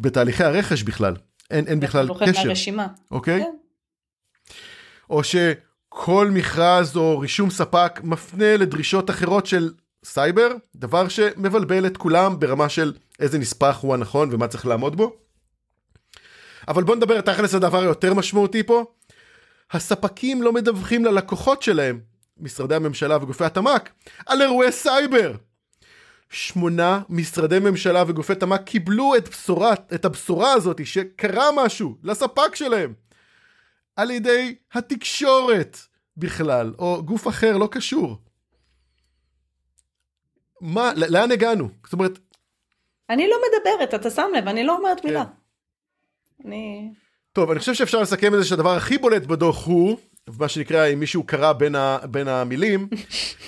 בתהליכי 0.00 0.44
הרכש 0.44 0.82
בכלל. 0.82 1.16
אין, 1.50 1.66
אין 1.66 1.80
בכלל 1.80 2.08
קשר. 2.20 2.44
מהרשימה. 2.44 2.86
אוקיי? 3.10 3.40
כן. 3.40 3.50
או 5.10 5.20
שכל 5.24 6.30
מכרז 6.32 6.96
או 6.96 7.18
רישום 7.18 7.50
ספק 7.50 8.00
מפנה 8.04 8.56
לדרישות 8.56 9.10
אחרות 9.10 9.46
של 9.46 9.72
סייבר, 10.04 10.48
דבר 10.76 11.08
שמבלבל 11.08 11.86
את 11.86 11.96
כולם 11.96 12.40
ברמה 12.40 12.68
של 12.68 12.92
איזה 13.20 13.38
נספח 13.38 13.78
הוא 13.82 13.94
הנכון 13.94 14.28
ומה 14.32 14.48
צריך 14.48 14.66
לעמוד 14.66 14.96
בו. 14.96 15.16
אבל 16.68 16.82
בוא 16.84 16.96
נדבר 16.96 17.20
תכלס 17.20 17.54
הדבר 17.54 17.82
היותר 17.82 18.14
משמעותי 18.14 18.62
פה. 18.62 18.84
הספקים 19.70 20.42
לא 20.42 20.52
מדווחים 20.52 21.04
ללקוחות 21.04 21.62
שלהם, 21.62 22.00
משרדי 22.38 22.74
הממשלה 22.74 23.16
וגופי 23.16 23.44
התמ"ק, 23.44 23.90
על 24.26 24.42
אירועי 24.42 24.72
סייבר. 24.72 25.34
שמונה 26.30 27.02
משרדי 27.08 27.58
ממשלה 27.58 28.04
וגופי 28.06 28.34
תמ"ק 28.34 28.62
קיבלו 28.62 29.16
את, 29.16 29.28
בשורה, 29.28 29.74
את 29.94 30.04
הבשורה 30.04 30.52
הזאת 30.52 30.86
שקרה 30.86 31.48
משהו 31.56 31.96
לספק 32.02 32.54
שלהם 32.54 32.94
על 33.96 34.10
ידי 34.10 34.54
התקשורת 34.72 35.78
בכלל, 36.16 36.74
או 36.78 37.02
גוף 37.04 37.28
אחר 37.28 37.56
לא 37.56 37.68
קשור. 37.70 38.16
מה, 40.60 40.92
לאן 40.96 41.32
הגענו? 41.32 41.68
זאת 41.84 41.92
אומרת... 41.92 42.18
אני 43.10 43.28
לא 43.28 43.36
מדברת, 43.48 43.94
אתה 43.94 44.10
שם 44.10 44.28
לב, 44.36 44.48
אני 44.48 44.64
לא 44.64 44.76
אומרת 44.76 45.04
מילה. 45.04 45.24
כן. 45.24 46.48
אני... 46.48 46.90
טוב, 47.32 47.50
אני 47.50 47.58
חושב 47.58 47.74
שאפשר 47.74 48.00
לסכם 48.00 48.34
את 48.34 48.38
זה 48.38 48.44
שהדבר 48.44 48.76
הכי 48.76 48.98
בולט 48.98 49.22
בדוח 49.22 49.66
הוא, 49.66 49.98
מה 50.38 50.48
שנקרא, 50.48 50.86
אם 50.86 51.00
מישהו 51.00 51.22
קרא 51.22 51.52
בין, 51.52 51.74
ה, 51.74 51.98
בין 52.10 52.28
המילים, 52.28 52.88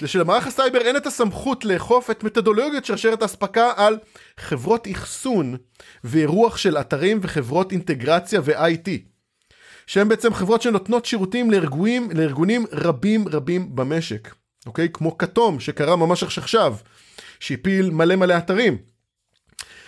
זה 0.01 0.09
שלמערך 0.09 0.47
הסייבר 0.47 0.79
אין 0.79 0.97
את 0.97 1.07
הסמכות 1.07 1.65
לאכוף 1.65 2.11
את 2.11 2.25
מתודולוגיות 2.25 2.85
שרשרת 2.85 3.23
האספקה 3.23 3.73
על 3.77 3.99
חברות 4.37 4.89
אחסון 4.93 5.57
ואירוח 6.05 6.57
של 6.57 6.79
אתרים 6.79 7.19
וחברות 7.23 7.73
אינטגרציה 7.73 8.41
ו-IT. 8.45 8.91
שהן 9.87 10.09
בעצם 10.09 10.35
חברות 10.35 10.63
שנותנות 10.63 11.05
שירותים 11.05 11.51
לארגונים, 11.51 12.11
לארגונים 12.11 12.67
רבים 12.73 13.29
רבים 13.29 13.77
במשק. 13.77 14.35
אוקיי? 14.67 14.89
כמו 14.93 15.19
כתום 15.19 15.61
שקרה 15.61 15.97
ממש 15.97 16.23
עכשיו, 16.23 16.77
שהפיל 17.41 17.91
מלא 17.91 18.17
מלא 18.17 18.39
אתרים. 18.39 18.79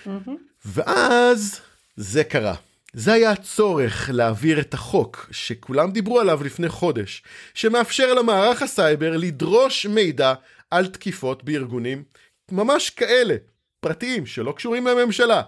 Mm-hmm. 0.06 0.30
ואז 0.64 1.60
זה 1.96 2.24
קרה. 2.24 2.54
זה 2.92 3.12
היה 3.12 3.30
הצורך 3.30 4.10
להעביר 4.12 4.60
את 4.60 4.74
החוק 4.74 5.28
שכולם 5.30 5.90
דיברו 5.90 6.20
עליו 6.20 6.44
לפני 6.44 6.68
חודש, 6.68 7.22
שמאפשר 7.54 8.14
למערך 8.14 8.62
הסייבר 8.62 9.16
לדרוש 9.16 9.86
מידע 9.86 10.34
על 10.70 10.86
תקיפות 10.86 11.44
בארגונים 11.44 12.04
ממש 12.50 12.90
כאלה, 12.90 13.34
פרטיים, 13.80 14.26
שלא 14.26 14.52
קשורים 14.52 14.86
לממשלה, 14.86 15.42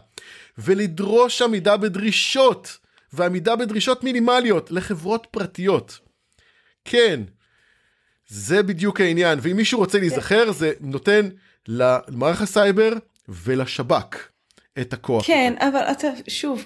ולדרוש 0.58 1.42
עמידה 1.42 1.76
בדרישות, 1.76 2.78
ועמידה 3.12 3.56
בדרישות 3.56 4.04
מינימליות 4.04 4.70
לחברות 4.70 5.26
פרטיות. 5.30 5.98
כן, 6.84 7.20
זה 8.28 8.62
בדיוק 8.62 9.00
העניין, 9.00 9.38
ואם 9.42 9.56
מישהו 9.56 9.78
רוצה 9.78 9.98
להיזכר, 9.98 10.52
זה 10.52 10.72
נותן 10.80 11.28
למערך 11.68 12.42
הסייבר 12.42 12.92
ולשב"כ 13.28 14.16
את 14.80 14.92
הכוח. 14.92 15.26
כן, 15.26 15.54
אבל 15.58 15.80
אתה, 15.92 16.08
שוב, 16.28 16.64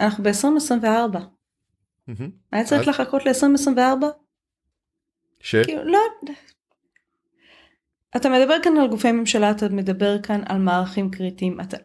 אנחנו 0.00 0.24
ב-2024. 0.24 1.18
היה 2.52 2.64
צריך 2.64 2.88
לחכות 2.88 3.26
ל-2024? 3.26 4.04
ש? 5.40 5.56
כאילו, 5.56 5.84
לא... 5.84 5.98
אתה 8.16 8.28
מדבר 8.28 8.56
כאן 8.62 8.76
על 8.76 8.88
גופי 8.88 9.12
ממשלה, 9.12 9.50
אתה 9.50 9.68
מדבר 9.68 10.22
כאן 10.22 10.42
על 10.46 10.58
מערכים 10.58 11.10
קריטיים. 11.10 11.60
אתה... 11.60 11.76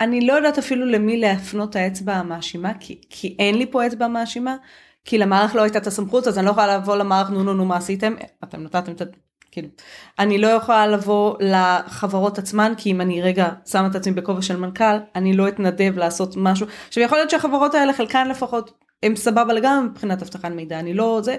אני 0.00 0.26
לא 0.26 0.32
יודעת 0.32 0.58
אפילו 0.58 0.86
למי 0.86 1.16
להפנות 1.16 1.70
את 1.70 1.76
האצבע 1.76 2.14
המאשימה, 2.14 2.72
כי, 2.80 3.00
כי 3.10 3.36
אין 3.38 3.58
לי 3.58 3.70
פה 3.70 3.86
אצבע 3.86 4.08
מאשימה, 4.08 4.56
כי 5.04 5.18
למערך 5.18 5.54
לא 5.54 5.62
הייתה 5.62 5.78
את 5.78 5.86
הסמכות, 5.86 6.26
אז 6.26 6.38
אני 6.38 6.46
לא 6.46 6.50
יכולה 6.50 6.76
לבוא 6.76 6.96
למערך, 6.96 7.30
נו 7.30 7.42
נו 7.42 7.54
נו 7.54 7.64
מה 7.64 7.76
עשיתם, 7.76 8.14
אתם 8.44 8.62
נתתם 8.62 8.92
את. 8.92 9.02
כאילו, 9.56 9.68
אני 10.18 10.38
לא 10.38 10.48
יכולה 10.48 10.86
לבוא 10.86 11.36
לחברות 11.40 12.38
עצמן, 12.38 12.72
כי 12.76 12.90
אם 12.90 13.00
אני 13.00 13.22
רגע 13.22 13.48
שמה 13.66 13.86
את 13.86 13.94
עצמי 13.94 14.12
בכובע 14.12 14.42
של 14.42 14.56
מנכ"ל, 14.56 14.96
אני 15.14 15.36
לא 15.36 15.48
אתנדב 15.48 15.98
לעשות 15.98 16.34
משהו. 16.36 16.66
עכשיו 16.88 17.02
יכול 17.02 17.18
להיות 17.18 17.30
שהחברות 17.30 17.74
האלה, 17.74 17.92
חלקן 17.92 18.28
לפחות, 18.28 18.72
הם 19.02 19.16
סבבה 19.16 19.52
לגמרי 19.52 19.88
מבחינת 19.88 20.22
אבטחת 20.22 20.50
מידע, 20.50 20.80
אני 20.80 20.94
לא 20.94 21.20
זה, 21.22 21.36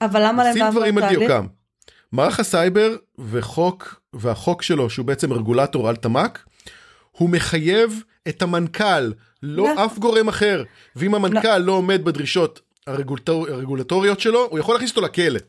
אבל 0.00 0.26
למה 0.26 0.44
להם 0.44 0.56
לעבור 0.56 1.00
תהליך? 1.00 1.32
מערך 2.12 2.40
הסייבר 2.40 2.96
וחוק, 3.18 4.00
והחוק 4.12 4.62
שלו, 4.62 4.90
שהוא 4.90 5.06
בעצם 5.06 5.32
רגולטור 5.32 5.88
על 5.88 5.96
תמ"ק, 5.96 6.38
הוא 7.10 7.30
מחייב 7.30 8.02
את 8.28 8.42
המנכ"ל, 8.42 9.12
לא, 9.42 9.74
לא. 9.74 9.84
אף 9.84 9.98
גורם 9.98 10.28
אחר. 10.28 10.64
ואם 10.96 11.14
המנכ"ל 11.14 11.58
לא, 11.58 11.66
לא 11.66 11.72
עומד 11.72 12.04
בדרישות 12.04 12.60
הרגולטור, 12.86 13.48
הרגולטוריות 13.48 14.20
שלו, 14.20 14.46
הוא 14.50 14.58
יכול 14.58 14.74
להכניס 14.74 14.90
אותו 14.90 15.00
לכלא. 15.00 15.40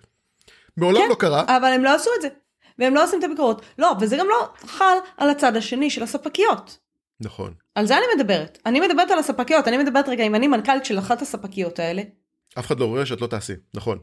מעולם 0.77 1.01
כן, 1.01 1.09
לא 1.09 1.15
קרה. 1.15 1.43
אבל 1.47 1.71
הם 1.73 1.83
לא 1.83 1.95
עשו 1.95 2.09
את 2.17 2.21
זה. 2.21 2.27
והם 2.79 2.95
לא 2.95 3.03
עושים 3.03 3.19
את 3.19 3.23
הביקורות. 3.23 3.61
לא, 3.77 3.93
וזה 3.99 4.17
גם 4.17 4.27
לא 4.27 4.49
חל 4.65 4.97
על 5.17 5.29
הצד 5.29 5.55
השני 5.55 5.89
של 5.89 6.03
הספקיות. 6.03 6.77
נכון. 7.19 7.53
על 7.75 7.85
זה 7.85 7.97
אני 7.97 8.05
מדברת. 8.15 8.57
אני 8.65 8.79
מדברת 8.79 9.11
על 9.11 9.19
הספקיות, 9.19 9.67
אני 9.67 9.77
מדברת 9.77 10.09
רגע, 10.09 10.23
אם 10.23 10.35
אני 10.35 10.47
מנכ"לית 10.47 10.85
של 10.85 10.99
אחת 10.99 11.21
הספקיות 11.21 11.79
האלה. 11.79 12.01
אף 12.59 12.65
אחד 12.65 12.79
לא 12.79 12.85
רואה 12.85 13.05
שאת 13.05 13.21
לא 13.21 13.27
תעשי, 13.27 13.53
נכון. 13.73 13.99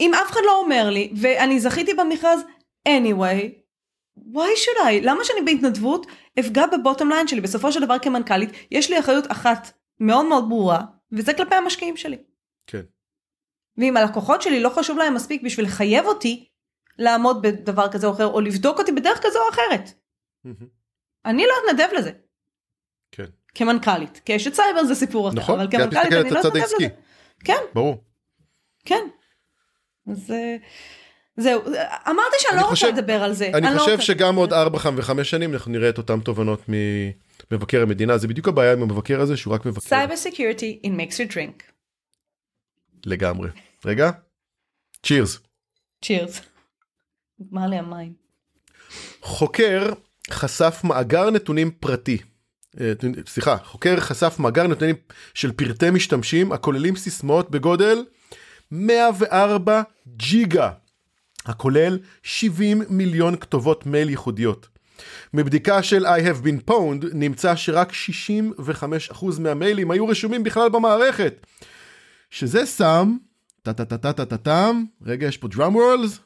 אם 0.00 0.14
אף 0.14 0.30
אחד 0.30 0.40
לא 0.46 0.60
אומר 0.60 0.90
לי, 0.90 1.12
ואני 1.16 1.60
זכיתי 1.60 1.94
במכרז 1.94 2.40
anyway, 2.88 3.48
why 4.18 4.50
should 4.56 4.80
I? 4.84 4.92
למה 5.02 5.24
שאני 5.24 5.40
בהתנדבות 5.44 6.06
אפגע 6.40 6.66
ב 6.66 6.72
bottom 6.72 7.08
line 7.08 7.28
שלי? 7.28 7.40
בסופו 7.40 7.72
של 7.72 7.80
דבר 7.80 7.98
כמנכ"לית, 7.98 8.50
יש 8.70 8.90
לי 8.90 9.00
אחריות 9.00 9.32
אחת 9.32 9.72
מאוד 10.00 10.26
מאוד 10.26 10.48
ברורה, 10.48 10.80
וזה 11.12 11.34
כלפי 11.34 11.54
המשקיעים 11.54 11.96
שלי. 11.96 12.16
כן. 12.66 12.82
ואם 13.78 13.96
הלקוחות 13.96 14.42
שלי 14.42 14.60
לא 14.60 14.68
חשוב 14.68 14.98
להם 14.98 15.14
מספיק 15.14 15.42
בשביל 15.42 15.66
לחייב 15.66 16.06
אותי 16.06 16.48
לעמוד 16.98 17.42
בדבר 17.42 17.88
כזה 17.92 18.06
או 18.06 18.12
אחר, 18.12 18.26
או 18.26 18.40
לבדוק 18.40 18.78
אותי 18.78 18.92
בדרך 18.92 19.18
כזו 19.22 19.38
או 19.38 19.48
אחרת. 19.50 19.90
אני 21.24 21.46
לא 21.46 21.52
אתנדב 21.64 21.88
לזה. 21.98 22.10
כן. 23.12 23.24
כמנכ"לית. 23.54 24.20
כאשת 24.24 24.54
סייבר 24.54 24.84
זה 24.84 24.94
סיפור 24.94 25.28
אחר, 25.28 25.36
נכון, 25.36 25.60
אבל 25.60 25.70
כמנכ"לית 25.70 26.12
אני 26.12 26.30
לא 26.30 26.40
אתנדב 26.40 26.56
לזה. 26.56 26.88
כן. 27.44 27.58
ברור. 27.74 28.04
כן. 28.84 29.06
אז 30.10 30.30
אה, 30.30 30.56
זהו, 31.36 31.62
אמרתי 32.10 32.36
שאני 32.38 32.60
לא 32.60 32.66
רוצה 32.66 32.88
לדבר 32.88 33.22
על 33.22 33.32
זה. 33.32 33.50
אני 33.54 33.78
חושב 33.78 33.96
לא 33.96 34.00
שגם 34.00 34.36
עוד 34.36 34.52
4 34.52 34.78
ו-5 34.78 35.24
שנים 35.24 35.52
אנחנו 35.52 35.72
נראה 35.72 35.88
את 35.88 35.98
אותן 35.98 36.20
תובנות 36.20 36.62
מבקר 37.50 37.82
המדינה, 37.82 38.18
זה 38.18 38.28
בדיוק 38.28 38.48
הבעיה 38.48 38.72
עם 38.72 38.82
המבקר 38.82 39.20
הזה, 39.20 39.36
שהוא 39.36 39.54
רק 39.54 39.66
מבקר. 39.66 39.96
Cyber 39.96 40.16
security, 40.16 40.86
it 40.86 40.90
makes 40.90 41.18
you 41.18 41.34
drink. 41.34 41.73
לגמרי. 43.06 43.48
רגע, 43.84 44.10
צ'ירס. 45.02 45.38
צ'ירס. 46.04 46.40
נגמר 47.38 47.66
לי 47.66 47.76
המים. 47.76 48.12
חוקר 49.20 49.92
חשף 50.30 50.80
מאגר 50.84 51.30
נתונים 51.30 51.70
פרטי. 51.70 52.18
אה, 52.80 52.92
סליחה, 53.26 53.56
חוקר 53.56 54.00
חשף 54.00 54.36
מאגר 54.38 54.66
נתונים 54.66 54.94
של 55.34 55.52
פרטי 55.52 55.90
משתמשים 55.90 56.52
הכוללים 56.52 56.96
סיסמאות 56.96 57.50
בגודל 57.50 58.04
104 58.70 59.82
ג'יגה, 60.08 60.70
הכולל 61.46 61.98
70 62.22 62.82
מיליון 62.88 63.36
כתובות 63.36 63.86
מייל 63.86 64.10
ייחודיות. 64.10 64.68
מבדיקה 65.34 65.82
של 65.82 66.06
I 66.06 66.20
have 66.20 66.46
been 66.46 66.70
pwned 66.70 67.06
נמצא 67.12 67.56
שרק 67.56 67.92
65% 67.92 69.40
מהמיילים 69.40 69.90
היו 69.90 70.06
רשומים 70.06 70.42
בכלל 70.42 70.68
במערכת. 70.68 71.46
שזה 72.34 72.66
שם, 72.66 73.16
טה 73.62 73.72
טה 73.72 73.84
טה 73.84 73.98
טה 73.98 74.12
טה 74.12 74.26
טה 74.26 74.36
טם, 74.36 74.84
רגע 75.02 75.26
יש 75.26 75.36
פה 75.36 75.48
drum 75.52 75.74
rolls. 75.74 76.18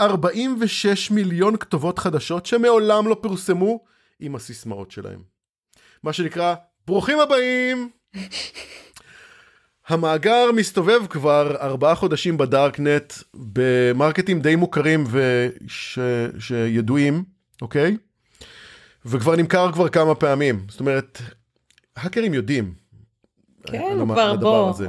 ארבעים 0.00 0.56
ושש 0.60 1.10
מיליון 1.10 1.56
כתובות 1.56 1.98
חדשות 1.98 2.46
שמעולם 2.46 3.08
לא 3.08 3.16
פורסמו 3.22 3.84
עם 4.20 4.34
הסיסמאות 4.34 4.90
שלהם. 4.90 5.22
מה 6.02 6.12
שנקרא, 6.12 6.54
ברוכים 6.86 7.20
הבאים! 7.20 7.90
המאגר 9.88 10.52
מסתובב 10.56 11.06
כבר 11.06 11.56
ארבעה 11.60 11.94
חודשים 11.94 12.38
בדארקנט 12.38 13.12
במרקטים 13.34 14.40
די 14.40 14.56
מוכרים 14.56 15.04
וש... 15.10 15.98
שידועים, 16.38 17.24
אוקיי? 17.62 17.96
וכבר 19.04 19.36
נמכר 19.36 19.72
כבר 19.72 19.88
כמה 19.88 20.14
פעמים. 20.14 20.66
זאת 20.68 20.80
אומרת, 20.80 21.22
האקרים 21.96 22.34
יודעים. 22.34 22.74
כן, 23.66 23.96
כבר 24.04 24.36
בוא. 24.36 24.70
הזה. 24.70 24.88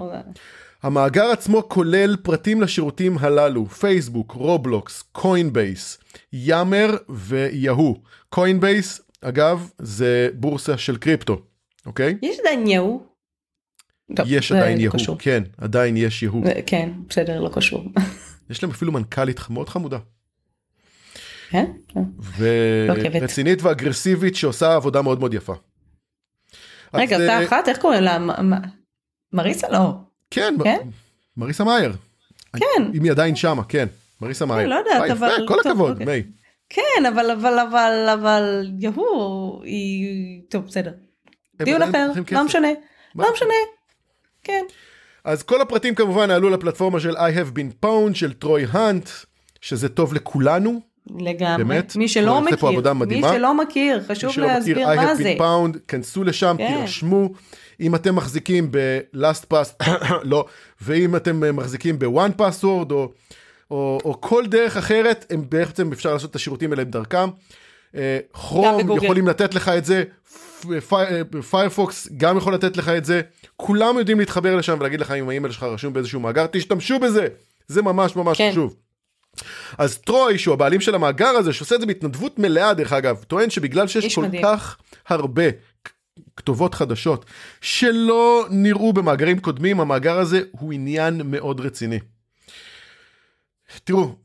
המאגר 0.83 1.25
עצמו 1.25 1.69
כולל 1.69 2.15
פרטים 2.23 2.61
לשירותים 2.61 3.17
הללו, 3.17 3.65
פייסבוק, 3.65 4.31
רובלוקס, 4.31 5.03
קוינבייס, 5.11 5.97
יאמר 6.33 6.97
ויהו. 7.09 8.01
קוינבייס, 8.29 9.01
אגב, 9.21 9.69
זה 9.79 10.29
בורסה 10.33 10.77
של 10.77 10.97
קריפטו, 10.97 11.41
אוקיי? 11.85 12.17
יש 12.21 12.39
עדיין 12.39 12.67
יהו. 12.67 13.03
טוב, 14.15 14.25
יש 14.29 14.51
עדיין 14.51 14.77
לא 14.77 14.83
יהו, 14.83 14.93
קשור. 14.93 15.15
כן, 15.19 15.43
עדיין 15.57 15.97
יש 15.97 16.23
יהו. 16.23 16.43
כן, 16.65 16.89
בסדר, 17.09 17.41
לא 17.41 17.49
קשור. 17.53 17.85
יש 18.49 18.63
להם 18.63 18.71
אפילו 18.71 18.91
מנכ"לית 18.91 19.39
מאוד 19.49 19.69
חמודה. 19.69 19.97
כן? 21.51 21.65
לא 21.95 22.01
עוקבת. 22.93 23.21
ורצינית 23.21 23.61
ואגרסיבית 23.61 24.35
שעושה 24.35 24.75
עבודה 24.75 25.01
מאוד 25.01 25.19
מאוד 25.19 25.33
יפה. 25.33 25.53
רגע, 26.93 27.15
אותה 27.21 27.39
אה, 27.39 27.45
אחת, 27.45 27.69
איך 27.69 27.77
קוראים 27.77 28.03
לה? 28.03 28.17
מריסה? 29.33 29.69
לא. 29.69 29.93
כן, 30.31 30.55
כן? 30.63 30.87
מריסה 31.37 31.63
מאייר. 31.63 31.93
כן. 32.55 32.91
אם 32.93 33.03
היא 33.03 33.11
עדיין 33.11 33.35
שמה, 33.35 33.63
כן. 33.63 33.87
מריסה 34.21 34.45
מאייר. 34.45 34.69
לא 34.69 34.75
יודעת, 34.75 35.11
אבל- 35.11 35.45
כל 35.47 35.59
הכבוד, 35.59 35.91
אוקיי. 35.91 36.05
מיי. 36.05 36.23
כן, 36.69 37.05
אבל, 37.13 37.31
אבל, 37.31 37.59
אבל, 37.59 38.09
אבל, 38.13 38.71
יהו, 38.79 39.61
היא... 39.63 40.41
טוב, 40.49 40.65
בסדר. 40.65 40.91
דיון 41.63 41.81
אחר, 41.81 42.11
לא. 42.31 42.43
משנה. 42.43 42.67
לא 43.15 43.33
משנה. 43.33 43.53
כן. 44.43 44.65
אז 45.23 45.43
כל 45.43 45.61
הפרטים 45.61 45.95
כמובן 45.95 46.31
עלו 46.31 46.49
לפלטפורמה 46.49 46.99
של 46.99 47.17
I 47.17 47.31
have 47.35 47.57
been 47.57 47.85
pwned 47.85 48.13
של 48.13 48.33
טרוי 48.33 48.65
האנט, 48.71 49.09
שזה 49.61 49.89
טוב 49.89 50.13
לכולנו. 50.13 50.90
לגמרי. 51.19 51.63
באמת? 51.63 51.95
מי 51.95 52.07
שלא 52.07 52.41
מכיר, 52.41 52.67
עבודה 52.67 52.93
מי 52.93 52.99
מדהימה. 52.99 53.33
שלא 53.33 53.57
מכיר, 53.57 54.03
חשוב 54.07 54.27
מי 54.27 54.33
שלא 54.33 54.47
להסביר 54.47 54.75
מכיר, 54.75 54.89
I 54.91 54.95
מה 54.95 55.11
have 55.11 55.15
זה. 55.15 55.35
been 55.37 55.41
pwned, 55.41 55.79
כנסו 55.87 56.23
לשם, 56.23 56.55
כן. 56.57 56.77
תירשמו. 56.77 57.29
אם 57.79 57.95
אתם 57.95 58.15
מחזיקים 58.15 58.71
ב-last 58.71 59.53
pass, 59.53 59.85
לא, 60.23 60.45
ואם 60.81 61.15
אתם 61.15 61.43
אה, 61.43 61.51
מחזיקים 61.51 61.99
ב-one 61.99 62.39
password 62.39 62.91
או, 62.91 63.11
או, 63.71 63.99
או 64.05 64.21
כל 64.21 64.45
דרך 64.45 64.77
אחרת, 64.77 65.25
הם 65.29 65.43
בעצם 65.49 65.91
אפשר 65.91 66.13
לעשות 66.13 66.29
את 66.29 66.35
השירותים 66.35 66.71
האלה 66.71 66.83
דרכם. 66.83 67.29
אה, 67.95 68.19
כרום 68.33 68.77
בגוגל. 68.77 69.03
יכולים 69.03 69.27
לתת 69.27 69.55
לך 69.55 69.69
את 69.69 69.85
זה, 69.85 70.03
פיירפוקס 71.49 72.09
גם 72.17 72.37
יכול 72.37 72.53
לתת 72.53 72.77
לך 72.77 72.89
את 72.89 73.05
זה, 73.05 73.21
כולם 73.55 73.97
יודעים 73.97 74.19
להתחבר 74.19 74.55
לשם 74.55 74.77
ולהגיד 74.79 75.01
לך 75.01 75.11
אם 75.11 75.29
האימייל 75.29 75.53
שלך 75.53 75.63
רשום 75.63 75.93
באיזשהו 75.93 76.19
מאגר, 76.19 76.45
תשתמשו 76.51 76.99
בזה, 76.99 77.27
זה 77.67 77.81
ממש 77.81 78.15
ממש 78.15 78.37
כן. 78.37 78.49
חשוב. 78.51 78.75
אז 79.77 79.97
טרוי, 79.97 80.37
שהוא 80.37 80.53
הבעלים 80.53 80.81
של 80.81 80.95
המאגר 80.95 81.27
הזה, 81.27 81.53
שעושה 81.53 81.75
את 81.75 81.79
זה 81.79 81.85
בהתנדבות 81.85 82.39
מלאה 82.39 82.73
דרך 82.73 82.93
אגב, 82.93 83.23
טוען 83.27 83.49
שבגלל 83.49 83.87
שיש 83.87 84.15
כל 84.15 84.21
מדהים. 84.21 84.43
כך 84.43 84.77
הרבה 85.07 85.43
כתובות 86.35 86.75
חדשות 86.75 87.25
שלא 87.61 88.45
נראו 88.49 88.93
במאגרים 88.93 89.39
קודמים, 89.39 89.79
המאגר 89.79 90.19
הזה 90.19 90.41
הוא 90.51 90.73
עניין 90.73 91.21
מאוד 91.25 91.59
רציני. 91.59 91.99
תראו, 93.83 94.15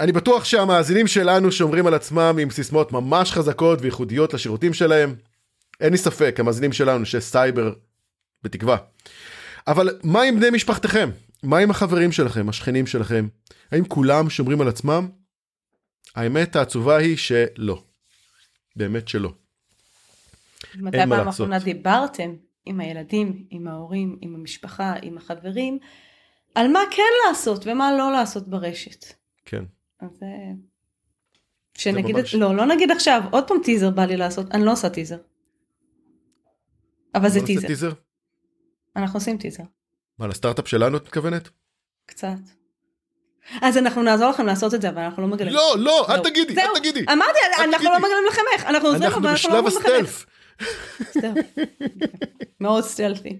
אני 0.00 0.12
בטוח 0.12 0.44
שהמאזינים 0.44 1.06
שלנו 1.06 1.52
שומרים 1.52 1.86
על 1.86 1.94
עצמם 1.94 2.36
עם 2.40 2.50
סיסמאות 2.50 2.92
ממש 2.92 3.32
חזקות 3.32 3.78
וייחודיות 3.82 4.34
לשירותים 4.34 4.74
שלהם. 4.74 5.14
אין 5.80 5.92
לי 5.92 5.98
ספק, 5.98 6.36
המאזינים 6.40 6.72
שלנו 6.72 7.06
שיש 7.06 7.24
סייבר, 7.24 7.72
בתקווה. 8.42 8.76
אבל 9.66 9.98
מה 10.02 10.22
עם 10.22 10.40
בני 10.40 10.50
משפחתכם? 10.50 11.10
מה 11.42 11.58
עם 11.58 11.70
החברים 11.70 12.12
שלכם, 12.12 12.48
השכנים 12.48 12.86
שלכם? 12.86 13.26
האם 13.72 13.84
כולם 13.84 14.30
שומרים 14.30 14.60
על 14.60 14.68
עצמם? 14.68 15.08
האמת 16.14 16.56
העצובה 16.56 16.96
היא 16.96 17.16
שלא. 17.16 17.82
באמת 18.76 19.08
שלא. 19.08 19.32
מתי 20.74 20.98
פעם. 21.08 21.28
אחרונה 21.28 21.58
דיברתם 21.58 22.34
עם 22.66 22.80
הילדים, 22.80 23.46
עם 23.50 23.68
ההורים, 23.68 24.18
עם 24.20 24.34
המשפחה, 24.34 24.94
עם 25.02 25.18
החברים, 25.18 25.78
על 26.54 26.68
מה 26.68 26.80
כן 26.90 27.02
לעשות 27.28 27.66
ומה 27.66 27.92
לא 27.98 28.12
לעשות 28.12 28.48
ברשת. 28.48 29.04
כן. 29.44 29.64
אז 30.00 30.22
אה, 30.22 30.28
שנגיד, 31.74 32.16
ממש- 32.16 32.34
לא, 32.34 32.56
לא 32.56 32.66
נגיד 32.66 32.90
עכשיו, 32.90 33.22
עוד 33.30 33.48
פעם 33.48 33.56
טיזר 33.64 33.90
בא 33.90 34.04
לי 34.04 34.16
לעשות, 34.16 34.50
אני 34.50 34.64
לא 34.64 34.72
עושה 34.72 34.90
טיזר. 34.90 35.18
אבל 37.14 37.28
זה 37.28 37.40
טיזר, 37.46 37.66
טיזר? 37.66 37.92
אנחנו 38.96 39.16
עושים 39.16 39.38
טיזר, 39.38 39.62
מה, 40.18 40.26
לסטארט-אפ 40.26 40.68
שלנו 40.68 40.96
את 40.96 41.02
מתכוונת? 41.02 41.48
קצת. 42.06 42.36
אז 43.62 43.78
אנחנו 43.78 44.02
נעזור 44.02 44.30
לכם 44.30 44.46
לעשות 44.46 44.74
את 44.74 44.82
זה, 44.82 44.88
אבל 44.88 45.02
אנחנו 45.02 45.22
לא 45.22 45.28
מגלים. 45.28 45.52
לא, 45.54 45.74
לא, 45.78 46.06
אל. 46.08 46.20
תגידי, 46.20 46.60
אל 46.60 46.78
תגידי. 46.78 47.04
אמרתי, 47.12 47.38
אנחנו. 47.58 47.90
לא 47.90 47.98
מגלים 47.98 48.24
לכם 48.28 48.42
איך, 48.54 48.64
אנחנו 48.66 48.88
עוזרים, 48.88 49.12
אבל 49.12 49.28
אנחנו 49.28 49.50
לא 49.50 49.58
אומרים 49.58 49.76
לכם 49.76 49.88
איך. 49.88 50.26
מאוד 52.60 52.84
סטלפי. 52.84 53.36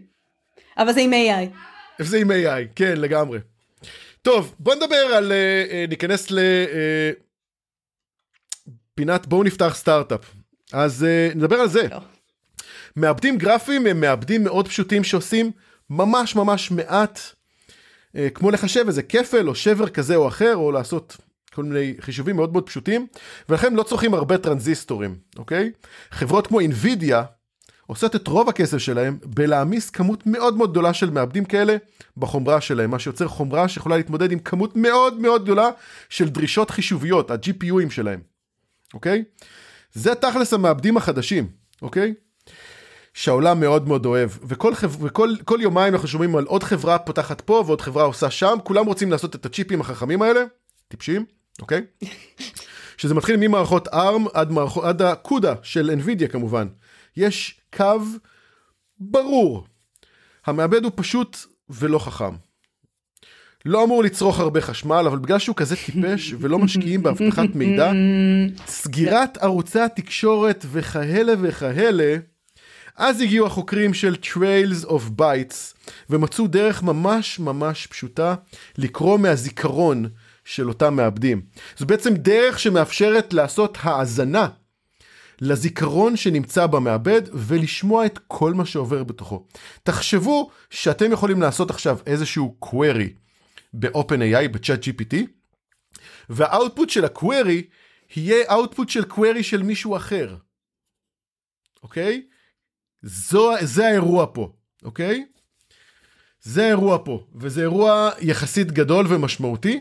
אבל 0.79 0.93
זה 0.93 1.01
עם 1.01 1.13
AI. 1.13 1.49
זה 1.99 2.19
עם 2.19 2.31
AI, 2.31 2.69
כן, 2.77 2.95
לגמרי. 2.97 3.39
טוב, 4.23 4.55
בוא 4.59 4.75
נדבר 4.75 4.97
על, 4.97 5.33
אה, 5.33 5.65
אה, 5.71 5.85
ניכנס 5.89 6.29
לפינת 8.97 9.27
בואו 9.27 9.43
נפתח 9.43 9.75
סטארט-אפ. 9.77 10.21
אז 10.73 11.05
אה, 11.05 11.29
נדבר 11.35 11.57
על 11.57 11.69
זה. 11.69 11.89
מעבדים 12.97 13.39
גרפיים 13.39 13.87
הם 13.87 14.01
מעבדים 14.01 14.45
מאוד 14.45 14.69
פשוטים 14.69 15.05
שעושים 15.05 15.51
ממש 15.91 16.37
ממש 16.37 16.71
מעט, 16.71 17.19
אה, 17.19 17.33
כמו 18.35 18.51
לחשב 18.51 18.85
איזה 18.87 19.03
כפל 19.03 19.49
או 19.49 19.55
שבר 19.55 19.89
כזה 19.89 20.17
או 20.17 20.29
אחר, 20.29 20.57
או 20.57 20.73
לעשות 20.73 21.17
כל 21.55 21.65
מיני 21.65 21.95
חישובים 22.01 22.37
מאוד 22.37 22.53
מאוד 22.53 22.67
פשוטים, 22.67 23.07
ולכן 23.49 23.75
לא 23.75 23.83
צורכים 23.83 24.15
הרבה 24.15 24.39
טרנזיסטורים, 24.39 25.17
אוקיי? 25.39 25.71
חברות 26.11 26.47
כמו 26.47 26.61
אינווידיה 26.61 27.23
עושות 27.87 28.17
את 28.17 28.29
רוב 28.29 28.49
הכסף 28.49 28.79
שלהם 28.79 29.19
בלהעמיס 29.25 29.91
כמות 29.91 30.27
מאוד 30.27 30.57
מאוד 30.57 30.71
גדולה 30.71 30.95
של 30.95 31.11
מעבדים 31.11 31.45
כאלה 31.45 31.77
בחומרה 32.17 32.61
שלהם, 32.61 32.91
מה 32.91 32.99
שיוצר 32.99 33.29
חומרה 33.29 33.69
שיכולה 33.69 33.97
להתמודד 33.97 34.33
עם 34.33 34.39
כמות 34.39 34.77
מאוד 34.77 35.21
מאוד 35.21 35.45
גדולה 35.45 35.71
של 36.09 36.29
דרישות 36.29 36.71
חישוביות, 36.71 37.31
ה-GPUים 37.31 37.91
שלהם, 37.91 38.21
אוקיי? 38.95 39.25
זה 39.93 40.15
תכלס 40.15 40.53
המעבדים 40.53 40.97
החדשים, 40.97 41.49
אוקיי? 41.83 42.15
שהעולם 43.15 43.61
מאוד 43.61 43.89
מאוד 43.89 44.07
אוהב, 44.07 44.31
וכל, 44.49 44.75
חב... 44.75 45.05
וכל 45.05 45.31
כל 45.45 45.59
יומיים 45.63 45.95
אנחנו 45.95 46.09
שומעים 46.09 46.37
על 46.37 46.45
עוד 46.45 46.63
חברה 46.63 46.99
פותחת 46.99 47.41
פה 47.41 47.65
ועוד 47.67 47.81
חברה 47.81 48.05
עושה 48.05 48.31
שם, 48.31 48.57
כולם 48.65 48.87
רוצים 48.87 49.11
לעשות 49.11 49.35
את 49.35 49.47
הצ'יפים 49.47 49.81
החכמים 49.81 50.23
האלה, 50.23 50.41
טיפשים, 50.89 51.25
אוקיי? 51.61 51.83
שזה 52.99 53.15
מתחיל 53.15 53.37
ממערכות 53.37 53.89
ARM 53.89 54.29
עד, 54.35 54.51
מערכות, 54.51 54.85
עד 54.85 55.03
הקודה 55.03 55.55
של 55.63 55.91
NVIDIA 56.01 56.29
כמובן. 56.29 56.67
יש 57.17 57.61
קו 57.77 58.01
ברור. 58.99 59.67
המעבד 60.47 60.85
הוא 60.85 60.93
פשוט 60.95 61.37
ולא 61.71 61.99
חכם. 61.99 62.35
לא 63.65 63.85
אמור 63.85 64.03
לצרוך 64.03 64.41
הרבה 64.41 64.61
חשמל, 64.61 65.05
אבל 65.07 65.19
בגלל 65.19 65.39
שהוא 65.39 65.57
כזה 65.57 65.77
טיפש 65.77 66.35
ולא 66.41 66.59
משקיעים 66.59 67.03
באבטחת 67.03 67.55
מידע, 67.55 67.93
סגירת 68.67 69.39
ערוצי 69.39 69.81
התקשורת 69.81 70.67
וכאלה 70.73 71.33
וכאלה, 71.41 72.17
אז 72.97 73.21
הגיעו 73.21 73.47
החוקרים 73.47 73.95
של 73.95 74.17
Trails 74.23 74.87
of 74.87 75.21
Bytes 75.21 75.75
ומצאו 76.11 76.47
דרך 76.47 76.83
ממש 76.83 77.39
ממש 77.39 77.87
פשוטה 77.87 78.35
לקרוא 78.79 79.19
מהזיכרון 79.19 80.09
של 80.45 80.69
אותם 80.69 80.97
מעבדים. 80.97 81.43
זו 81.77 81.87
בעצם 81.87 82.15
דרך 82.15 82.59
שמאפשרת 82.59 83.33
לעשות 83.33 83.79
האזנה 83.81 84.49
לזיכרון 85.41 86.17
שנמצא 86.17 86.67
במעבד 86.67 87.23
ולשמוע 87.33 88.07
את 88.07 88.19
כל 88.27 88.55
מה 88.55 88.67
שעובר 88.67 89.05
בתוכו. 89.05 89.47
תחשבו 89.83 90.51
שאתם 90.71 91.13
יכולים 91.13 91.43
לעשות 91.43 91.71
עכשיו 91.71 91.99
איזשהו 92.07 92.57
query 92.65 93.09
ב-OpenAI, 93.75 94.49
ב-Chat 94.53 94.83
GPT, 94.85 95.17
והאוטפוט 96.29 96.91
של 96.91 97.05
הקווירי 97.05 97.63
יהיה 98.17 98.45
אאוטפוט 98.51 98.89
של 98.89 99.05
קווירי 99.05 99.43
של 99.43 99.63
מישהו 99.63 99.97
אחר. 99.97 100.37
אוקיי? 101.83 102.23
זו, 103.03 103.53
זה 103.61 103.87
האירוע 103.87 104.27
פה, 104.33 104.53
אוקיי? 104.85 105.25
זה 106.43 106.65
האירוע 106.65 106.99
פה, 107.05 107.25
וזה 107.35 107.61
אירוע 107.61 108.11
יחסית 108.21 108.73
גדול 108.73 109.07
ומשמעותי, 109.09 109.81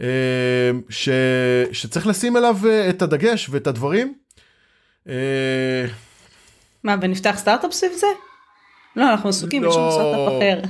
אה, 0.00 0.70
ש, 0.88 1.08
שצריך 1.72 2.06
לשים 2.06 2.36
עליו 2.36 2.56
אה, 2.66 2.90
את 2.90 3.02
הדגש 3.02 3.48
ואת 3.48 3.66
הדברים. 3.66 4.14
אה, 5.08 5.84
מה, 6.84 6.96
ונפתח 7.02 7.34
סטארט-אפ 7.38 7.72
סביב 7.72 7.92
זה? 7.92 8.06
לא, 8.96 9.10
אנחנו 9.10 9.28
עסוקים, 9.28 9.64
יש 9.64 9.76
לנו 9.76 9.86
לא. 9.86 9.90
סטארט-אפ 9.92 10.32
אחר. 10.36 10.60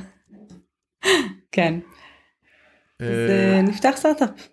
כן. 1.53 1.75
זה 2.99 3.61
נפתח 3.63 3.93
סטארט-אפ. 3.97 4.52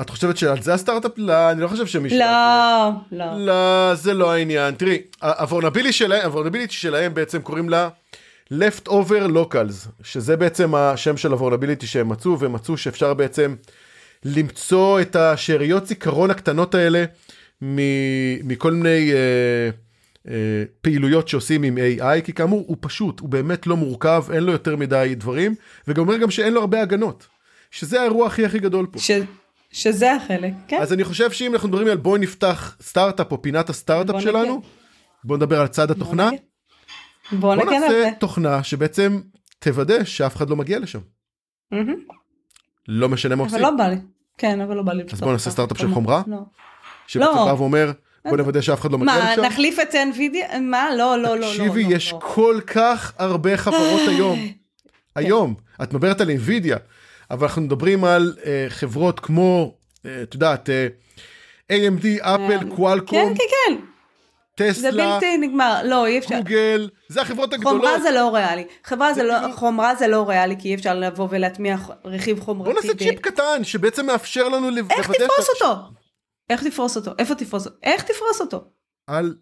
את 0.00 0.10
חושבת 0.10 0.36
שעל 0.36 0.62
זה 0.62 0.74
הסטארט-אפ? 0.74 1.12
לא, 1.16 1.50
אני 1.50 1.60
לא 1.60 1.68
חושב 1.68 1.86
שמישהו... 1.86 2.18
לא, 2.18 2.90
לא. 3.12 3.24
לא, 3.46 3.94
זה 3.94 4.14
לא 4.14 4.32
העניין. 4.32 4.74
תראי, 4.74 5.02
הוורנביליטי 5.22 5.92
שלהם, 5.92 6.30
שלהם 6.68 7.14
בעצם 7.14 7.42
קוראים 7.42 7.68
לה 7.68 7.88
Leftover 8.52 9.28
Locals, 9.34 9.88
שזה 10.02 10.36
בעצם 10.36 10.74
השם 10.74 11.16
של 11.16 11.32
הוורנביליטי 11.32 11.86
שהם 11.86 12.08
מצאו, 12.08 12.38
והם 12.38 12.52
מצאו 12.52 12.76
שאפשר 12.76 13.14
בעצם 13.14 13.54
למצוא 14.24 15.00
את 15.00 15.16
השאריות 15.16 15.86
זיכרון 15.86 16.30
הקטנות 16.30 16.74
האלה 16.74 17.04
מכל 17.62 18.72
מיני 18.72 19.12
אה, 19.12 19.70
אה, 20.28 20.64
פעילויות 20.80 21.28
שעושים 21.28 21.62
עם 21.62 21.78
AI, 21.78 22.20
כי 22.24 22.32
כאמור 22.32 22.64
הוא 22.66 22.76
פשוט, 22.80 23.20
הוא 23.20 23.28
באמת 23.28 23.66
לא 23.66 23.76
מורכב, 23.76 24.24
אין 24.32 24.44
לו 24.44 24.52
יותר 24.52 24.76
מדי 24.76 25.14
דברים, 25.16 25.54
וגם 25.88 26.02
אומר 26.02 26.16
גם 26.16 26.30
שאין 26.30 26.52
לו 26.52 26.60
הרבה 26.60 26.82
הגנות. 26.82 27.26
שזה 27.70 28.00
האירוע 28.00 28.26
הכי 28.26 28.44
הכי 28.44 28.58
גדול 28.58 28.86
פה. 28.86 28.98
ש... 28.98 29.10
שזה 29.74 30.14
החלק, 30.14 30.52
כן. 30.68 30.78
אז 30.82 30.92
אני 30.92 31.04
חושב 31.04 31.30
שאם 31.30 31.52
אנחנו 31.54 31.68
מדברים 31.68 31.88
על 31.88 31.96
בואי 31.96 32.20
נפתח 32.20 32.76
סטארט-אפ 32.82 33.32
או 33.32 33.42
פינת 33.42 33.68
הסטארט-אפ 33.70 34.22
שלנו, 34.22 34.62
בוא 35.24 35.36
נדבר 35.36 35.60
על 35.60 35.66
צד 35.66 35.90
התוכנה. 35.90 36.30
בוא, 37.32 37.54
בוא 37.54 37.64
נעשה 37.64 38.10
תוכנה 38.18 38.62
שבעצם 38.62 39.20
תוודא 39.58 40.04
שאף 40.04 40.36
אחד 40.36 40.50
לא 40.50 40.56
מגיע 40.56 40.78
לשם. 40.78 40.98
לא 42.88 43.08
משנה 43.08 43.34
מה 43.34 43.42
עושים. 43.42 43.58
אבל 43.58 43.70
לא 43.70 43.76
בא 43.76 43.88
לי. 43.88 43.96
כן, 44.38 44.60
אבל 44.60 44.76
לא 44.76 44.82
בא 44.82 44.92
לי. 44.92 45.02
אז 45.12 45.20
בוא 45.20 45.32
נעשה 45.32 45.50
סטארט-אפ 45.50 45.78
של 45.78 45.94
חומרה. 45.94 46.22
לא. 46.26 46.38
שבעצם 47.06 47.36
לא. 47.36 47.44
בא 47.44 47.52
ואומר 47.52 47.92
בוא 48.28 48.36
נוודא 48.36 48.60
שאף 48.60 48.80
אחד 48.80 48.92
לא 48.92 48.98
מגיע 48.98 49.32
לשם. 49.32 49.40
מה, 49.40 49.48
נחליף 49.48 49.78
את 49.78 49.94
NVIDIA? 49.94 50.58
מה? 50.60 50.94
לא, 50.96 51.18
לא, 51.18 51.22
לא, 51.22 51.36
לא. 51.36 51.46
תקשיבי, 51.46 51.82
יש 51.88 52.14
כל 52.20 52.60
כך 52.66 53.12
הרבה 53.18 53.56
חברות 53.56 54.08
היום. 54.08 54.38
כן. 55.14 55.20
היום. 55.20 55.54
את 55.82 55.92
מדברת 55.92 56.20
על 56.20 56.30
NVIDIA. 56.30 56.76
אבל 57.30 57.46
אנחנו 57.46 57.62
מדברים 57.62 58.04
על 58.04 58.34
uh, 58.36 58.44
חברות 58.68 59.20
כמו, 59.20 59.74
uh, 59.96 60.08
את 60.22 60.34
יודעת, 60.34 60.68
uh, 60.68 61.72
AMD, 61.72 62.06
אפל, 62.20 62.70
קוואלקום. 62.76 63.34
כן, 63.34 63.34
כן, 63.34 63.44
כן. 63.50 63.84
טסלה, 64.56 64.72
זה 64.72 64.92
בלתי 64.92 65.36
נגמר, 65.36 65.80
לא 65.84 66.06
אי 66.06 66.18
אפשר. 66.18 66.38
גוגל, 66.38 66.90
זה 67.08 67.22
החברות 67.22 67.52
הגדולות. 67.52 67.80
חומרה 67.80 68.00
זה 68.00 68.10
לא 68.10 68.34
ריאלי, 68.34 68.64
חברה 68.84 69.14
זה 69.14 69.22
לא, 69.22 69.34
חומרה 69.54 69.94
זה 69.94 70.08
לא 70.08 70.28
ריאלי 70.28 70.56
כי 70.58 70.68
אי 70.68 70.74
אפשר 70.74 70.94
לבוא 70.94 71.28
ולהטמיע 71.30 71.76
רכיב 72.04 72.40
חומרתי. 72.40 72.72
בוא 72.72 72.80
נעשה 72.80 72.98
צ'יפ 72.98 73.20
קטן 73.20 73.64
שבעצם 73.64 74.06
מאפשר 74.06 74.48
לנו 74.48 74.70
לוודא. 74.70 74.94
איך 74.94 75.10
תפרוס 75.10 75.48
אותו? 75.48 75.80
איך 76.50 76.64
תפרוס 76.64 76.96
אותו? 76.96 77.10
איפה 77.18 77.34
תפרוס 77.34 77.66
אותו? 77.66 77.76
איך 77.82 78.02
תפרוס 78.02 78.40
אותו? 78.40 78.64
על, 79.06 79.36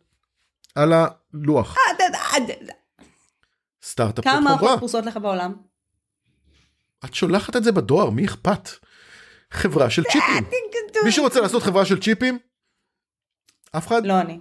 על 0.75 0.93
הלוח. 0.93 1.77
סטארט-אפ 3.83 4.25
כמה 4.25 4.41
מערכות 4.41 4.79
פרוסות 4.79 5.07
לך 5.07 5.17
בעולם? 5.17 5.72
את 7.05 7.15
שולחת 7.15 7.57
את 7.57 7.65
זה 7.65 7.73
בדואר, 7.73 8.11
מי 8.11 8.25
אכפת? 8.25 8.69
חברה 9.51 9.91
של 9.91 10.03
צ'יפים. 10.13 10.45
מישהו 11.05 11.25
רוצה 11.25 11.41
לעשות 11.41 11.63
חברה 11.63 11.85
של 11.85 12.01
צ'יפים? 12.01 12.39
אף 13.73 13.87
אחד? 13.87 14.07
לא 14.07 14.21
אני. 14.21 14.39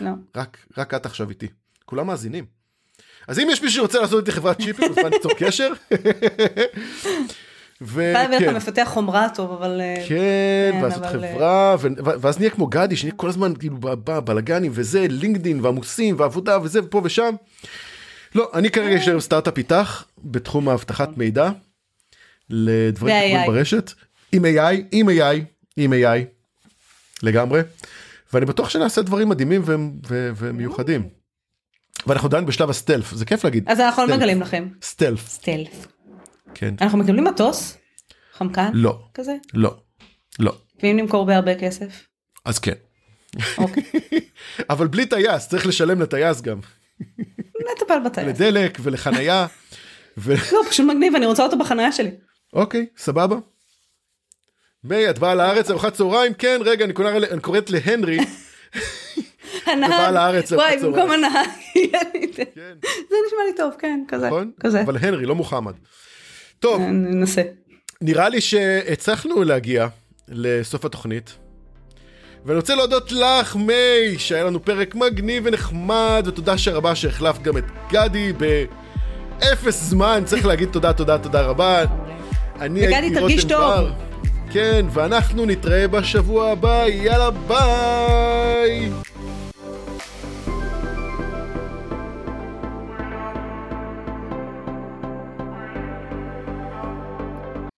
לא. 0.00 0.10
רק, 0.36 0.58
רק 0.78 0.94
את 0.94 1.06
עכשיו 1.06 1.30
איתי. 1.30 1.48
כולם 1.84 2.06
מאזינים. 2.06 2.44
אז 3.28 3.38
אם 3.38 3.48
יש 3.50 3.62
מישהו 3.62 3.76
שרוצה 3.76 4.00
לעשות 4.00 4.20
איתי 4.20 4.32
חברת 4.32 4.62
צ'יפים, 4.62 4.88
מוזמן 4.88 5.10
ליצור 5.10 5.32
קשר. 5.40 5.72
וכן. 7.82 8.56
מפתח 8.56 8.88
חומרה 8.92 9.28
טוב, 9.34 9.52
אבל... 9.52 9.80
אה, 9.80 10.04
כן, 10.08 10.72
כן 10.72 10.80
ואז 10.82 10.94
זאת 10.94 11.02
אה, 11.02 11.08
חברה, 11.08 11.76
ואז 12.20 12.38
נהיה 12.38 12.50
כמו 12.50 12.66
גדי, 12.66 12.96
שנהיה 12.96 13.14
כל 13.16 13.28
הזמן 13.28 13.52
כאילו 13.58 13.76
בלאגנים 14.24 14.72
וזה, 14.74 15.06
לינקדין 15.10 15.60
ועמוסים 15.60 16.14
ועבודה 16.18 16.58
וזה 16.62 16.80
ופה 16.84 17.00
ושם. 17.04 17.34
לא, 18.34 18.50
אני 18.54 18.70
כרגע 18.70 18.94
יש 18.94 19.08
היום 19.08 19.20
סטארט-אפ 19.20 19.58
איתך 19.58 20.04
בתחום 20.18 20.68
האבטחת 20.68 21.16
מידע. 21.16 21.50
לדברים 22.50 23.36
ברשת, 23.46 23.92
עם 24.32 24.44
AI, 24.44 24.74
עם 24.92 25.08
AI, 25.08 25.44
עם 25.76 25.92
AI, 25.92 26.24
לגמרי, 27.22 27.60
ואני 28.32 28.46
בטוח 28.46 28.68
שנעשה 28.68 29.02
דברים 29.02 29.28
מדהימים 29.28 29.62
ומיוחדים. 30.36 31.08
ואנחנו 32.06 32.28
עדיין 32.28 32.46
בשלב 32.46 32.70
הסטלף, 32.70 33.14
זה 33.14 33.24
כיף 33.24 33.44
להגיד. 33.44 33.64
אז 33.66 33.80
אנחנו 33.80 34.06
לא 34.06 34.16
מגלים 34.16 34.40
לכם. 34.40 34.68
סטלף. 34.82 35.28
סטלף. 35.28 35.86
כן. 36.54 36.74
אנחנו 36.80 36.98
מקבלים 36.98 37.24
מטוס? 37.24 37.76
חמקן? 38.32 38.70
לא. 38.74 38.98
כזה? 39.14 39.36
לא. 39.54 39.76
לא. 40.38 40.52
ואם 40.82 40.96
נמכור 40.96 41.26
בהרבה 41.26 41.54
כסף? 41.54 42.06
אז 42.44 42.58
כן. 42.58 42.72
אוקיי. 43.58 43.82
אבל 44.70 44.86
בלי 44.86 45.06
טייס, 45.06 45.48
צריך 45.48 45.66
לשלם 45.66 46.02
לטייס 46.02 46.40
גם. 46.40 46.60
נטפל 47.72 47.98
בטייס. 48.04 48.28
לדלק 48.28 48.78
ולחנייה. 48.82 49.46
לא, 50.26 50.62
פשוט 50.70 50.86
מגניב, 50.86 51.14
אני 51.14 51.26
רוצה 51.26 51.42
אותו 51.42 51.58
בחנייה 51.58 51.92
שלי. 51.92 52.10
אוקיי, 52.56 52.86
סבבה. 52.96 53.36
מיי, 54.84 55.10
את 55.10 55.18
באה 55.18 55.34
לארץ 55.34 55.70
ארוחת 55.70 55.92
צהריים? 55.92 56.34
כן, 56.34 56.60
רגע, 56.64 56.84
אני, 56.84 56.92
קורא, 56.92 57.10
אני 57.10 57.40
קוראת 57.40 57.70
להנרי. 57.70 58.18
הנהג, 59.66 60.44
וואי, 60.52 60.76
במקום 60.82 61.10
הנהג, 61.10 61.48
כן. 62.34 62.74
זה 62.82 63.16
נשמע 63.26 63.38
לי 63.46 63.56
טוב, 63.56 63.74
כן, 63.78 64.04
כזה, 64.08 64.26
נכון? 64.26 64.50
כזה. 64.60 64.82
אבל 64.82 64.96
הנרי, 65.00 65.26
לא 65.26 65.34
מוחמד. 65.34 65.72
טוב, 66.60 66.80
ננסה. 66.80 67.42
נראה 68.00 68.28
לי 68.28 68.40
שהצלחנו 68.40 69.42
להגיע 69.42 69.86
לסוף 70.28 70.84
התוכנית. 70.84 71.36
ואני 72.44 72.56
רוצה 72.56 72.74
להודות 72.74 73.12
לך, 73.12 73.56
מיי, 73.56 74.18
שהיה 74.18 74.44
לנו 74.44 74.64
פרק 74.64 74.94
מגניב 74.94 75.42
ונחמד, 75.46 76.24
ותודה 76.26 76.58
שרבה 76.58 76.94
שהחלפת 76.94 77.42
גם 77.42 77.58
את 77.58 77.64
גדי 77.90 78.32
באפס 78.32 79.82
זמן, 79.82 80.22
צריך 80.24 80.46
להגיד 80.46 80.68
תודה, 80.72 80.92
תודה, 80.92 81.18
תודה 81.18 81.42
רבה. 81.42 81.84
אני 82.60 82.86
הייתי 82.86 83.18
רותם 83.20 83.48
בר. 83.48 83.90
כן, 84.50 84.86
ואנחנו 84.92 85.46
נתראה 85.46 85.88
בשבוע 85.88 86.50
הבא, 86.50 86.84
יאללה 86.88 87.30
ביי! 87.30 88.90